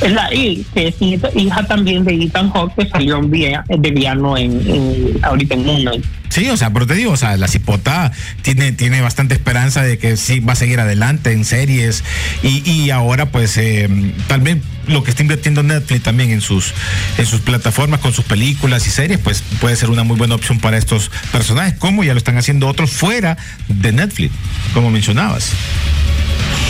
Es 0.00 0.10
la 0.12 0.28
que 0.30 0.64
es 0.74 0.94
hija, 1.00 1.28
hija 1.36 1.64
también 1.66 2.04
de 2.04 2.14
Ethan 2.24 2.50
Hawke 2.50 2.74
que 2.76 2.88
salió 2.88 3.18
en 3.18 3.30
via- 3.30 3.64
de 3.68 3.90
villano 3.90 4.36
en, 4.36 4.52
en- 4.68 5.18
ahorita 5.24 5.54
en 5.54 5.62
Knight. 5.62 6.04
Sí, 6.28 6.48
o 6.48 6.56
sea, 6.56 6.72
pero 6.72 6.86
te 6.86 6.94
digo, 6.94 7.12
o 7.12 7.16
sea, 7.16 7.36
la 7.36 7.46
cipota 7.46 8.10
tiene, 8.40 8.72
tiene 8.72 9.00
bastante 9.02 9.34
esperanza 9.34 9.82
de 9.82 9.98
que 9.98 10.16
sí 10.16 10.40
va 10.40 10.54
a 10.54 10.56
seguir 10.56 10.80
adelante 10.80 11.30
en 11.32 11.44
series 11.44 12.02
y, 12.42 12.68
y 12.68 12.90
ahora 12.90 13.26
pues 13.26 13.56
eh, 13.58 13.86
tal 14.28 14.40
vez 14.40 14.56
lo 14.86 15.02
que 15.02 15.10
está 15.10 15.22
invirtiendo 15.22 15.62
Netflix 15.62 16.02
también 16.02 16.30
en 16.30 16.40
sus, 16.40 16.72
en 17.18 17.26
sus 17.26 17.40
plataformas 17.40 18.00
con 18.00 18.12
sus 18.12 18.24
películas 18.24 18.86
y 18.86 18.90
series, 18.90 19.18
pues 19.18 19.42
puede 19.60 19.76
ser 19.76 19.90
una 19.90 20.02
muy 20.02 20.16
buena 20.16 20.34
opción 20.34 20.58
para 20.60 20.76
estos 20.76 21.10
personajes, 21.30 21.74
como 21.78 22.04
ya 22.04 22.12
lo 22.12 22.18
están 22.18 22.38
haciendo 22.38 22.68
otros 22.68 22.90
fuera 22.90 23.36
de 23.68 23.92
Netflix, 23.92 24.32
como 24.74 24.90
mencionabas. 24.90 25.52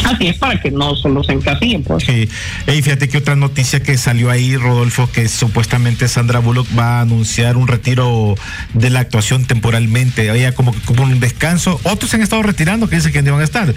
Así 0.05 0.27
es 0.27 0.37
para 0.37 0.61
que 0.61 0.71
no 0.71 0.97
solo 0.97 1.23
se 1.23 1.33
encasillen, 1.33 1.85
pues. 1.85 2.05
Sí. 2.05 2.29
Y 2.67 2.83
fíjate 2.83 3.09
que 3.09 3.19
otra 3.19 3.37
noticia 3.37 3.81
que 3.81 3.97
salió 3.97 4.31
ahí, 4.31 4.57
Rodolfo, 4.57 5.09
que 5.11 5.29
supuestamente 5.29 6.09
Sandra 6.09 6.41
Bullock 6.41 6.67
va 6.77 6.99
a 6.99 7.01
anunciar 7.03 7.57
un 7.57 7.69
retiro 7.69 8.35
de 8.75 8.91
la 8.91 9.01
actuación 9.01 9.45
temporalmente. 9.45 10.31
Ella 10.31 10.53
como 10.53 10.73
que 10.73 10.81
como 10.81 11.05
un 11.05 11.21
descanso. 11.21 11.81
Otros 11.85 12.11
se 12.11 12.17
han 12.17 12.23
estado 12.23 12.43
retirando 12.43 12.89
que 12.89 12.97
dicen 12.97 13.13
que 13.13 13.23
no 13.23 13.33
van 13.33 13.43
a 13.43 13.45
estar. 13.45 13.75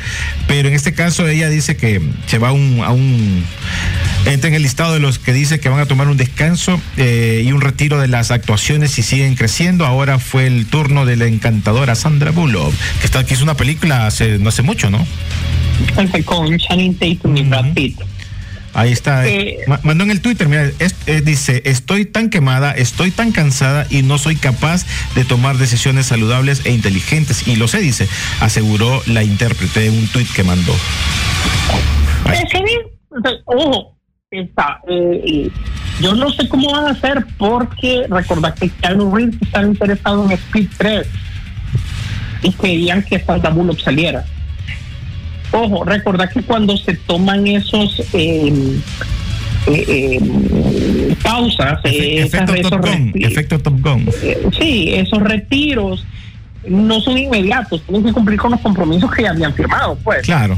Pero 0.48 0.68
en 0.68 0.74
este 0.74 0.94
caso 0.94 1.28
ella 1.28 1.50
dice 1.50 1.78
que 1.78 2.02
se 2.26 2.40
va 2.40 2.50
a 2.50 2.54
un, 2.54 2.82
a 2.84 2.92
un 2.92 3.46
entra 4.26 4.48
en 4.50 4.54
el 4.56 4.62
listado 4.64 4.94
de 4.94 5.00
los 5.00 5.20
que 5.20 5.34
dice 5.34 5.60
que 5.60 5.70
van 5.70 5.80
a 5.80 5.86
tomar 5.86 6.08
un 6.08 6.18
descanso 6.18 6.80
eh, 6.98 7.44
y 7.46 7.52
un 7.52 7.62
retiro 7.62 8.00
de 8.00 8.08
las 8.08 8.32
actuaciones 8.32 8.98
y 8.98 9.04
siguen 9.04 9.36
creciendo. 9.36 9.86
Ahora 9.86 10.20
fue 10.20 10.48
el 10.48 10.66
turno 10.66 11.06
de 11.06 11.16
la 11.16 11.26
encantadora 11.26 11.96
Sandra 11.96 12.32
Bullock, 12.32 12.74
que 13.00 13.06
está 13.06 13.26
que 13.26 13.34
hizo 13.36 13.44
una 13.44 13.56
película 13.58 14.08
hace 14.08 14.38
no 14.40 14.50
hace 14.50 14.62
mucho, 14.62 14.90
¿no? 14.90 15.06
Con 16.26 16.58
Channing 16.58 16.96
Tatum 16.96 17.38
y 17.38 17.44
Brad 17.44 17.74
Pitt. 17.74 18.00
Ahí 18.74 18.92
está. 18.92 19.26
Eh, 19.26 19.60
Ma- 19.68 19.80
mandó 19.84 20.04
en 20.04 20.12
el 20.12 20.20
Twitter, 20.20 20.50
mira, 20.50 20.70
es- 20.80 20.96
eh, 21.08 21.22
dice, 21.24 21.62
estoy 21.64 22.04
tan 22.06 22.30
quemada, 22.30 22.72
estoy 22.74 23.10
tan 23.12 23.32
cansada 23.32 23.88
y 23.90 24.02
no 24.02 24.18
soy 24.18 24.36
capaz 24.36 24.86
de 25.16 25.24
tomar 25.24 25.58
decisiones 25.58 26.08
saludables 26.08 26.62
e 26.66 26.72
inteligentes. 26.72 27.48
Y 27.48 27.56
lo 27.56 27.70
sé, 27.70 27.80
dice, 27.80 28.10
aseguró 28.42 29.02
la 29.06 29.24
intérprete 29.24 29.86
en 29.86 29.94
un 29.94 30.08
tuit 30.08 30.30
que 30.34 30.44
mandó. 30.44 30.76
Ojo, 33.46 33.95
está, 34.40 34.80
eh, 34.90 35.50
yo 36.02 36.14
no 36.14 36.30
sé 36.32 36.48
cómo 36.50 36.72
van 36.72 36.86
a 36.88 36.90
hacer 36.92 37.26
porque 37.38 38.06
recordad 38.10 38.54
que 38.56 38.70
Keanu 38.70 39.16
Reeves 39.16 39.36
está 39.42 39.64
interesado 39.64 40.26
en 40.26 40.32
Speed 40.32 40.68
3 40.78 41.08
y 42.44 42.52
querían 42.52 43.02
que 43.04 43.20
Sandra 43.20 43.50
Bullock 43.50 43.80
saliera. 43.80 44.24
Ojo, 45.52 45.84
recordad 45.84 46.30
que 46.32 46.42
cuando 46.42 46.76
se 46.78 46.96
toman 46.96 47.48
esos 47.48 48.00
eh, 48.14 48.52
eh, 49.68 49.86
eh, 49.88 51.16
pausas, 51.24 51.80
eh, 51.86 52.18
esas- 52.20 52.34
efecto 52.34 52.54
esos 52.56 52.72
Top 52.72 52.86
Gun, 52.86 53.12
efecto 53.16 53.60
Top 53.60 53.80
Gun. 53.82 54.10
eh, 54.22 54.48
sí, 54.60 54.94
esos 54.94 55.20
retiros 55.22 56.06
no 56.68 57.00
son 57.00 57.18
inmediatos, 57.18 57.82
tienen 57.84 58.04
que 58.04 58.12
cumplir 58.12 58.40
con 58.40 58.52
los 58.52 58.60
compromisos 58.60 59.10
que 59.14 59.22
ya 59.24 59.30
habían 59.32 59.54
firmado, 59.54 59.98
pues. 60.04 60.22
Claro. 60.24 60.58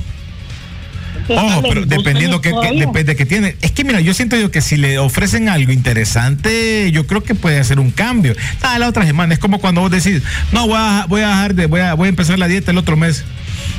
Ojo, 1.29 1.61
pero 1.67 1.85
dependiendo 1.85 2.41
que, 2.41 2.51
que- 2.51 2.79
depende 2.79 3.15
que 3.15 3.25
tiene. 3.25 3.55
Es 3.61 3.71
que 3.71 3.83
mira, 3.83 3.99
yo 4.01 4.13
siento 4.13 4.37
yo 4.37 4.51
que 4.51 4.61
si 4.61 4.77
le 4.77 4.97
ofrecen 4.99 5.49
algo 5.49 5.71
interesante, 5.71 6.91
yo 6.91 7.05
creo 7.07 7.23
que 7.23 7.35
puede 7.35 7.59
hacer 7.59 7.79
un 7.79 7.91
cambio. 7.91 8.33
Ah, 8.61 8.79
la 8.79 8.87
otra 8.87 9.05
semana 9.05 9.33
es 9.33 9.39
como 9.39 9.59
cuando 9.59 9.81
vos 9.81 9.91
decís, 9.91 10.21
no 10.51 10.67
voy 10.67 10.77
a, 10.79 11.05
voy 11.07 11.21
a 11.21 11.27
dejar 11.29 11.55
de, 11.55 11.65
voy 11.67 11.81
a, 11.81 11.93
voy 11.93 12.07
a 12.07 12.09
empezar 12.09 12.39
la 12.39 12.47
dieta 12.47 12.71
el 12.71 12.77
otro 12.77 12.97
mes. 12.97 13.23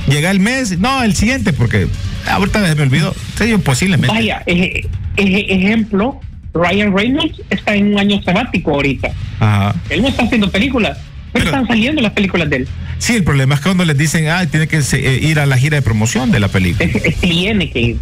Llega 0.09 0.31
el 0.31 0.41
mes, 0.41 0.79
no, 0.79 1.03
el 1.03 1.15
siguiente, 1.15 1.53
porque 1.53 1.87
ahorita 2.27 2.61
me 2.75 2.83
olvidó. 2.83 3.15
Sí, 3.37 3.55
posiblemente. 3.63 4.15
Vaya, 4.15 4.43
eje- 4.47 4.87
eje- 5.17 5.47
ejemplo, 5.49 6.21
Ryan 6.55 6.97
Reynolds 6.97 7.41
está 7.51 7.75
en 7.75 7.93
un 7.93 7.99
año 7.99 8.23
sabático 8.23 8.73
ahorita. 8.73 9.11
Ajá. 9.41 9.75
Él 9.91 10.03
no 10.03 10.09
está 10.09 10.25
haciendo 10.25 10.51
películas, 10.51 10.99
pero, 11.33 11.45
Pero- 11.45 11.47
están 11.47 11.66
saliendo 11.66 12.01
las 12.03 12.12
películas 12.12 12.49
de 12.51 12.57
él. 12.57 12.68
Sí, 12.99 13.14
el 13.14 13.24
problema 13.24 13.55
es 13.55 13.61
que 13.61 13.64
cuando 13.64 13.85
les 13.85 13.97
dicen, 13.97 14.29
ah, 14.29 14.45
tiene 14.47 14.66
que 14.66 14.79
eh, 14.79 15.20
ir 15.22 15.39
a 15.41 15.47
la 15.47 15.57
gira 15.57 15.76
de 15.76 15.83
promoción 15.83 16.31
de 16.33 16.41
la 16.41 16.49
película. 16.49 16.85
Es- 16.89 17.05
es- 17.05 17.16
tiene 17.16 17.70
que 17.70 17.81
ir, 17.81 17.97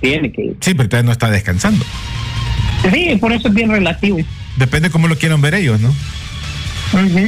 tiene 0.00 0.30
que 0.32 0.42
ir. 0.46 0.56
Sí, 0.60 0.74
pero 0.74 0.88
todavía 0.88 1.06
no 1.06 1.12
está 1.12 1.30
descansando. 1.30 1.84
Sí, 2.92 3.16
por 3.20 3.32
eso 3.32 3.48
es 3.48 3.54
bien 3.54 3.70
relativo. 3.70 4.18
Depende 4.56 4.90
cómo 4.90 5.08
lo 5.08 5.16
quieran 5.18 5.40
ver 5.40 5.54
ellos, 5.54 5.80
¿no? 5.80 5.92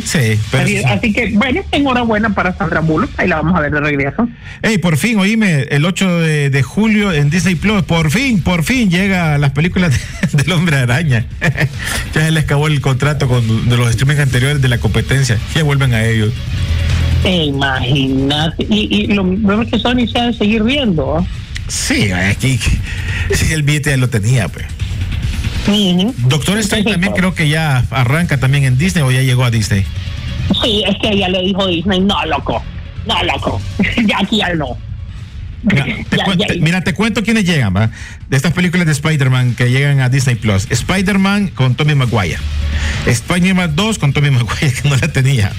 Sí, 0.05 0.39
pero. 0.51 0.65
así, 0.65 0.77
así 0.79 1.13
que, 1.13 1.31
bueno, 1.35 1.63
enhorabuena 1.73 2.31
para 2.31 2.57
Sandra 2.57 2.81
Bullock, 2.81 3.11
ahí 3.19 3.29
la 3.29 3.37
vamos 3.37 3.55
a 3.57 3.61
ver 3.61 3.71
de 3.73 3.81
regreso. 3.81 4.29
Hey, 4.63 4.79
por 4.79 4.97
fin, 4.97 5.19
oíme, 5.19 5.63
el 5.71 5.85
8 5.85 6.19
de, 6.21 6.51
de 6.51 6.63
julio 6.63 7.13
en 7.13 7.31
Disney 7.31 7.55
Plus, 7.57 7.83
por 7.83 8.11
fin, 8.11 8.43
por 8.43 8.65
fin 8.65 8.91
llega 8.91 9.37
las 9.39 9.51
películas 9.53 9.93
de- 10.33 10.39
del 10.43 10.53
Hombre 10.53 10.77
Araña. 10.77 11.27
ya 12.15 12.23
se 12.23 12.31
les 12.31 12.45
acabó 12.45 12.67
el 12.69 12.81
contrato 12.81 13.29
con 13.29 13.69
de 13.69 13.77
los 13.77 13.93
streamings 13.93 14.21
anteriores 14.21 14.61
de 14.63 14.69
la 14.69 14.79
competencia. 14.79 15.39
Ya 15.55 15.63
vuelven 15.63 15.93
a 15.95 16.05
ellos. 16.05 16.33
Imagínate. 17.25 18.67
Y, 18.69 19.03
y 19.03 19.07
lo 19.09 19.25
bueno 19.25 19.63
es 19.63 19.71
que 19.71 19.79
Sony 19.79 20.07
se 20.11 20.19
ha 20.19 20.27
de 20.27 20.33
seguir 20.33 20.63
viendo. 20.63 21.19
¿ah? 21.19 21.27
Sí, 21.69 22.11
aquí 22.13 22.59
sí, 23.35 23.53
el 23.53 23.63
billete 23.63 23.91
ya 23.91 23.97
lo 23.97 24.09
tenía, 24.09 24.49
pues. 24.49 24.65
Doctor 26.29 26.59
Strange 26.59 26.91
también 26.91 27.13
creo 27.13 27.35
que 27.35 27.49
ya 27.49 27.85
arranca 27.91 28.39
también 28.39 28.65
en 28.65 28.79
Disney 28.79 29.03
o 29.05 29.11
ya 29.11 29.23
llegó 29.23 29.45
a 29.45 29.51
Disney. 29.51 29.85
Sí, 30.63 30.83
es 30.87 30.97
que 31.01 31.11
ella 31.11 31.29
le 31.29 31.43
dijo 31.43 31.67
Disney, 31.67 32.01
no, 32.01 32.25
loco, 32.27 32.63
no, 33.07 33.23
loco, 33.25 33.61
ya 34.07 34.19
aquí 34.21 34.39
ya 34.39 34.53
no. 34.55 34.77
Mira 35.63 35.85
Ya, 36.11 36.27
ya, 36.37 36.47
te- 36.47 36.59
mira, 36.61 36.81
te 36.83 36.95
cuento 36.95 37.23
quiénes 37.23 37.45
llegan, 37.45 37.75
¿va? 37.77 37.91
De 38.29 38.37
estas 38.37 38.53
películas 38.53 38.87
de 38.87 38.93
Spider-Man 38.93 39.55
que 39.55 39.71
llegan 39.71 40.01
a 40.01 40.09
Disney 40.09 40.35
Plus. 40.37 40.67
Spider-Man 40.71 41.49
con 41.49 41.75
Tommy 41.75 41.95
Maguire. 41.95 42.39
Spider-Man 43.07 43.77
2 43.77 43.99
con 43.99 44.13
Tommy 44.13 44.31
Maguire, 44.31 44.73
que 44.73 44.89
no 44.89 44.97
la 44.97 45.09
tenía. 45.13 45.53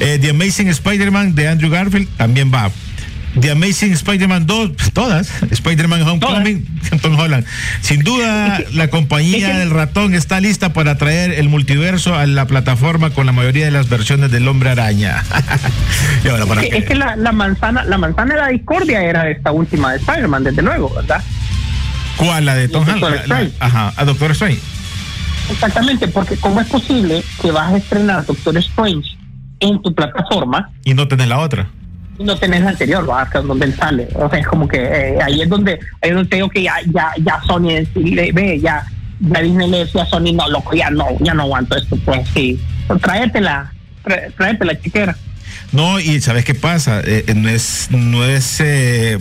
Eh, 0.00 0.18
The 0.20 0.30
Amazing 0.30 0.68
Spider-Man 0.68 1.34
de 1.34 1.48
Andrew 1.48 1.70
Garfield 1.70 2.08
también 2.16 2.52
va. 2.54 2.70
The 3.40 3.50
Amazing 3.50 3.92
Spider-Man 3.92 4.46
2, 4.46 4.70
pues, 4.70 4.92
todas. 4.92 5.42
Spider-Man 5.50 6.02
Homecoming, 6.02 6.66
Tom 7.02 7.18
Holland. 7.18 7.44
Sin 7.80 8.02
duda, 8.02 8.60
la 8.72 8.88
compañía 8.88 9.58
del 9.58 9.70
ratón 9.70 10.14
está 10.14 10.40
lista 10.40 10.72
para 10.72 10.96
traer 10.96 11.32
el 11.32 11.48
multiverso 11.48 12.14
a 12.14 12.26
la 12.26 12.46
plataforma 12.46 13.10
con 13.10 13.26
la 13.26 13.32
mayoría 13.32 13.66
de 13.66 13.70
las 13.70 13.88
versiones 13.88 14.30
del 14.30 14.48
hombre 14.48 14.70
araña. 14.70 15.22
y 16.24 16.28
ahora, 16.28 16.46
para 16.46 16.62
Es 16.62 16.66
que, 16.66 16.72
qué? 16.72 16.78
es 16.78 16.84
que 16.86 16.94
la, 16.94 17.16
la 17.16 17.32
manzana, 17.32 17.84
la 17.84 17.98
manzana 17.98 18.34
de 18.34 18.40
la 18.40 18.48
discordia 18.48 19.02
era 19.02 19.28
esta 19.28 19.52
última 19.52 19.92
de 19.92 19.98
Spider-Man, 19.98 20.44
desde 20.44 20.62
luego, 20.62 20.92
¿verdad? 20.94 21.22
¿Cuál? 22.16 22.46
La 22.46 22.54
de 22.54 22.68
Tom 22.68 22.86
Holland. 22.88 23.52
Ajá, 23.60 23.92
a 23.96 24.04
Doctor 24.04 24.30
Strange. 24.32 24.60
Exactamente, 25.50 26.08
porque 26.08 26.36
¿cómo 26.36 26.60
es 26.60 26.66
posible 26.66 27.22
que 27.40 27.50
vas 27.50 27.72
a 27.72 27.76
estrenar 27.76 28.24
Doctor 28.26 28.56
Strange 28.58 29.16
en 29.60 29.80
tu 29.82 29.94
plataforma 29.94 30.70
Y 30.84 30.94
no 30.94 31.08
tenés 31.08 31.28
la 31.28 31.38
otra. 31.38 31.68
No 32.18 32.36
tenés 32.36 32.62
la 32.62 32.70
anterior, 32.70 33.08
¿va? 33.08 33.22
Es 33.24 33.42
donde 33.44 33.66
él 33.66 33.74
sale? 33.76 34.08
O 34.14 34.28
sea, 34.30 34.38
es 34.38 34.46
como 34.46 34.66
que 34.68 34.78
eh, 34.78 35.18
ahí 35.22 35.42
es 35.42 35.48
donde, 35.48 35.72
ahí 36.02 36.10
es 36.10 36.14
donde 36.14 36.28
te 36.30 36.36
digo 36.36 36.48
que 36.48 36.62
ya, 36.62 36.74
ya, 36.92 37.12
ya 37.24 37.40
Sony 37.46 37.84
le- 37.94 38.32
ve, 38.32 38.60
ya, 38.60 38.86
ya 39.20 39.40
Disney 39.42 39.68
le 39.70 39.78
decía 39.80 40.02
a 40.02 40.06
Sony, 40.06 40.32
no, 40.34 40.48
loco, 40.48 40.74
ya 40.74 40.90
no, 40.90 41.06
ya 41.20 41.34
no 41.34 41.42
aguanto 41.44 41.76
esto, 41.76 41.96
pues 42.04 42.26
sí, 42.34 42.58
tráetela, 43.02 43.72
trá- 44.04 44.32
tráetela, 44.36 44.80
chiquera. 44.80 45.16
No, 45.72 45.98
y 46.00 46.20
¿sabes 46.20 46.44
qué 46.44 46.54
pasa? 46.54 47.00
Eh, 47.00 47.24
eh, 47.26 47.34
no 47.34 47.48
es, 47.48 47.88
no 47.90 48.24
es, 48.24 48.60
eh, 48.60 49.18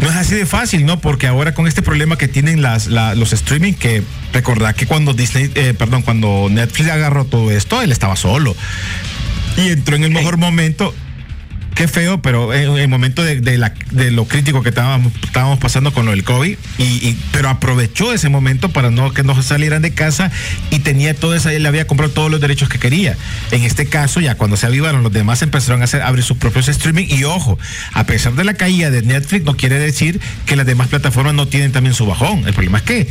no 0.00 0.08
es 0.08 0.16
así 0.16 0.34
de 0.34 0.46
fácil, 0.46 0.86
¿no? 0.86 1.00
Porque 1.00 1.26
ahora 1.26 1.52
con 1.52 1.66
este 1.66 1.82
problema 1.82 2.16
que 2.16 2.28
tienen 2.28 2.62
las, 2.62 2.86
la- 2.86 3.14
los 3.14 3.32
streaming, 3.32 3.72
que 3.74 4.02
recordad 4.32 4.74
que 4.74 4.86
cuando 4.86 5.12
Disney, 5.12 5.50
eh, 5.56 5.74
perdón, 5.76 6.02
cuando 6.02 6.48
Netflix 6.50 6.90
agarró 6.90 7.24
todo 7.24 7.50
esto, 7.50 7.82
él 7.82 7.92
estaba 7.92 8.16
solo. 8.16 8.56
Y 9.56 9.68
entró 9.70 9.96
en 9.96 10.04
el 10.04 10.10
mejor 10.10 10.36
momento 10.38 10.94
qué 11.74 11.88
feo, 11.88 12.20
pero 12.20 12.52
en 12.52 12.76
el 12.76 12.88
momento 12.88 13.22
de, 13.22 13.40
de 13.40 13.56
la- 13.58 13.72
de 13.90 14.10
lo 14.10 14.26
crítico 14.26 14.62
que 14.62 14.68
estábamos, 14.70 15.12
estábamos 15.24 15.58
pasando 15.58 15.92
con 15.92 16.04
lo 16.04 16.10
del 16.12 16.24
COVID, 16.24 16.56
y, 16.78 16.82
y- 16.82 17.18
pero 17.32 17.48
aprovechó 17.48 18.12
ese 18.12 18.28
momento 18.28 18.68
para 18.70 18.90
no 18.90 19.12
que 19.12 19.22
no 19.22 19.40
salieran 19.42 19.80
de 19.82 19.92
casa 19.94 20.30
y 20.70 20.80
tenía 20.80 21.14
todo 21.14 21.34
eso, 21.34 21.48
él 21.48 21.64
había 21.66 21.86
comprado 21.86 22.12
todos 22.12 22.30
los 22.30 22.40
derechos 22.40 22.68
que 22.68 22.78
quería. 22.78 23.16
En 23.50 23.62
este 23.62 23.86
caso, 23.86 24.20
ya 24.20 24.34
cuando 24.34 24.56
se 24.56 24.66
avivaron, 24.66 25.02
los 25.02 25.12
demás 25.12 25.42
empezaron 25.42 25.80
a 25.80 25.84
hacer, 25.84 26.02
abrir 26.02 26.24
sus 26.24 26.36
propios 26.36 26.68
streaming 26.68 27.06
y 27.08 27.24
ojo, 27.24 27.58
a 27.92 28.04
pesar 28.04 28.34
de 28.34 28.44
la 28.44 28.54
caída 28.54 28.90
de 28.90 29.02
Netflix, 29.02 29.44
no 29.44 29.56
quiere 29.56 29.78
decir 29.78 30.20
que 30.46 30.56
las 30.56 30.66
demás 30.66 30.88
plataformas 30.88 31.34
no 31.34 31.46
tienen 31.48 31.72
también 31.72 31.94
su 31.94 32.04
bajón. 32.06 32.46
El 32.46 32.52
problema 32.52 32.78
es 32.78 32.84
que 32.84 33.08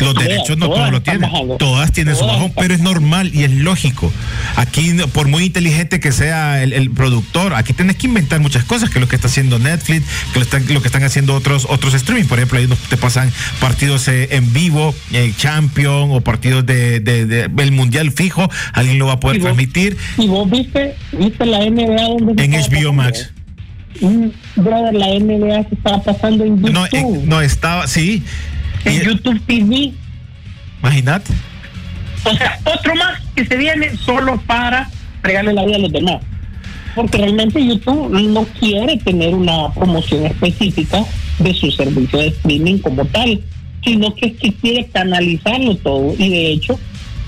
los 0.00 0.14
derechos 0.14 0.56
no 0.56 0.68
todos 0.70 0.90
lo 0.90 1.02
tienen. 1.02 1.22
bajando. 1.30 1.56
Todas 1.56 1.92
tienen 1.92 2.16
su 2.16 2.24
bajón, 2.26 2.52
pero 2.56 2.72
es 2.74 2.80
normal 2.80 3.30
y 3.34 3.44
es 3.44 3.50
lógico. 3.50 4.10
Aquí, 4.56 4.92
por 5.12 5.28
muy 5.28 5.44
inteligente 5.44 6.00
que 6.00 6.12
sea 6.12 6.62
el, 6.62 6.72
el 6.72 6.90
productor, 6.90 7.54
aquí 7.54 7.72
tienes 7.80 7.96
que 7.96 8.08
inventar 8.08 8.40
muchas 8.40 8.64
cosas, 8.64 8.90
que 8.90 8.98
es 8.98 9.00
lo 9.00 9.08
que 9.08 9.16
está 9.16 9.28
haciendo 9.28 9.58
Netflix, 9.58 10.04
que 10.34 10.38
lo, 10.38 10.44
están, 10.44 10.64
lo 10.68 10.82
que 10.82 10.88
están 10.88 11.02
haciendo 11.02 11.34
otros 11.34 11.66
otros 11.68 11.94
streaming. 11.94 12.26
Por 12.26 12.38
ejemplo, 12.38 12.58
ahí 12.58 12.68
te 12.90 12.96
pasan 12.98 13.32
partidos 13.58 14.06
eh, 14.08 14.28
en 14.32 14.52
vivo, 14.52 14.94
eh, 15.12 15.32
Champion 15.36 16.10
o 16.12 16.20
partidos 16.20 16.66
de, 16.66 17.00
de- 17.00 17.24
de- 17.24 17.50
el 17.62 17.72
Mundial 17.72 18.10
fijo, 18.12 18.50
alguien 18.74 18.98
lo 18.98 19.06
va 19.06 19.14
a 19.14 19.20
poder 19.20 19.36
Y 19.36 19.40
vos- 19.40 19.44
transmitir 19.46 19.96
Y 20.18 20.26
vos 20.28 20.50
viste, 20.50 20.94
viste 21.12 21.46
la 21.46 21.60
NBA 21.60 22.02
donde 22.18 22.44
en 22.44 22.52
HBO? 22.52 22.92
Max. 22.92 23.30
Brother, 24.56 24.94
la 24.94 25.06
NBA 25.18 25.68
se 25.68 25.74
estaba 25.74 26.02
pasando 26.02 26.44
en 26.44 26.56
YouTube. 26.62 26.72
No, 26.72 26.86
en- 26.92 27.28
no 27.28 27.40
estaba, 27.40 27.86
sí. 27.86 28.22
en 28.84 28.92
Y- 28.94 29.04
YouTube 29.04 29.40
TV. 29.46 29.92
Imagínate. 30.80 31.32
O 32.24 32.36
sea, 32.36 32.58
otro 32.64 32.94
más 32.94 33.20
que 33.34 33.46
se 33.46 33.56
viene 33.56 33.96
solo 33.96 34.38
para 34.46 34.88
regalarle 35.22 35.54
la 35.54 35.64
vida 35.66 35.76
a 35.76 35.80
los 35.80 35.92
demás. 35.92 36.16
Porque 36.94 37.18
realmente 37.18 37.64
YouTube 37.64 38.10
no 38.10 38.44
quiere 38.58 38.96
tener 38.98 39.34
una 39.34 39.72
promoción 39.72 40.26
específica 40.26 41.04
de 41.38 41.54
su 41.54 41.70
servicio 41.70 42.18
de 42.18 42.28
streaming 42.28 42.78
como 42.78 43.04
tal, 43.06 43.40
sino 43.84 44.14
que 44.14 44.34
que 44.34 44.52
quiere 44.54 44.86
canalizarlo 44.86 45.76
todo. 45.76 46.14
Y 46.18 46.28
de 46.28 46.52
hecho, 46.52 46.78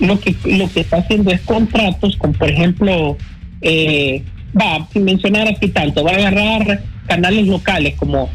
lo 0.00 0.18
que 0.18 0.34
lo 0.44 0.70
que 0.70 0.80
está 0.80 0.98
haciendo 0.98 1.30
es 1.30 1.40
contratos 1.42 2.16
con, 2.16 2.32
por 2.32 2.50
ejemplo, 2.50 3.16
eh, 3.60 4.22
va, 4.58 4.86
sin 4.92 5.04
mencionar 5.04 5.48
así 5.48 5.68
tanto, 5.68 6.04
va 6.04 6.12
a 6.12 6.16
agarrar 6.16 6.82
canales 7.06 7.46
locales 7.46 7.94
como 7.96 8.28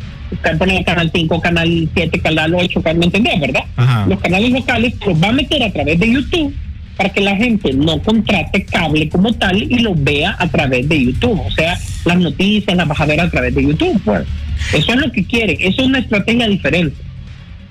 poner 0.57 0.83
Canal 0.83 1.09
5, 1.13 1.41
Canal 1.41 1.89
7, 1.93 2.19
Canal 2.19 2.53
8, 2.53 2.81
¿me 2.95 3.05
entendés, 3.05 3.39
verdad? 3.39 3.63
Ajá. 3.75 4.05
Los 4.07 4.19
canales 4.19 4.51
locales 4.51 4.93
los 5.05 5.23
va 5.23 5.29
a 5.29 5.31
meter 5.31 5.63
a 5.63 5.71
través 5.71 5.99
de 5.99 6.11
YouTube 6.11 6.53
para 6.97 7.09
que 7.09 7.21
la 7.21 7.35
gente 7.35 7.71
no 7.73 8.01
contrate 8.01 8.65
cable 8.65 9.07
como 9.09 9.31
tal 9.33 9.61
y 9.61 9.79
lo 9.79 9.93
vea 9.95 10.35
a 10.39 10.47
través 10.47 10.89
de 10.89 11.05
YouTube. 11.05 11.39
O 11.45 11.51
sea, 11.51 11.79
las 12.05 12.17
noticias 12.17 12.75
las 12.75 12.87
vas 12.87 12.99
a 12.99 13.05
ver 13.05 13.21
a 13.21 13.29
través 13.29 13.53
de 13.53 13.63
YouTube. 13.63 14.01
Pues. 14.03 14.25
Eso 14.73 14.93
es 14.93 14.99
lo 14.99 15.11
que 15.11 15.23
quieren. 15.23 15.57
Eso 15.59 15.81
es 15.81 15.87
una 15.87 15.99
estrategia 15.99 16.47
diferente. 16.47 16.95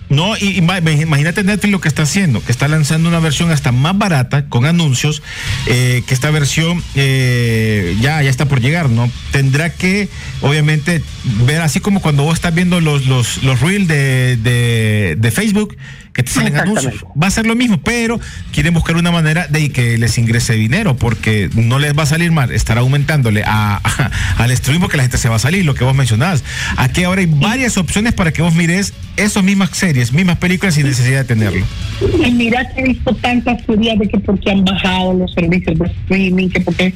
No, 0.09 0.37
y, 0.37 0.59
y 0.59 0.61
ma- 0.62 0.79
imagínate 0.79 1.43
Netflix 1.43 1.72
lo 1.72 1.81
que 1.81 1.89
está 1.89 2.03
haciendo, 2.03 2.41
que 2.41 2.53
está 2.53 2.68
lanzando 2.68 3.09
una 3.09 3.18
versión 3.18 3.51
hasta 3.51 3.72
más 3.72 3.99
barata 3.99 4.47
con 4.49 4.64
anuncios, 4.64 5.20
eh, 5.66 6.05
que 6.07 6.14
esta 6.14 6.31
versión 6.31 6.81
eh, 6.95 7.97
ya, 8.01 8.22
ya 8.22 8.31
está 8.31 8.45
por 8.47 8.61
llegar, 8.61 8.89
¿no? 8.89 9.11
Tendrá 9.33 9.70
que, 9.74 10.09
obviamente, 10.43 11.03
ver 11.45 11.61
así 11.61 11.81
como 11.81 12.01
cuando 12.01 12.22
vos 12.22 12.35
estás 12.35 12.55
viendo 12.55 12.81
los, 12.81 13.07
los, 13.07 13.43
los 13.43 13.61
reels 13.61 13.89
de, 13.89 15.16
de 15.18 15.31
Facebook, 15.33 15.77
que 16.17 16.23
te 16.23 16.31
salen 16.31 16.57
anuncios. 16.57 17.05
Va 17.23 17.27
a 17.27 17.31
ser 17.31 17.47
lo 17.47 17.55
mismo, 17.55 17.79
pero 17.79 18.19
quieren 18.51 18.73
buscar 18.73 18.97
una 18.97 19.11
manera 19.11 19.49
de 19.49 19.71
que 19.71 19.99
les 19.99 20.17
ingrese 20.17 20.55
dinero, 20.55 20.97
porque 20.97 21.51
no 21.55 21.79
les 21.79 21.97
va 21.97 22.05
a 22.05 22.07
salir 22.07 22.33
mal 22.33 22.51
estar 22.53 22.79
aumentándole 22.79 23.43
a, 23.45 23.83
al 24.39 24.57
stream 24.57 24.81
porque 24.81 24.97
la 24.97 25.03
gente 25.03 25.19
se 25.19 25.29
va 25.29 25.37
a 25.37 25.39
salir, 25.39 25.67
lo 25.67 25.75
que 25.75 25.85
vos 25.85 25.95
mencionabas. 25.95 26.43
Aquí 26.79 27.05
ahora 27.05 27.21
hay 27.21 27.27
varias 27.27 27.77
opciones 27.77 28.14
para 28.14 28.33
que 28.33 28.41
vos 28.41 28.55
mires 28.55 28.95
esas 29.19 29.45
mismas 29.45 29.77
series, 29.77 30.11
mismas 30.11 30.39
películas 30.39 30.75
sin 30.75 30.87
necesidad 30.87 31.19
de 31.19 31.25
tenerlo. 31.25 31.67
Y 32.01 32.31
mira 32.31 32.67
que 32.71 32.81
he 32.81 32.85
visto 32.85 33.14
tantas 33.17 33.62
teorías 33.67 33.99
de 33.99 34.09
que 34.09 34.19
porque 34.19 34.51
han 34.51 34.64
bajado 34.64 35.12
los 35.12 35.31
servicios 35.35 35.79
de 35.79 35.87
streaming, 35.87 36.49
que 36.49 36.61
porque... 36.62 36.95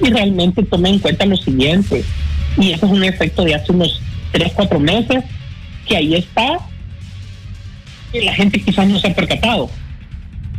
Y 0.00 0.10
realmente 0.10 0.62
toma 0.64 0.88
en 0.88 0.98
cuenta 0.98 1.26
lo 1.26 1.36
siguiente. 1.36 2.02
Y 2.56 2.72
eso 2.72 2.86
es 2.86 2.92
un 2.92 3.04
efecto 3.04 3.44
de 3.44 3.54
hace 3.54 3.70
unos 3.70 4.00
3, 4.32 4.50
4 4.54 4.80
meses, 4.80 5.24
que 5.86 5.96
ahí 5.96 6.14
está. 6.14 6.58
La 8.12 8.34
gente 8.34 8.60
quizás 8.60 8.86
no 8.88 8.98
se 8.98 9.08
ha 9.08 9.14
percatado. 9.14 9.70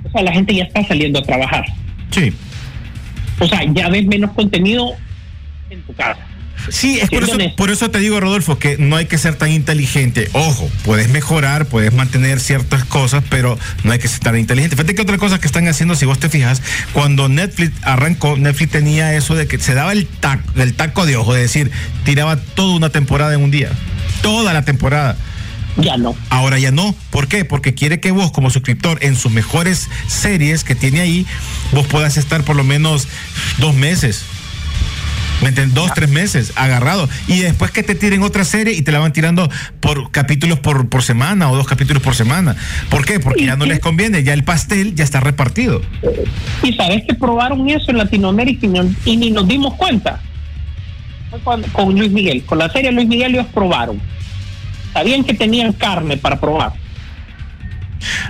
O 0.04 0.10
sea, 0.12 0.22
la 0.24 0.32
gente 0.34 0.54
ya 0.56 0.64
está 0.64 0.86
saliendo 0.88 1.20
a 1.20 1.24
trabajar. 1.24 1.66
Sí. 2.12 2.34
O 3.39 3.47
sea, 3.47 3.62
ya 3.74 3.89
ves 3.89 4.06
menos 4.06 4.32
contenido 4.32 4.93
en 5.70 5.82
tu 5.84 5.93
casa. 5.93 6.20
Sí, 6.70 6.99
es 6.99 7.10
por 7.10 7.24
eso, 7.24 7.38
por 7.58 7.72
eso 7.72 7.91
te 7.91 7.99
digo, 7.99 8.20
Rodolfo, 8.22 8.58
que 8.58 8.78
no 8.78 8.95
hay 8.95 9.06
que 9.06 9.18
ser 9.18 9.36
tan 9.36 9.51
inteligente. 9.51 10.30
Ojo, 10.32 10.70
puedes 10.86 11.10
mejorar, 11.10 11.66
puedes 11.66 11.93
mantener 11.93 12.39
ciertas 12.39 12.86
cosas, 12.86 13.24
pero 13.30 13.58
no 13.84 13.91
hay 13.91 13.99
que 13.99 14.08
ser 14.08 14.20
tan 14.20 14.38
inteligente. 14.38 14.78
Fíjate 14.78 14.95
que 14.95 15.01
otra 15.01 15.18
cosa 15.18 15.39
que 15.41 15.47
están 15.47 15.68
haciendo, 15.68 15.95
si 15.95 16.06
vos 16.06 16.20
te 16.20 16.30
fijas, 16.30 16.62
cuando 16.93 17.28
Netflix 17.28 17.74
arrancó, 17.82 18.38
Netflix 18.38 18.72
tenía 18.72 19.14
eso 19.16 19.36
de 19.36 19.45
que 19.47 19.60
se 19.60 19.74
daba 19.74 19.91
el, 19.91 20.08
tac- 20.22 20.43
el 20.56 20.74
taco 20.74 21.06
de 21.06 21.18
ojo, 21.18 21.36
es 21.36 21.41
decir, 21.41 21.70
tiraba 22.06 22.38
toda 22.38 22.76
una 22.76 22.89
temporada 22.91 23.34
en 23.34 23.41
un 23.41 23.51
día. 23.51 23.70
Toda 24.22 24.54
la 24.54 24.64
temporada. 24.64 25.18
Ya 25.78 25.97
no. 25.97 26.15
Ahora 26.30 26.59
ya 26.59 26.71
no. 26.71 26.95
¿Por 27.09 27.28
qué? 27.28 27.45
Porque 27.45 27.74
quiere 27.74 27.99
que 27.99 28.11
vos 28.11 28.32
como 28.32 28.49
suscriptor 28.49 28.99
en 29.03 29.15
sus 29.15 29.32
mejores 29.32 29.89
series 30.07 30.63
que 30.63 30.76
tiene 30.76 31.01
ahí, 31.01 31.26
vos 31.71 31.88
puedas 31.88 32.17
estar 32.17 32.43
por 32.43 32.55
lo 32.55 32.63
menos 32.63 33.07
dos 33.57 33.74
meses. 33.76 34.24
¿Me 35.41 35.49
entiendes? 35.49 35.74
Dos, 35.74 35.91
tres 35.93 36.09
meses 36.09 36.53
agarrado. 36.55 37.09
Y 37.28 37.39
después 37.39 37.71
que 37.71 37.84
te 37.84 37.95
tiren 37.95 38.21
otra 38.21 38.45
serie 38.45 38.74
y 38.76 38.82
te 38.84 38.91
la 38.93 38.99
van 38.99 39.11
tirando 39.11 39.49
por 39.82 40.09
capítulos 40.11 40.59
por, 40.59 40.88
por 40.88 41.03
semana 41.03 41.49
o 41.51 41.55
dos 41.55 41.67
capítulos 41.67 42.01
por 42.01 42.15
semana. 42.15 42.55
¿Por 42.89 43.03
qué? 43.05 43.19
Porque 43.19 43.45
ya 43.45 43.55
no 43.57 43.65
les 43.65 43.80
conviene. 43.80 44.24
Ya 44.24 44.34
el 44.34 44.43
pastel 44.45 44.95
ya 44.95 45.03
está 45.03 45.19
repartido. 45.19 45.82
Y 46.61 46.71
sabes 46.74 47.03
que 47.07 47.15
probaron 47.15 47.67
eso 47.67 47.89
en 47.91 47.97
Latinoamérica 47.97 48.65
y, 48.67 48.69
no- 48.69 48.95
y 49.05 49.17
ni 49.17 49.32
nos 49.32 49.47
dimos 49.47 49.74
cuenta. 49.74 50.21
Fue 51.30 51.39
con, 51.41 51.61
con 51.63 51.97
Luis 51.97 52.11
Miguel. 52.11 52.43
Con 52.45 52.59
la 52.59 52.69
serie 52.71 52.91
Luis 52.93 53.07
Miguel 53.07 53.34
ellos 53.34 53.47
probaron. 53.53 53.99
Sabían 54.93 55.23
que 55.23 55.33
tenían 55.33 55.73
carne 55.73 56.17
para 56.17 56.39
probar. 56.39 56.73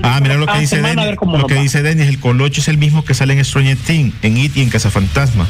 Ah, 0.01 0.19
mira 0.21 0.35
lo 0.35 0.45
que 0.45 0.59
dice 0.59 0.75
semana 0.75 1.15
cómo 1.15 1.37
Lo 1.37 1.47
que 1.47 1.55
va. 1.55 1.61
dice 1.61 1.81
Denis, 1.81 2.07
el 2.07 2.19
colocho 2.19 2.61
es 2.61 2.67
el 2.67 2.77
mismo 2.77 3.03
que 3.03 3.13
sale 3.13 3.33
en 3.33 3.43
Stranger 3.43 3.77
Things, 3.77 4.13
en 4.21 4.37
It 4.37 4.55
y 4.55 4.61
en 4.61 4.69
Cazafantasma. 4.69 5.47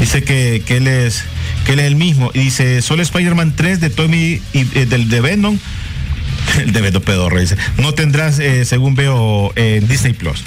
Dice 0.00 0.22
que, 0.22 0.62
que 0.66 0.78
él 0.78 0.88
es 0.88 1.24
que 1.64 1.74
él 1.74 1.80
es 1.80 1.86
el 1.86 1.96
mismo. 1.96 2.30
Y 2.34 2.40
dice, 2.40 2.82
solo 2.82 3.02
Spider-Man 3.02 3.54
3 3.56 3.80
de 3.80 3.90
Tommy 3.90 4.40
y 4.52 4.60
eh, 4.74 4.86
del 4.86 5.08
de 5.08 5.20
Venom. 5.20 5.58
El 6.58 6.72
de 6.72 6.80
Venom 6.80 7.02
pedorro 7.02 7.38
dice. 7.38 7.56
No 7.78 7.94
tendrás, 7.94 8.38
eh, 8.40 8.64
según 8.64 8.94
veo, 8.96 9.52
en 9.54 9.86
Disney 9.86 10.12
Plus. 10.12 10.42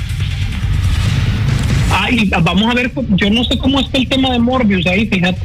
Ah, 1.89 2.11
y 2.11 2.29
vamos 2.29 2.69
a 2.69 2.73
ver, 2.73 2.91
yo 3.11 3.29
no 3.29 3.43
sé 3.45 3.57
cómo 3.57 3.79
está 3.79 3.97
el 3.97 4.07
tema 4.09 4.29
de 4.31 4.39
Morbius 4.39 4.85
ahí, 4.87 5.07
fíjate. 5.07 5.39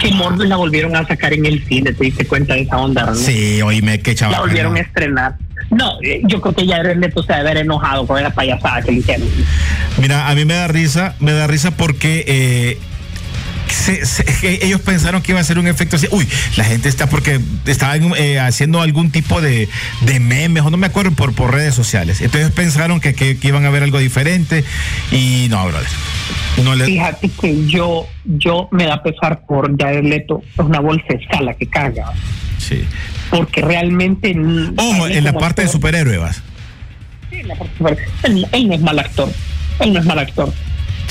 Que 0.00 0.10
Morbius 0.12 0.48
la 0.48 0.56
volvieron 0.56 0.94
a 0.96 1.06
sacar 1.06 1.32
en 1.32 1.46
el 1.46 1.64
cine, 1.66 1.92
te 1.92 2.04
diste 2.04 2.26
cuenta 2.26 2.54
de 2.54 2.62
esa 2.62 2.76
onda, 2.76 3.06
¿no? 3.06 3.14
Sí, 3.14 3.60
oíme, 3.62 4.00
qué 4.00 4.12
La 4.12 4.16
chaval. 4.16 4.40
volvieron 4.40 4.76
a 4.76 4.80
estrenar. 4.80 5.36
No, 5.70 5.92
eh, 6.02 6.20
yo 6.24 6.40
creo 6.40 6.54
que 6.54 6.66
ya 6.66 6.76
el 6.78 7.00
Leto 7.00 7.22
se 7.22 7.32
debe 7.32 7.50
haber 7.50 7.62
enojado 7.64 8.06
con 8.06 8.18
esa 8.18 8.30
payasada 8.30 8.82
que 8.82 8.92
le 8.92 8.98
hicieron. 8.98 9.28
Mira, 9.98 10.28
a 10.28 10.34
mí 10.34 10.44
me 10.44 10.54
da 10.54 10.68
risa, 10.68 11.14
me 11.20 11.32
da 11.32 11.46
risa 11.46 11.70
porque 11.70 12.24
eh, 12.26 12.78
se- 13.74 14.06
se- 14.06 14.64
ellos 14.64 14.80
pensaron 14.80 15.22
que 15.22 15.32
iba 15.32 15.40
a 15.40 15.44
ser 15.44 15.58
un 15.58 15.66
efecto 15.66 15.96
así. 15.96 16.06
Uy, 16.10 16.26
la 16.56 16.64
gente 16.64 16.88
está 16.88 17.08
porque 17.08 17.40
estaban 17.66 18.12
eh, 18.16 18.38
haciendo 18.40 18.80
algún 18.80 19.10
tipo 19.10 19.40
de, 19.40 19.68
de 20.02 20.20
memes, 20.20 20.62
o 20.62 20.70
no 20.70 20.76
me 20.76 20.86
acuerdo, 20.86 21.12
por, 21.12 21.34
por 21.34 21.52
redes 21.52 21.74
sociales. 21.74 22.20
Entonces 22.20 22.50
pensaron 22.52 23.00
que, 23.00 23.14
que- 23.14 23.36
que 23.38 23.48
iban 23.48 23.64
a 23.66 23.70
ver 23.70 23.82
algo 23.82 23.98
diferente 23.98 24.64
y 25.12 25.46
no, 25.50 25.64
brother. 25.66 25.88
No 26.62 26.74
le, 26.74 26.84
Fíjate 26.86 27.28
que 27.28 27.66
yo, 27.66 28.06
yo 28.24 28.68
me 28.70 28.84
da 28.84 29.02
pesar 29.02 29.44
por 29.46 29.76
Jared 29.78 30.04
Leto, 30.04 30.42
es 30.52 30.64
una 30.64 30.80
bolsa 30.80 31.04
de 31.08 31.16
escala 31.16 31.54
que 31.54 31.66
carga, 31.66 32.12
sí. 32.58 32.84
porque 33.30 33.60
realmente... 33.60 34.34
Ojo, 34.76 35.08
en 35.08 35.24
la 35.24 35.32
parte 35.32 35.62
de 35.62 35.68
superhéroe 35.68 36.18
vas. 36.18 36.42
Sí, 37.30 37.36
en 37.40 37.48
la 37.48 37.54
parte 37.56 37.72
de 37.72 37.78
super- 37.78 37.98
él, 38.22 38.46
él 38.52 38.68
no 38.68 38.74
es 38.74 38.80
mal 38.80 38.98
actor, 39.00 39.32
él 39.80 39.92
no 39.92 39.98
es 40.00 40.06
mal 40.06 40.18
actor, 40.20 40.52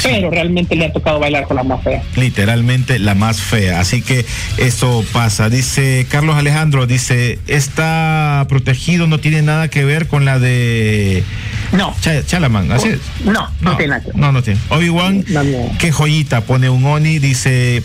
pero 0.01 0.29
realmente 0.31 0.75
le 0.75 0.85
ha 0.85 0.93
tocado 0.93 1.19
bailar 1.19 1.45
con 1.47 1.57
la 1.57 1.63
más 1.63 1.83
fea. 1.83 2.01
literalmente 2.15 2.99
la 2.99 3.15
más 3.15 3.41
fea. 3.41 3.79
Así 3.79 4.01
que 4.01 4.25
eso 4.57 5.05
pasa. 5.13 5.49
Dice 5.49 6.05
Carlos 6.09 6.35
Alejandro, 6.35 6.87
dice, 6.87 7.39
está 7.47 8.45
protegido, 8.49 9.07
no 9.07 9.19
tiene 9.19 9.41
nada 9.41 9.67
que 9.67 9.83
ver 9.85 10.07
con 10.07 10.25
la 10.25 10.39
de 10.39 11.23
No, 11.71 11.95
Cha- 12.01 12.25
Chalaman. 12.25 12.71
Así 12.71 12.89
es. 12.89 12.99
no, 13.25 13.49
no, 13.61 13.77
tiene 13.77 13.89
nada 13.91 14.01
que 14.01 14.07
ver. 14.07 14.15
No, 14.17 14.31
no 14.31 14.41
tiene. 14.43 14.59
Obi-Wan, 14.69 15.23
No, 15.29 15.43
no. 15.43 15.71
qué 15.79 15.91
joyita, 15.91 16.41
pone 16.41 16.69
un 16.69 16.83
Oni, 16.85 17.19
dice. 17.19 17.83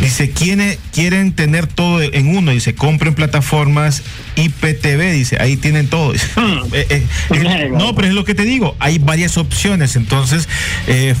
Dice, 0.00 0.30
¿quiénes 0.30 0.78
quieren 0.92 1.32
tener 1.32 1.66
todo 1.66 2.02
en 2.02 2.36
uno? 2.36 2.50
Dice, 2.52 2.74
compren 2.74 3.14
plataformas 3.14 4.02
IPTV, 4.36 5.12
dice, 5.12 5.38
ahí 5.40 5.56
tienen 5.56 5.88
todo. 5.88 6.12
Eh, 6.72 6.86
eh, 6.90 7.06
eh, 7.30 7.70
no, 7.72 7.94
pero 7.94 8.08
es 8.08 8.14
lo 8.14 8.24
que 8.24 8.34
te 8.34 8.42
digo, 8.42 8.76
hay 8.80 8.98
varias 8.98 9.38
opciones. 9.38 9.96
Entonces, 9.96 10.48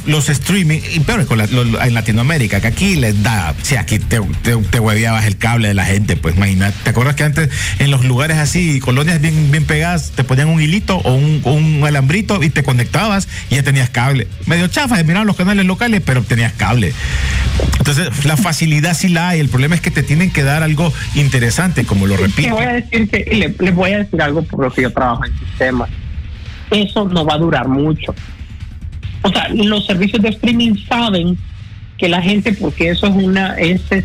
los 0.06 0.28
streaming, 0.28 0.80
y 0.94 1.00
peor 1.00 1.24
con 1.26 1.38
la- 1.38 1.46
lo- 1.46 1.80
en 1.82 1.94
Latinoamérica, 1.94 2.60
que 2.60 2.66
aquí 2.66 2.96
les 2.96 3.22
da, 3.22 3.54
si 3.62 3.76
aquí 3.76 3.98
te, 3.98 4.20
te, 4.42 4.56
te 4.56 4.80
hueveabas 4.80 5.24
el 5.24 5.36
cable 5.38 5.68
de 5.68 5.74
la 5.74 5.84
gente, 5.86 6.16
pues 6.16 6.36
imagínate. 6.36 6.76
¿Te 6.84 6.90
acuerdas 6.90 7.14
que 7.14 7.24
antes 7.24 7.48
en 7.78 7.90
los 7.90 8.04
lugares 8.04 8.36
así, 8.38 8.80
colonias 8.80 9.20
bien, 9.20 9.50
bien 9.50 9.64
pegadas, 9.64 10.12
te 10.14 10.24
ponían 10.24 10.48
un 10.48 10.60
hilito 10.60 10.96
o 10.98 11.14
un, 11.14 11.40
un 11.44 11.84
alambrito 11.86 12.42
y 12.42 12.50
te 12.50 12.62
conectabas 12.62 13.28
y 13.50 13.54
ya 13.54 13.62
tenías 13.62 13.88
cable? 13.90 14.26
Medio 14.46 14.66
chafa 14.68 15.02
mirar 15.04 15.24
los 15.24 15.36
canales 15.36 15.64
locales, 15.64 16.02
pero 16.04 16.22
tenías 16.22 16.52
cable. 16.52 16.92
Entonces, 17.78 18.08
la 18.24 18.36
facilidad 18.36 18.65
sí 18.94 19.08
la 19.08 19.30
hay. 19.30 19.40
El 19.40 19.48
problema 19.48 19.74
es 19.74 19.80
que 19.80 19.90
te 19.90 20.02
tienen 20.02 20.30
que 20.30 20.42
dar 20.42 20.62
algo 20.62 20.92
interesante, 21.14 21.84
como 21.84 22.06
lo 22.06 22.16
repito. 22.16 22.50
voy 22.54 22.64
a 22.64 22.72
decir 22.74 23.08
que 23.08 23.18
le, 23.34 23.54
les 23.64 23.74
voy 23.74 23.92
a 23.92 23.98
decir 23.98 24.20
algo 24.22 24.42
por 24.42 24.64
lo 24.64 24.70
que 24.72 24.82
yo 24.82 24.92
trabajo 24.92 25.24
en 25.24 25.38
sistemas. 25.38 25.88
Eso 26.70 27.08
no 27.08 27.24
va 27.24 27.34
a 27.34 27.38
durar 27.38 27.68
mucho. 27.68 28.14
O 29.22 29.28
sea, 29.30 29.48
los 29.48 29.86
servicios 29.86 30.22
de 30.22 30.28
streaming 30.30 30.74
saben 30.88 31.36
que 31.98 32.08
la 32.08 32.20
gente, 32.22 32.52
porque 32.52 32.90
eso 32.90 33.06
es 33.06 33.14
una, 33.14 33.54
es, 33.58 33.80
es- 33.90 34.04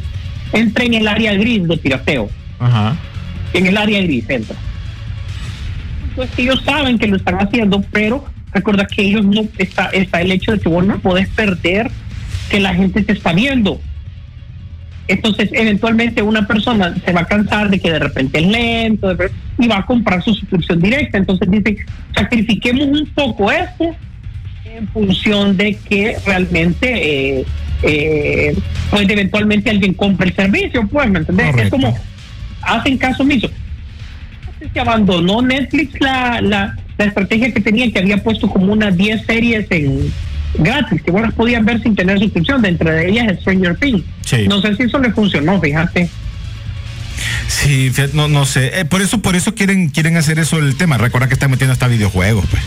entra 0.53 0.84
en 0.86 0.93
el 0.95 1.07
área 1.07 1.34
gris 1.34 1.68
de 1.68 1.78
pirateo. 1.78 2.30
Ajá. 2.59 2.95
En 3.53 3.66
el 3.68 3.78
área 3.78 4.01
gris 4.01 4.26
entra. 4.30 4.55
Pues 6.16 6.30
ellos 6.38 6.62
saben 6.66 6.97
que 6.99 7.07
lo 7.07 7.16
están 7.18 7.36
haciendo, 7.36 7.82
pero 7.91 8.26
recuerda 8.53 8.86
que 8.86 9.01
ellos 9.01 9.26
no 9.26 9.45
está, 9.57 9.86
está 9.88 10.22
el 10.22 10.32
hecho 10.32 10.51
de 10.51 10.59
que 10.59 10.70
vos 10.70 10.86
no 10.86 10.99
podés 10.99 11.28
perder 11.30 11.89
que 12.49 12.59
la 12.59 12.74
gente 12.76 13.01
te 13.03 13.14
está 13.14 13.32
viendo. 13.34 13.80
Entonces, 15.08 15.49
eventualmente 15.54 16.22
una 16.22 16.47
persona 16.47 16.95
se 17.04 17.12
va 17.12 17.22
a 17.22 17.26
cansar 17.26 17.70
de 17.70 17.80
que 17.80 17.91
de 17.91 17.99
repente 17.99 18.39
es 18.39 18.47
lento 18.47 19.16
y 19.58 19.68
va 19.68 19.80
a 19.80 19.86
comprar 19.86 20.24
su 20.24 20.34
suscripción 20.34 20.80
directa. 20.80 21.18
Entonces 21.18 21.49
dicen, 21.49 21.78
sacrifiquemos 22.16 22.88
un 22.88 23.06
poco 23.08 23.52
esto 23.52 23.95
en 24.66 24.88
función 24.89 25.58
de 25.58 25.76
que 25.89 26.16
realmente, 26.26 27.39
eh, 27.39 27.45
eh, 27.84 28.56
pues 28.89 29.10
eventualmente 29.10 29.70
alguien 29.70 29.93
compre 29.93 30.30
el 30.30 30.36
servicio, 30.36 30.88
pues, 30.88 31.10
¿me 31.10 31.20
entendés? 31.20 31.56
Es 31.58 31.70
como, 31.70 31.97
hacen 32.62 32.97
caso 32.97 33.24
omiso. 33.24 33.49
Se 34.74 34.80
abandonó 34.80 35.41
Netflix 35.41 35.99
la, 35.99 36.39
la, 36.41 36.78
la 36.97 37.06
estrategia 37.06 37.52
que 37.52 37.60
tenía, 37.60 37.91
que 37.91 37.99
había 37.99 38.24
puesto 38.24 38.47
como 38.47 38.72
unas 38.72 38.95
10 38.95 39.26
series 39.26 39.66
en 39.72 40.12
gratis, 40.56 41.02
que 41.02 41.12
bueno, 41.12 41.32
podían 41.32 41.66
ver 41.66 41.82
sin 41.82 41.95
tener 41.95 42.20
suscripción, 42.20 42.62
de 42.62 42.70
entre 42.70 43.10
ellas 43.10 43.39
Stranger 43.41 43.76
Things. 43.78 44.04
Sí. 44.26 44.47
No 44.47 44.62
sé 44.62 44.76
si 44.76 44.84
eso 44.84 44.99
le 44.99 45.12
funcionó, 45.12 45.60
fíjate. 45.60 46.10
Sí, 47.47 47.91
no, 48.14 48.28
no 48.28 48.45
sé. 48.45 48.80
Eh, 48.80 48.86
por 48.86 49.02
eso, 49.02 49.22
por 49.22 49.36
eso 49.36 49.54
quieren, 49.54 49.89
quieren 49.89 50.18
hacer 50.18 50.39
eso 50.39 50.58
el 50.58 50.76
tema. 50.76 50.97
Recuerda 50.97 51.28
que 51.28 51.34
están 51.34 51.52
metiendo 51.52 51.74
hasta 51.74 51.88
videojuegos, 51.88 52.45
pues. 52.49 52.64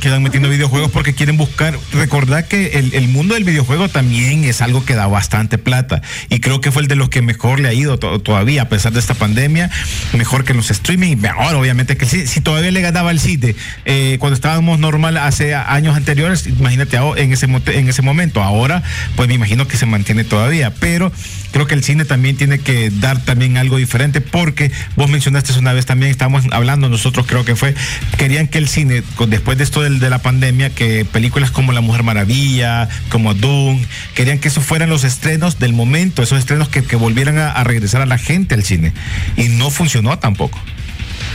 Que 0.00 0.08
están 0.08 0.22
metiendo 0.22 0.48
videojuegos 0.48 0.90
porque 0.90 1.12
quieren 1.12 1.36
buscar. 1.36 1.78
Recordad 1.92 2.46
que 2.46 2.78
el, 2.92 3.08
mundo 3.08 3.34
del 3.34 3.44
videojuego 3.44 3.90
también 3.90 4.44
es 4.44 4.62
algo 4.62 4.82
que 4.82 4.94
da 4.94 5.06
bastante 5.06 5.58
plata. 5.58 6.00
Y 6.30 6.40
creo 6.40 6.62
que 6.62 6.72
fue 6.72 6.80
el 6.80 6.88
de 6.88 6.96
los 6.96 7.10
que 7.10 7.20
mejor 7.20 7.60
le 7.60 7.68
ha 7.68 7.74
ido 7.74 7.98
to- 7.98 8.18
todavía, 8.20 8.62
a 8.62 8.68
pesar 8.70 8.92
de 8.92 8.98
esta 8.98 9.12
pandemia. 9.12 9.70
Mejor 10.14 10.44
que 10.44 10.54
los 10.54 10.70
streaming. 10.70 11.18
Ahora, 11.26 11.58
obviamente, 11.58 11.98
que 11.98 12.06
sí, 12.06 12.26
si 12.26 12.40
todavía 12.40 12.70
le 12.70 12.80
ganaba 12.80 13.10
el 13.10 13.20
cine 13.20 13.54
eh, 13.84 14.16
cuando 14.20 14.34
estábamos 14.34 14.78
normal 14.78 15.18
hace 15.18 15.54
años 15.54 15.94
anteriores, 15.94 16.46
imagínate 16.46 16.96
en 16.96 17.32
ese, 17.32 17.46
en 17.46 17.88
ese 17.88 18.00
momento. 18.00 18.42
Ahora, 18.42 18.82
pues 19.16 19.28
me 19.28 19.34
imagino 19.34 19.68
que 19.68 19.76
se 19.76 19.84
mantiene 19.84 20.24
todavía. 20.24 20.72
Pero 20.80 21.12
creo 21.52 21.66
que 21.66 21.74
el 21.74 21.82
cine 21.82 22.04
también 22.04 22.36
tiene 22.36 22.58
que 22.58 22.90
dar 22.90 23.18
también 23.24 23.56
algo 23.56 23.76
diferente 23.76 24.20
porque 24.20 24.70
vos 24.96 25.08
mencionaste 25.10 25.58
una 25.58 25.72
vez 25.72 25.86
también, 25.86 26.10
estábamos 26.10 26.44
hablando 26.52 26.88
nosotros 26.88 27.26
creo 27.26 27.44
que 27.44 27.56
fue, 27.56 27.74
querían 28.16 28.46
que 28.48 28.58
el 28.58 28.68
cine, 28.68 29.02
después 29.28 29.58
de 29.58 29.64
esto 29.64 29.82
de 29.82 30.10
la 30.10 30.18
pandemia, 30.18 30.70
que 30.70 31.04
películas 31.04 31.50
como 31.50 31.72
La 31.72 31.80
Mujer 31.80 32.02
Maravilla, 32.02 32.88
como 33.10 33.34
Doom, 33.34 33.80
querían 34.14 34.38
que 34.38 34.48
esos 34.48 34.64
fueran 34.64 34.90
los 34.90 35.04
estrenos 35.04 35.58
del 35.58 35.72
momento, 35.72 36.22
esos 36.22 36.38
estrenos 36.38 36.68
que, 36.68 36.82
que 36.82 36.96
volvieran 36.96 37.38
a, 37.38 37.50
a 37.50 37.64
regresar 37.64 38.02
a 38.02 38.06
la 38.06 38.18
gente 38.18 38.54
al 38.54 38.62
cine. 38.62 38.92
Y 39.36 39.48
no 39.48 39.70
funcionó 39.70 40.18
tampoco. 40.18 40.58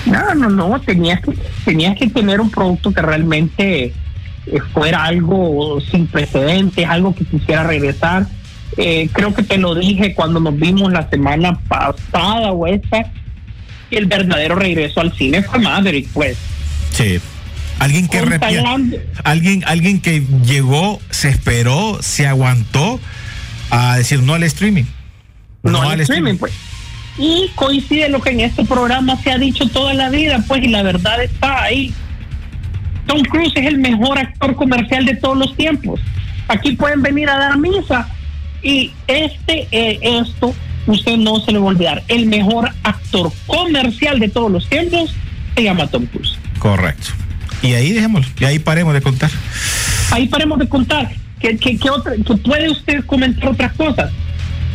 No, 0.05 0.35
no, 0.35 0.49
no, 0.49 0.79
tenías 0.81 1.21
que, 1.21 1.33
tenías 1.63 1.97
que 1.97 2.07
tener 2.07 2.39
un 2.39 2.51
producto 2.51 2.91
que 2.91 3.01
realmente 3.01 3.85
eh, 3.85 3.93
fuera 4.73 5.03
algo 5.03 5.79
sin 5.81 6.07
precedentes, 6.07 6.87
algo 6.87 7.15
que 7.15 7.25
quisiera 7.25 7.63
regresar. 7.63 8.27
Eh, 8.77 9.09
creo 9.13 9.33
que 9.33 9.43
te 9.43 9.57
lo 9.57 9.73
dije 9.73 10.13
cuando 10.13 10.39
nos 10.39 10.57
vimos 10.57 10.91
la 10.91 11.09
semana 11.09 11.57
pasada 11.67 12.51
o 12.51 12.67
esta, 12.67 13.11
que 13.89 13.97
el 13.97 14.05
verdadero 14.05 14.55
regreso 14.55 14.99
al 14.99 15.13
cine 15.13 15.41
fue 15.43 15.59
Maverick, 15.59 16.09
pues. 16.09 16.37
Sí. 16.91 17.19
Alguien 17.79 18.07
que 18.07 18.19
alguien, 19.23 19.63
alguien 19.65 20.01
que 20.01 20.23
llegó, 20.45 21.01
se 21.09 21.29
esperó, 21.29 21.97
se 22.01 22.25
aguantó 22.25 22.99
a 23.69 23.97
decir 23.97 24.21
no 24.21 24.33
al 24.33 24.43
streaming. 24.43 24.85
no, 25.63 25.81
al 25.81 25.99
streaming, 26.01 26.37
pues. 26.37 26.53
Y 27.17 27.49
coincide 27.55 28.09
lo 28.09 28.21
que 28.21 28.31
en 28.31 28.41
este 28.41 28.65
programa 28.65 29.21
se 29.21 29.31
ha 29.31 29.37
dicho 29.37 29.67
toda 29.69 29.93
la 29.93 30.09
vida, 30.09 30.43
pues, 30.47 30.63
y 30.63 30.67
la 30.67 30.83
verdad 30.83 31.21
está 31.23 31.63
ahí. 31.63 31.93
Tom 33.07 33.21
Cruise 33.23 33.53
es 33.55 33.65
el 33.65 33.77
mejor 33.77 34.17
actor 34.17 34.55
comercial 34.55 35.05
de 35.05 35.15
todos 35.15 35.37
los 35.37 35.55
tiempos. 35.55 35.99
Aquí 36.47 36.73
pueden 36.73 37.01
venir 37.01 37.29
a 37.29 37.37
dar 37.37 37.57
misa. 37.57 38.07
Y 38.65 38.91
este, 39.05 39.67
eh, 39.71 39.99
esto, 40.01 40.51
usted 40.87 41.17
no 41.17 41.39
se 41.39 41.51
le 41.51 41.59
va 41.59 41.65
a 41.65 41.69
olvidar. 41.69 42.03
El 42.07 42.25
mejor 42.25 42.71
actor 42.81 43.31
comercial 43.45 44.19
de 44.19 44.27
todos 44.27 44.51
los 44.51 44.67
tiempos 44.67 45.13
se 45.55 45.63
llama 45.63 45.85
Tom 45.85 46.07
Cruise. 46.07 46.35
Correcto. 46.57 47.09
Y 47.61 47.73
ahí 47.73 47.91
dejémoslo, 47.91 48.31
y 48.39 48.45
ahí 48.45 48.57
paremos 48.57 48.95
de 48.95 49.01
contar. 49.01 49.29
ahí 50.09 50.27
paremos 50.27 50.57
de 50.57 50.67
contar 50.67 51.11
que, 51.39 51.55
que, 51.57 51.77
que 51.77 51.89
otra, 51.91 52.13
que 52.15 52.37
puede 52.37 52.71
usted 52.71 53.05
comentar 53.05 53.49
otras 53.49 53.71
cosas, 53.73 54.11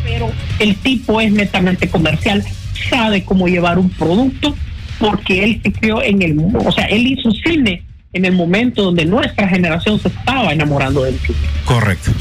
pero 0.04 0.30
el 0.60 0.76
tipo 0.76 1.20
es 1.20 1.32
netamente 1.32 1.88
comercial, 1.88 2.44
sabe 2.88 3.24
cómo 3.24 3.48
llevar 3.48 3.76
un 3.80 3.90
producto, 3.90 4.54
porque 5.00 5.42
él 5.42 5.60
se 5.64 5.72
creó 5.72 6.00
en 6.00 6.22
el, 6.22 6.38
o 6.64 6.70
sea, 6.70 6.84
él 6.84 7.08
hizo 7.08 7.32
cine 7.32 7.82
en 8.12 8.24
el 8.24 8.34
momento 8.34 8.84
donde 8.84 9.04
nuestra 9.04 9.48
generación 9.48 9.98
se 10.00 10.08
estaba 10.08 10.52
enamorando 10.52 11.02
del 11.02 11.18
cine. 11.18 11.38
Correcto. 11.64 12.12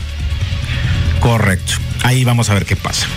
Correcto. 1.20 1.74
Ahí 2.04 2.24
vamos 2.24 2.50
a 2.50 2.54
ver 2.54 2.66
qué 2.66 2.76
pasa. 2.76 3.08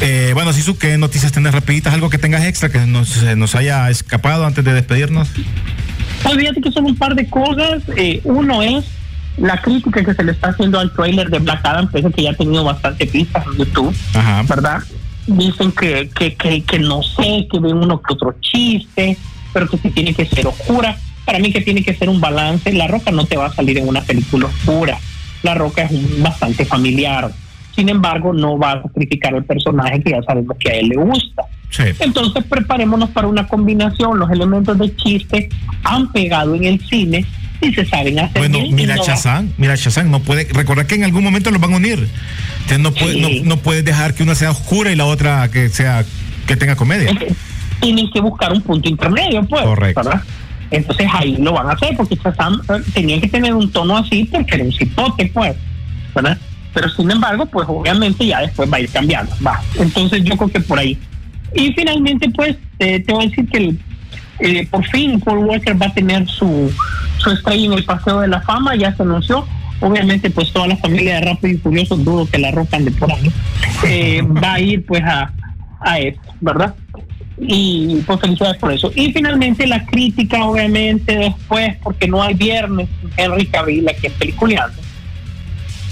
Eh, 0.00 0.32
bueno, 0.34 0.52
Sisu, 0.52 0.78
¿qué 0.78 0.98
noticias 0.98 1.32
tenés 1.32 1.54
rapiditas? 1.54 1.94
¿Algo 1.94 2.10
que 2.10 2.18
tengas 2.18 2.44
extra 2.44 2.68
que 2.68 2.80
nos, 2.80 3.22
nos 3.36 3.54
haya 3.54 3.88
escapado 3.88 4.44
antes 4.44 4.64
de 4.64 4.72
despedirnos? 4.72 5.28
Pues 6.22 6.36
fíjate 6.36 6.60
que 6.60 6.72
son 6.72 6.86
un 6.86 6.96
par 6.96 7.14
de 7.14 7.28
cosas. 7.28 7.82
Eh, 7.96 8.20
uno 8.24 8.62
es 8.62 8.84
la 9.36 9.60
crítica 9.60 10.04
que 10.04 10.14
se 10.14 10.24
le 10.24 10.32
está 10.32 10.48
haciendo 10.48 10.78
al 10.80 10.92
trailer 10.92 11.30
de 11.30 11.38
Black 11.38 11.60
Adam, 11.64 11.88
pese 11.90 12.10
que 12.10 12.22
ya 12.22 12.30
ha 12.30 12.34
tenido 12.34 12.64
bastante 12.64 13.06
pistas 13.06 13.44
en 13.46 13.58
YouTube. 13.58 13.94
Ajá. 14.14 14.42
¿verdad? 14.42 14.82
Dicen 15.26 15.72
que, 15.72 16.10
que, 16.14 16.34
que, 16.34 16.62
que 16.62 16.78
no 16.78 17.02
sé, 17.02 17.46
que 17.50 17.58
ven 17.60 17.76
uno 17.76 18.00
que 18.00 18.14
otro 18.14 18.34
chiste, 18.40 19.16
pero 19.52 19.68
que 19.68 19.78
sí 19.78 19.90
tiene 19.90 20.14
que 20.14 20.26
ser 20.26 20.46
oscura. 20.46 20.96
Para 21.24 21.38
mí 21.38 21.52
que 21.52 21.60
tiene 21.60 21.82
que 21.82 21.94
ser 21.94 22.08
un 22.08 22.20
balance. 22.20 22.72
La 22.72 22.86
Roca 22.86 23.10
no 23.10 23.24
te 23.26 23.36
va 23.36 23.46
a 23.46 23.54
salir 23.54 23.78
en 23.78 23.88
una 23.88 24.02
película 24.02 24.46
oscura. 24.46 24.98
La 25.46 25.54
Roca 25.54 25.82
es 25.82 25.92
un, 25.92 26.22
bastante 26.22 26.64
familiar. 26.64 27.30
Sin 27.74 27.88
embargo, 27.88 28.32
no 28.32 28.58
va 28.58 28.72
a 28.72 28.82
sacrificar 28.82 29.34
al 29.34 29.44
personaje 29.44 30.02
que 30.02 30.10
ya 30.10 30.22
sabemos 30.22 30.56
que 30.58 30.70
a 30.70 30.74
él 30.74 30.88
le 30.88 30.96
gusta. 30.96 31.42
Sí. 31.70 31.84
Entonces 32.00 32.44
preparémonos 32.44 33.10
para 33.10 33.28
una 33.28 33.46
combinación. 33.46 34.18
Los 34.18 34.30
elementos 34.30 34.78
de 34.78 34.94
chiste 34.96 35.48
han 35.84 36.10
pegado 36.10 36.54
en 36.54 36.64
el 36.64 36.80
cine 36.80 37.24
y 37.60 37.72
se 37.72 37.84
saben 37.86 38.18
hacer 38.18 38.38
Bueno, 38.38 38.58
mira 38.70 38.96
no 38.96 39.02
Chazán, 39.02 39.52
mira 39.56 39.76
Chazán, 39.76 40.10
no 40.10 40.20
puede, 40.20 40.44
recordar 40.52 40.86
que 40.86 40.94
en 40.94 41.04
algún 41.04 41.24
momento 41.24 41.50
los 41.50 41.60
van 41.60 41.74
a 41.74 41.76
unir. 41.76 42.08
Entonces 42.62 42.78
no 42.80 42.92
puede, 42.92 43.12
Sí. 43.14 43.42
no, 43.42 43.56
no 43.56 43.62
puedes 43.62 43.84
dejar 43.84 44.14
que 44.14 44.22
una 44.22 44.34
sea 44.34 44.50
oscura 44.50 44.90
y 44.90 44.96
la 44.96 45.06
otra 45.06 45.48
que 45.50 45.68
sea, 45.68 46.04
que 46.46 46.56
tenga 46.56 46.76
comedia. 46.76 47.12
Tienen 47.80 48.10
que 48.10 48.20
buscar 48.20 48.52
un 48.52 48.62
punto 48.62 48.88
intermedio, 48.88 49.44
pues. 49.44 49.62
Correcto. 49.62 50.02
¿verdad? 50.02 50.22
Entonces 50.70 51.06
ahí 51.12 51.36
lo 51.36 51.52
van 51.52 51.68
a 51.68 51.72
hacer 51.72 51.96
porque 51.96 52.16
Shazam 52.16 52.60
eh, 52.68 52.82
tenía 52.92 53.20
que 53.20 53.28
tener 53.28 53.54
un 53.54 53.70
tono 53.70 53.96
así 53.96 54.24
porque 54.24 54.56
era 54.56 54.64
un 54.64 54.72
cipote, 54.72 55.30
pues. 55.32 55.56
¿verdad? 56.14 56.38
Pero 56.72 56.88
sin 56.90 57.10
embargo, 57.10 57.46
pues 57.46 57.66
obviamente 57.68 58.26
ya 58.26 58.40
después 58.40 58.70
va 58.70 58.78
a 58.78 58.80
ir 58.80 58.90
cambiando. 58.90 59.32
Va. 59.46 59.60
Entonces 59.78 60.24
yo 60.24 60.36
creo 60.36 60.50
que 60.50 60.60
por 60.60 60.78
ahí. 60.78 60.98
Y 61.54 61.72
finalmente, 61.72 62.28
pues, 62.30 62.56
eh, 62.78 63.00
te 63.00 63.12
voy 63.12 63.24
a 63.24 63.28
decir 63.28 63.48
que 63.48 63.74
eh, 64.40 64.66
por 64.70 64.84
fin 64.88 65.18
Paul 65.20 65.46
Walker 65.46 65.80
va 65.80 65.86
a 65.86 65.94
tener 65.94 66.26
su, 66.28 66.70
su 67.18 67.30
estrella 67.30 67.66
en 67.66 67.72
el 67.72 67.84
Paseo 67.84 68.20
de 68.20 68.28
la 68.28 68.40
Fama, 68.42 68.74
ya 68.76 68.94
se 68.94 69.02
anunció. 69.02 69.46
Obviamente, 69.80 70.30
pues 70.30 70.52
toda 70.52 70.66
la 70.66 70.76
familia 70.76 71.16
de 71.16 71.20
Rápido 71.22 71.54
y 71.54 71.58
Furioso, 71.58 71.96
dudo 71.96 72.26
que 72.28 72.38
la 72.38 72.50
rocan 72.50 72.84
de 72.84 72.90
por 72.92 73.12
ahí, 73.12 73.30
eh, 73.84 74.22
va 74.22 74.54
a 74.54 74.60
ir 74.60 74.84
pues 74.86 75.02
a, 75.02 75.32
a 75.80 75.98
esto, 75.98 76.34
¿verdad? 76.40 76.74
Y 77.38 77.96
pues 78.06 78.20
felicidades 78.20 78.56
por 78.58 78.72
eso. 78.72 78.90
Y 78.94 79.12
finalmente 79.12 79.66
la 79.66 79.84
crítica, 79.84 80.44
obviamente, 80.44 81.16
después, 81.16 81.76
porque 81.82 82.08
no 82.08 82.22
hay 82.22 82.34
viernes, 82.34 82.88
Henry 83.16 83.46
Cavill 83.46 83.88
aquí 83.88 84.06
en 84.06 84.12
Peliculeando. 84.14 84.80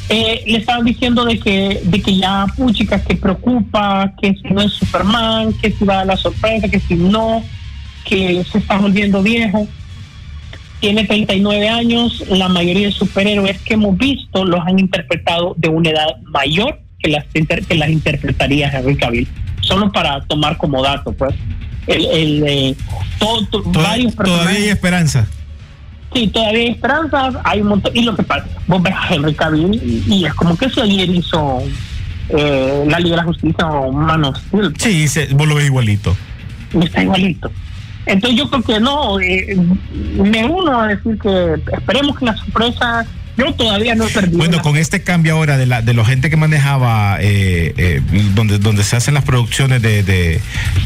eh, 0.08 0.42
le 0.46 0.58
estaban 0.58 0.84
diciendo 0.84 1.24
de 1.24 1.38
que, 1.38 1.80
de 1.84 2.02
que 2.02 2.16
ya, 2.16 2.46
puchica, 2.56 3.02
que 3.02 3.16
preocupa, 3.16 4.12
que 4.20 4.34
si 4.34 4.48
no 4.54 4.62
es 4.62 4.72
Superman, 4.72 5.52
que 5.54 5.70
si 5.70 5.84
va 5.84 6.00
a 6.00 6.04
la 6.04 6.16
sorpresa, 6.16 6.68
que 6.68 6.80
si 6.80 6.94
no, 6.94 7.42
que 8.04 8.44
se 8.50 8.58
está 8.58 8.78
volviendo 8.78 9.22
viejo. 9.22 9.66
Tiene 10.80 11.04
39 11.04 11.68
años, 11.68 12.24
la 12.28 12.48
mayoría 12.48 12.88
de 12.88 12.92
superhéroes 12.92 13.58
que 13.62 13.74
hemos 13.74 13.96
visto 13.96 14.44
los 14.44 14.60
han 14.66 14.78
interpretado 14.78 15.54
de 15.56 15.68
una 15.68 15.90
edad 15.90 16.16
mayor 16.24 16.80
que 16.98 17.08
las, 17.10 17.24
que 17.26 17.74
las 17.74 17.88
interpretaría 17.88 18.70
Henry 18.70 18.96
Cavill. 18.96 19.28
Solo 19.66 19.90
para 19.92 20.20
tomar 20.22 20.56
como 20.56 20.82
dato, 20.82 21.12
pues. 21.12 21.34
El, 21.86 22.06
el, 22.06 22.44
eh, 22.46 22.76
todo- 23.18 23.62
varios 23.72 24.14
todavía 24.14 24.50
hay 24.58 24.68
esperanza. 24.68 25.26
Sí, 26.14 26.28
todavía 26.28 26.60
hay 26.60 26.68
esperanzas, 26.68 27.34
hay 27.44 27.60
un 27.60 27.68
montón. 27.68 27.92
Y 27.96 28.02
lo 28.04 28.14
que 28.16 28.22
pasa, 28.22 28.46
vos 28.66 28.82
ves 28.82 28.94
a 28.96 29.14
Henry 29.14 29.34
Cavill 29.34 29.74
y, 29.74 30.14
y 30.14 30.24
es 30.24 30.32
como 30.34 30.56
que 30.56 30.70
si 30.70 30.80
ayer 30.80 31.08
hizo 31.10 31.62
eh, 32.30 32.84
la 32.88 32.98
Liga 33.00 33.16
de 33.16 33.22
la 33.22 33.24
Justicia 33.24 33.66
o 33.66 33.92
Manos 33.92 34.40
Sí, 34.78 35.08
se, 35.08 35.26
vos 35.34 35.46
lo 35.46 35.56
ves 35.56 35.66
igualito. 35.66 36.16
está 36.80 37.02
igualito. 37.02 37.50
Entonces 38.06 38.38
yo 38.38 38.48
creo 38.50 38.62
que 38.62 38.80
no, 38.80 39.18
eh, 39.20 39.56
me 40.14 40.44
uno 40.46 40.80
a 40.82 40.88
decir 40.88 41.18
que 41.18 41.54
esperemos 41.72 42.18
que 42.18 42.26
la 42.26 42.36
sorpresa, 42.36 43.06
yo 43.36 43.52
todavía 43.54 43.94
no 43.94 44.06
perdido. 44.06 44.38
Bueno, 44.38 44.62
con 44.62 44.76
este 44.76 45.02
cambio 45.02 45.34
ahora 45.34 45.56
de 45.56 45.66
la 45.66 45.82
de 45.82 45.94
la 45.94 46.04
gente 46.04 46.30
que 46.30 46.36
manejaba 46.36 47.18
eh, 47.20 47.74
eh, 47.76 48.00
donde 48.34 48.58
donde 48.58 48.84
se 48.84 48.96
hacen 48.96 49.14
las 49.14 49.24
producciones 49.24 49.82
de, 49.82 50.02
de, 50.02 50.40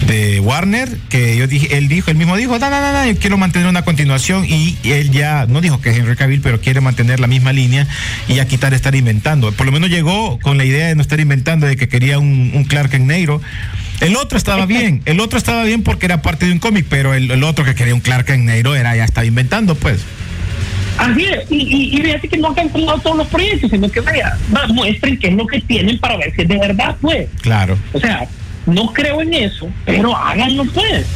de 0.07 0.41
Warner, 0.41 0.89
que 1.09 1.37
yo 1.37 1.47
dije, 1.47 1.77
él 1.77 1.89
dijo, 1.89 2.11
él 2.11 2.17
mismo 2.17 2.37
dijo, 2.37 2.59
no, 2.59 2.71
no, 2.71 2.81
no, 2.81 2.93
no, 2.93 3.07
yo 3.07 3.19
quiero 3.19 3.37
mantener 3.37 3.69
una 3.69 3.83
continuación 3.83 4.45
y 4.47 4.77
él 4.85 5.11
ya 5.11 5.47
no 5.47 5.61
dijo 5.61 5.81
que 5.81 5.91
es 5.91 5.99
Henry 5.99 6.17
Cavill, 6.17 6.41
pero 6.41 6.61
quiere 6.61 6.81
mantener 6.81 7.21
la 7.21 7.27
misma 7.27 7.53
línea 7.53 7.87
y 8.29 8.35
ya 8.35 8.47
quitar 8.47 8.75
estar 8.75 8.95
inventando. 8.95 9.53
Por 9.53 9.67
lo 9.67 9.73
menos 9.73 9.91
llegó 9.91 10.39
con 10.41 10.57
la 10.57 10.65
idea 10.65 10.89
de 10.89 10.95
no 10.95 11.03
estar 11.03 11.21
inventando, 11.21 11.67
de 11.67 11.77
que 11.77 11.89
quería 11.89 12.19
un, 12.19 12.53
un 12.55 12.65
Clark 12.65 12.95
en 12.95 13.07
negro. 13.07 13.41
El 14.01 14.17
otro 14.17 14.39
estaba 14.39 14.67
bien, 14.67 15.03
el 15.05 15.21
otro 15.21 15.39
estaba 15.39 15.65
bien 15.65 15.83
porque 15.83 16.07
era 16.07 16.23
parte 16.23 16.47
de 16.47 16.53
un 16.53 16.59
cómic, 16.59 16.87
pero 16.89 17.15
el, 17.15 17.31
el 17.31 17.45
otro 17.45 17.65
que 17.65 17.75
quería 17.75 17.95
un 17.95 18.01
Clark 18.01 18.31
en 18.31 18.47
negro 18.47 18.75
era 18.75 18.97
ya 18.97 19.05
estaba 19.05 19.27
inventando, 19.27 19.75
pues. 19.75 20.01
Así 20.99 21.25
es, 21.25 21.51
y, 21.51 21.57
y, 21.57 21.97
y 21.97 22.03
fíjate 22.03 22.29
que 22.29 22.37
no 22.39 22.49
han 22.49 22.55
cancelado 22.55 22.99
todos 22.99 23.17
los 23.19 23.29
proyectos, 23.29 23.71
sino 23.71 23.89
que 23.89 24.01
vaya, 24.01 24.37
va, 24.55 24.67
muestren 24.67 25.19
qué 25.19 25.29
es 25.29 25.35
lo 25.35 25.47
que 25.47 25.61
tienen 25.61 25.99
para 25.99 26.17
ver 26.17 26.35
si 26.35 26.43
es 26.43 26.49
de 26.49 26.59
verdad, 26.59 26.97
pues. 27.01 27.29
Claro. 27.41 27.79
O 27.93 28.01
sea, 28.01 28.27
no 28.67 28.93
creo 28.93 29.23
en 29.23 29.33
eso, 29.33 29.69
pero 29.85 30.15
háganlo 30.17 30.65
pues. 30.67 31.07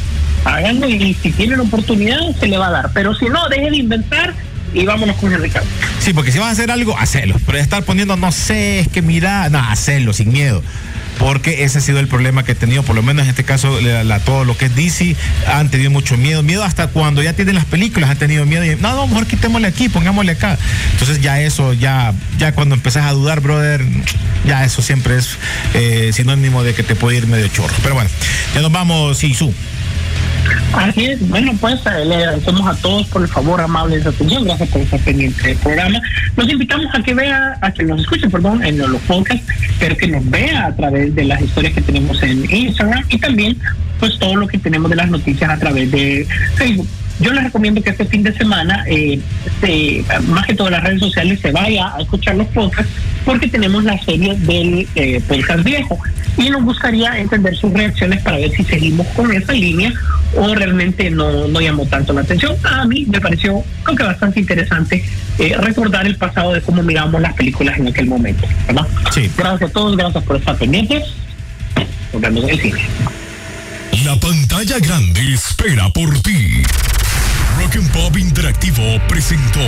Háganlo 0.45 0.89
y 0.89 1.13
si 1.13 1.31
tienen 1.31 1.59
oportunidad 1.59 2.19
se 2.39 2.47
le 2.47 2.57
va 2.57 2.67
a 2.67 2.71
dar. 2.71 2.91
Pero 2.93 3.13
si 3.13 3.25
no, 3.25 3.47
dejen 3.49 3.71
de 3.71 3.77
inventar 3.77 4.33
y 4.73 4.85
vámonos 4.85 5.15
con 5.17 5.31
el 5.31 5.41
Ricardo. 5.41 5.67
Sí, 5.99 6.13
porque 6.13 6.31
si 6.31 6.39
vas 6.39 6.49
a 6.49 6.51
hacer 6.51 6.71
algo, 6.71 6.97
hacelo. 6.97 7.35
Pero 7.45 7.57
estar 7.57 7.83
poniendo, 7.83 8.17
no 8.17 8.31
sé, 8.31 8.79
es 8.79 8.87
que 8.87 9.01
mira, 9.01 9.49
no, 9.49 9.59
hacelo 9.59 10.13
sin 10.13 10.31
miedo. 10.31 10.63
Porque 11.19 11.63
ese 11.63 11.77
ha 11.77 11.81
sido 11.81 11.99
el 11.99 12.07
problema 12.07 12.43
que 12.43 12.53
he 12.53 12.55
tenido, 12.55 12.83
por 12.83 12.95
lo 12.95 13.03
menos 13.03 13.23
en 13.23 13.29
este 13.29 13.43
caso, 13.43 13.79
la, 13.81 14.19
todo 14.19 14.45
lo 14.45 14.57
que 14.57 14.65
es 14.65 14.75
DC, 14.75 15.15
han 15.47 15.69
tenido 15.69 15.91
mucho 15.91 16.17
miedo. 16.17 16.43
Miedo 16.43 16.63
hasta 16.63 16.87
cuando 16.87 17.21
ya 17.21 17.33
tienen 17.33 17.55
las 17.55 17.65
películas, 17.65 18.09
han 18.09 18.17
tenido 18.17 18.45
miedo. 18.45 18.65
Y, 18.65 18.75
no, 18.75 18.95
no, 18.95 19.07
mejor 19.07 19.27
quitémosle 19.27 19.67
aquí, 19.67 19.89
pongámosle 19.89 20.33
acá. 20.33 20.57
Entonces 20.91 21.21
ya 21.21 21.41
eso, 21.41 21.73
ya, 21.73 22.13
ya 22.37 22.53
cuando 22.53 22.75
empezás 22.75 23.05
a 23.05 23.11
dudar, 23.11 23.41
brother, 23.41 23.85
ya 24.45 24.63
eso 24.63 24.81
siempre 24.81 25.17
es 25.17 25.37
eh, 25.73 26.11
sinónimo 26.13 26.63
de 26.63 26.73
que 26.73 26.83
te 26.83 26.95
puede 26.95 27.17
ir 27.17 27.27
medio 27.27 27.47
chorro. 27.47 27.73
Pero 27.81 27.95
bueno, 27.95 28.09
ya 28.53 28.61
nos 28.61 28.71
vamos, 28.71 29.17
Sisu. 29.17 29.53
Así 30.73 31.05
es, 31.05 31.27
bueno, 31.29 31.53
pues 31.59 31.79
eh, 31.85 32.05
le 32.05 32.15
agradecemos 32.15 32.67
a 32.67 32.75
todos 32.81 33.07
por 33.07 33.21
el 33.21 33.27
favor 33.27 33.61
amable 33.61 33.97
de 33.97 34.03
su 34.03 34.09
atención, 34.09 34.43
gracias 34.43 34.69
por 34.69 34.81
estar 34.81 34.99
pendiente 35.01 35.47
del 35.47 35.57
programa. 35.57 36.01
Los 36.35 36.49
invitamos 36.49 36.87
a 36.93 37.01
que 37.01 37.13
vea, 37.13 37.57
a 37.61 37.71
que 37.71 37.83
nos 37.83 38.01
escuche, 38.01 38.29
perdón, 38.29 38.63
en 38.63 38.77
los 38.77 39.01
podcasts, 39.01 39.45
pero 39.79 39.95
que 39.95 40.07
nos 40.07 40.29
vea 40.29 40.67
a 40.67 40.75
través 40.75 41.13
de 41.15 41.25
las 41.25 41.41
historias 41.41 41.73
que 41.73 41.81
tenemos 41.81 42.21
en 42.23 42.43
Instagram 42.49 43.03
y 43.09 43.17
también 43.19 43.57
pues 43.99 44.17
todo 44.19 44.35
lo 44.35 44.47
que 44.47 44.57
tenemos 44.57 44.89
de 44.89 44.97
las 44.97 45.09
noticias 45.09 45.49
a 45.49 45.57
través 45.57 45.91
de 45.91 46.27
Facebook. 46.55 46.87
Yo 47.23 47.31
les 47.33 47.43
recomiendo 47.45 47.81
que 47.81 47.89
este 47.91 48.05
fin 48.05 48.21
de 48.23 48.33
semana, 48.33 48.83
eh, 48.87 49.19
se- 49.61 50.03
más 50.27 50.45
que 50.45 50.53
todas 50.53 50.71
las 50.71 50.83
redes 50.83 50.99
sociales, 50.99 51.39
se 51.39 51.51
vaya 51.51 51.93
a 51.95 52.01
escuchar 52.01 52.35
los 52.35 52.47
podcasts 52.47 52.91
porque 53.25 53.47
tenemos 53.47 53.83
la 53.83 53.97
serie 54.03 54.35
del 54.39 54.87
eh, 54.95 55.21
podcast 55.27 55.63
viejo 55.63 55.97
y 56.37 56.49
nos 56.49 56.63
gustaría 56.63 57.17
entender 57.19 57.55
sus 57.55 57.71
reacciones 57.71 58.21
para 58.21 58.37
ver 58.37 58.51
si 58.51 58.63
seguimos 58.65 59.07
con 59.15 59.31
esa 59.31 59.53
línea 59.53 59.93
o 60.35 60.53
realmente 60.53 61.09
no, 61.11 61.47
no 61.47 61.61
llamó 61.61 61.85
tanto 61.85 62.11
la 62.13 62.21
atención. 62.21 62.55
A 62.63 62.85
mí 62.85 63.05
me 63.09 63.21
pareció 63.21 63.63
creo 63.83 63.97
que 63.97 64.03
bastante 64.03 64.39
interesante 64.41 65.03
eh, 65.39 65.55
recordar 65.59 66.05
el 66.05 66.17
pasado 66.17 66.53
de 66.53 66.61
cómo 66.61 66.83
mirábamos 66.83 67.21
las 67.21 67.33
películas 67.33 67.77
en 67.79 67.87
aquel 67.87 68.07
momento. 68.07 68.47
¿verdad? 68.67 68.87
Sí. 69.13 69.29
Gracias 69.37 69.69
a 69.69 69.73
todos, 69.73 69.95
gracias 69.95 70.23
por 70.23 70.35
estar 70.37 70.57
pendientes. 70.57 71.03
Nos 72.11 72.21
vemos 72.21 72.43
en 72.43 72.49
el 72.49 72.59
cine. 72.59 72.81
La 74.03 74.15
pantalla 74.19 74.79
grande 74.79 75.33
espera 75.33 75.87
por 75.89 76.19
ti. 76.21 76.63
Rock 77.63 77.77
and 77.77 78.17
Interactivo 78.17 78.99
presentó 79.07 79.61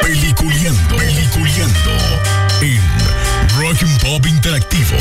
Peliculeando, 0.00 0.96
Peliculeando 0.96 2.22
en 2.62 2.80
Rock 3.58 3.82
and 3.82 4.26
Interactivo. 4.26 4.96